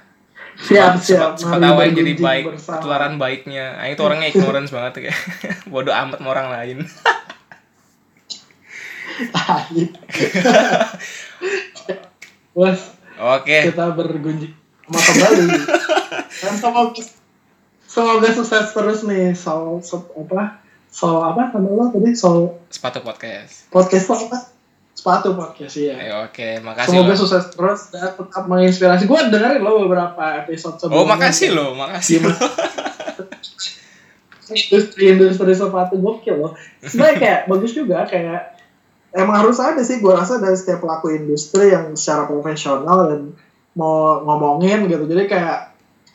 Siap, 0.58 0.96
siap. 0.98 1.36
Tahu 1.38 1.78
aing 1.78 1.94
jadi 1.94 2.14
baik, 2.16 2.44
bersama. 2.50 2.80
ketularan 2.80 3.14
baiknya. 3.16 3.76
Aing 3.78 3.94
itu 3.94 4.04
orangnya 4.04 4.28
ignorance 4.28 4.72
banget 4.72 4.94
kayak 5.06 5.20
bodoh 5.72 5.92
amat 5.94 6.20
sama 6.20 6.30
orang 6.32 6.48
lain. 6.52 6.78
Bos, 12.54 12.80
Oke. 13.18 13.58
kita 13.70 13.94
bergunjing 13.94 14.54
sama 14.84 15.00
kembali. 15.00 15.46
Dan 16.38 16.54
semoga 16.62 17.02
semoga 17.88 18.30
sukses 18.36 18.76
terus 18.76 19.00
nih 19.08 19.32
soal 19.34 19.80
so, 19.80 20.04
apa? 20.14 20.60
Soal 20.92 21.34
apa 21.34 21.56
nama 21.56 21.70
lo 21.72 21.84
tadi? 21.90 22.12
Soal 22.14 22.60
Sepatu 22.68 23.00
podcast. 23.02 23.72
podcast 23.72 24.06
lo 24.12 24.16
apa? 24.28 24.38
Sepatu 24.98 25.30
podcast 25.34 25.76
ya. 25.78 25.96
Ayo, 25.96 26.14
oke, 26.28 26.60
makasih 26.62 27.00
Semoga 27.00 27.14
loh. 27.14 27.18
sukses 27.18 27.44
terus 27.54 27.82
dan 27.96 28.12
tetap 28.14 28.44
menginspirasi. 28.50 29.04
Gue 29.08 29.20
dengerin 29.32 29.62
lo 29.64 29.88
beberapa 29.88 30.24
episode 30.44 30.78
sebelumnya. 30.82 31.02
Oh, 31.02 31.08
makasih 31.08 31.50
loh, 31.56 31.70
makasih 31.78 32.28
loh. 32.28 32.38
industri 34.48 35.12
industri 35.12 35.52
sepatu 35.52 36.00
gokil 36.00 36.36
loh 36.40 36.52
sebenarnya 36.80 37.18
kayak 37.20 37.40
bagus 37.52 37.72
juga 37.76 38.08
kayak 38.08 38.56
emang 39.12 39.44
harus 39.44 39.60
ada 39.60 39.82
sih 39.84 40.00
gue 40.00 40.14
rasa 40.14 40.40
dari 40.40 40.56
setiap 40.56 40.84
pelaku 40.84 41.12
industri 41.12 41.76
yang 41.76 41.92
secara 42.00 42.28
profesional 42.30 43.12
dan 43.12 43.22
mau 43.76 44.24
ngomongin 44.24 44.88
gitu 44.88 45.04
jadi 45.06 45.24
kayak 45.28 45.58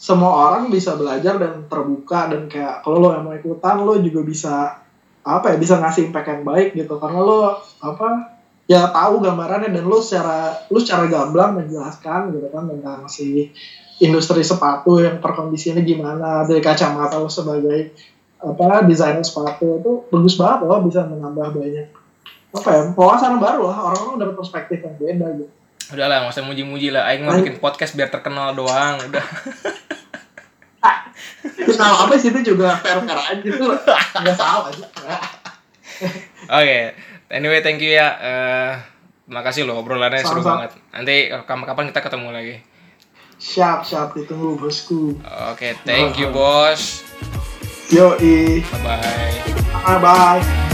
semua 0.02 0.50
orang 0.50 0.66
bisa 0.66 0.98
belajar 0.98 1.38
dan 1.38 1.70
terbuka 1.70 2.26
dan 2.26 2.50
kayak 2.50 2.82
kalau 2.82 2.98
lo 2.98 3.08
yang 3.14 3.22
mau 3.22 3.38
ikutan 3.38 3.86
lo 3.86 3.94
juga 4.02 4.26
bisa 4.26 4.54
apa 5.22 5.54
ya 5.54 5.56
bisa 5.62 5.78
ngasih 5.78 6.10
impact 6.10 6.26
yang 6.26 6.42
baik 6.42 6.74
gitu 6.74 6.98
karena 6.98 7.22
lo 7.22 7.62
apa 7.78 8.34
ya 8.66 8.90
tahu 8.90 9.22
gambarannya 9.22 9.70
dan 9.70 9.86
lo 9.86 10.02
secara 10.02 10.66
lo 10.66 10.82
secara 10.82 11.06
gamblang 11.06 11.54
menjelaskan 11.54 12.34
gitu 12.34 12.50
kan 12.50 12.66
tentang 12.66 13.06
si 13.06 13.54
industri 14.02 14.42
sepatu 14.42 14.98
yang 14.98 15.22
perkondisinya 15.22 15.78
gimana 15.86 16.42
dari 16.50 16.58
kacamata 16.58 17.22
lo 17.22 17.30
sebagai 17.30 17.94
apa 18.42 18.82
desainer 18.82 19.22
sepatu 19.22 19.78
itu 19.78 19.92
bagus 20.10 20.34
banget 20.34 20.66
loh 20.66 20.82
bisa 20.82 21.06
menambah 21.06 21.54
banyak 21.54 21.86
apa 22.50 22.68
ya 22.74 22.82
wawasan 22.98 23.38
baru 23.38 23.70
lah 23.70 23.94
orang-orang 23.94 24.18
dapat 24.18 24.34
perspektif 24.34 24.82
yang 24.82 24.98
beda 24.98 25.28
gitu 25.38 25.54
Udah 25.92 26.08
lah, 26.08 26.24
nggak 26.24 26.32
usah 26.32 26.48
muji-muji 26.48 26.88
lah. 26.88 27.04
Aing 27.04 27.28
mau 27.28 27.36
bikin 27.36 27.60
podcast 27.60 27.92
biar 27.92 28.08
terkenal 28.08 28.56
doang. 28.56 28.96
Udah. 29.12 29.20
kenal 31.42 32.06
apa 32.06 32.14
sih 32.14 32.30
itu 32.30 32.54
juga 32.54 32.78
fair 32.78 33.02
fair 33.02 33.18
aja 33.18 33.34
gitu 33.38 33.64
nggak 34.14 34.36
salah 34.36 34.68
aja 34.68 34.86
Oke. 36.48 36.80
Anyway, 37.28 37.62
thank 37.62 37.78
you 37.78 37.94
ya. 37.94 38.08
Eh, 38.18 38.72
makasih 39.26 39.62
loh 39.62 39.78
obrolannya 39.78 40.18
seru 40.18 40.42
Sama-sama. 40.42 40.66
banget. 40.66 40.70
Nanti 40.90 41.14
kapan-kapan 41.30 41.84
kita 41.90 42.00
ketemu 42.02 42.28
lagi. 42.30 42.56
siap 43.38 43.82
siap 43.82 44.14
ditunggu 44.14 44.54
bosku 44.54 45.18
Oke, 45.50 45.74
thank 45.82 46.14
you 46.14 46.30
bos. 46.30 47.02
yoi 47.90 48.62
Bye 48.62 48.80
bye. 48.86 49.34
bye 49.82 49.98
bye 49.98 50.70